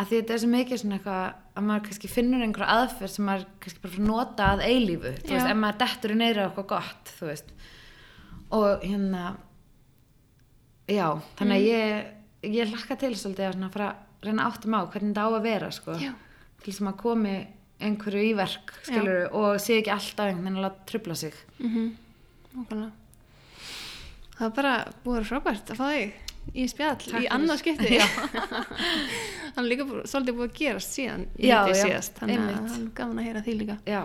að 0.00 0.06
því 0.10 0.20
þetta 0.20 0.34
er 0.34 0.42
svo 0.42 0.50
mikið 0.54 0.80
svona 0.80 0.98
eitthvað 0.98 1.24
að 1.60 1.66
maður 1.66 1.84
kannski 1.88 2.10
finnur 2.10 2.44
einhverja 2.44 2.76
aðferð 2.78 3.14
sem 3.14 3.26
maður 3.26 3.48
kannski 3.64 3.82
bara 3.84 4.06
nota 4.06 4.46
að 4.54 4.62
eilífu. 4.68 5.12
Þú 5.24 5.34
veist, 5.34 5.50
ef 5.50 5.58
maður 5.60 5.80
dettur 5.82 6.14
í 6.14 6.18
neyra 6.20 6.46
eitthvað 6.46 6.68
gott 6.70 7.12
þú 7.18 7.28
veist. 7.28 7.50
Og 8.56 8.86
hérna 8.86 9.24
já, 10.90 11.06
þannig 11.40 11.56
að 11.58 11.66
ég 11.66 12.08
ég 12.42 12.70
hlakka 12.72 12.96
til 13.00 13.12
svolítið 13.18 13.50
að 13.50 13.72
fara 13.74 13.88
að 13.90 14.26
reyna 14.26 14.46
áttum 14.48 14.76
á 14.76 14.80
hvernig 14.88 15.12
þetta 15.12 15.24
á 15.24 15.28
að 15.30 15.44
vera 15.44 15.70
sko, 15.72 15.96
Já. 16.00 16.12
til 16.64 16.74
sem 16.76 16.88
að 16.88 17.00
komi 17.00 17.34
einhverju 17.80 18.22
í 18.28 18.32
verk 18.38 18.72
skilur, 18.84 19.28
og 19.36 19.60
sé 19.62 19.80
ekki 19.80 19.92
alltaf 19.94 20.30
einhvern 20.30 20.56
veginn 20.56 20.68
að 20.68 20.80
trubla 20.90 21.14
sig. 21.16 21.36
Mm 21.58 21.70
-hmm. 21.74 22.90
það 24.38 24.46
er 24.46 24.56
bara 24.56 24.74
búið 25.04 25.30
frábært 25.30 25.70
að 25.70 25.80
fá 25.80 25.86
þig 25.90 26.12
í 26.54 26.66
spjall 26.70 26.96
Takk 26.98 27.24
í 27.24 27.28
annað 27.30 27.62
skipti. 27.62 28.00
Hann 29.54 29.64
er 29.64 29.68
líka 29.68 29.86
svolítið 30.04 30.36
búið 30.38 30.50
að 30.50 30.58
gerast 30.60 30.96
síðan 30.96 31.26
Já, 31.38 31.58
síðast 31.74 32.20
þannig 32.20 32.38
að 32.38 32.54
hann 32.54 32.70
er 32.74 32.90
gaman 32.94 33.18
að 33.20 33.28
heyra 33.28 33.42
því 33.46 33.56
líka. 33.60 33.76
Já, 33.86 34.02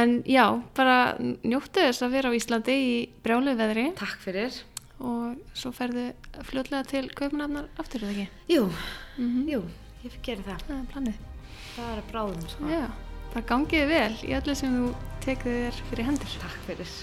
en 0.00 0.22
já, 0.26 0.44
bara 0.74 0.98
njóttu 1.20 1.84
þess 1.84 2.02
að 2.02 2.16
vera 2.18 2.32
á 2.32 2.38
Íslandi 2.38 2.76
í 2.84 2.92
brjálu 3.22 3.56
veðri. 3.58 3.86
Takk 3.98 4.20
fyrir. 4.24 4.60
Og 4.98 5.38
svo 5.54 5.70
ferðu 5.70 6.08
fljótlega 6.48 6.82
til 6.90 7.06
Kaupmannafnar 7.14 7.68
aftur 7.78 8.02
eða 8.02 8.14
ekki? 8.16 8.28
Jú, 8.56 8.68
mm 9.18 9.50
jú, 9.54 9.64
ég 10.02 10.10
fyrir 10.10 10.22
gera 10.26 10.42
það. 10.48 10.64
Það 10.66 10.78
er 10.78 10.86
planið 10.94 11.27
það 11.78 11.92
er 11.92 12.02
að 12.02 12.10
bráðum 12.12 12.48
sko. 12.52 12.72
já, 12.72 12.82
bara 13.34 13.46
gangiði 13.52 13.86
vel 13.92 14.18
í 14.26 14.34
öllu 14.40 14.58
sem 14.58 14.74
þú 14.78 14.90
tekur 15.24 15.56
þér 15.62 15.80
fyrir 15.90 16.10
hendur 16.10 16.36
takk 16.42 16.60
fyrir 16.66 16.98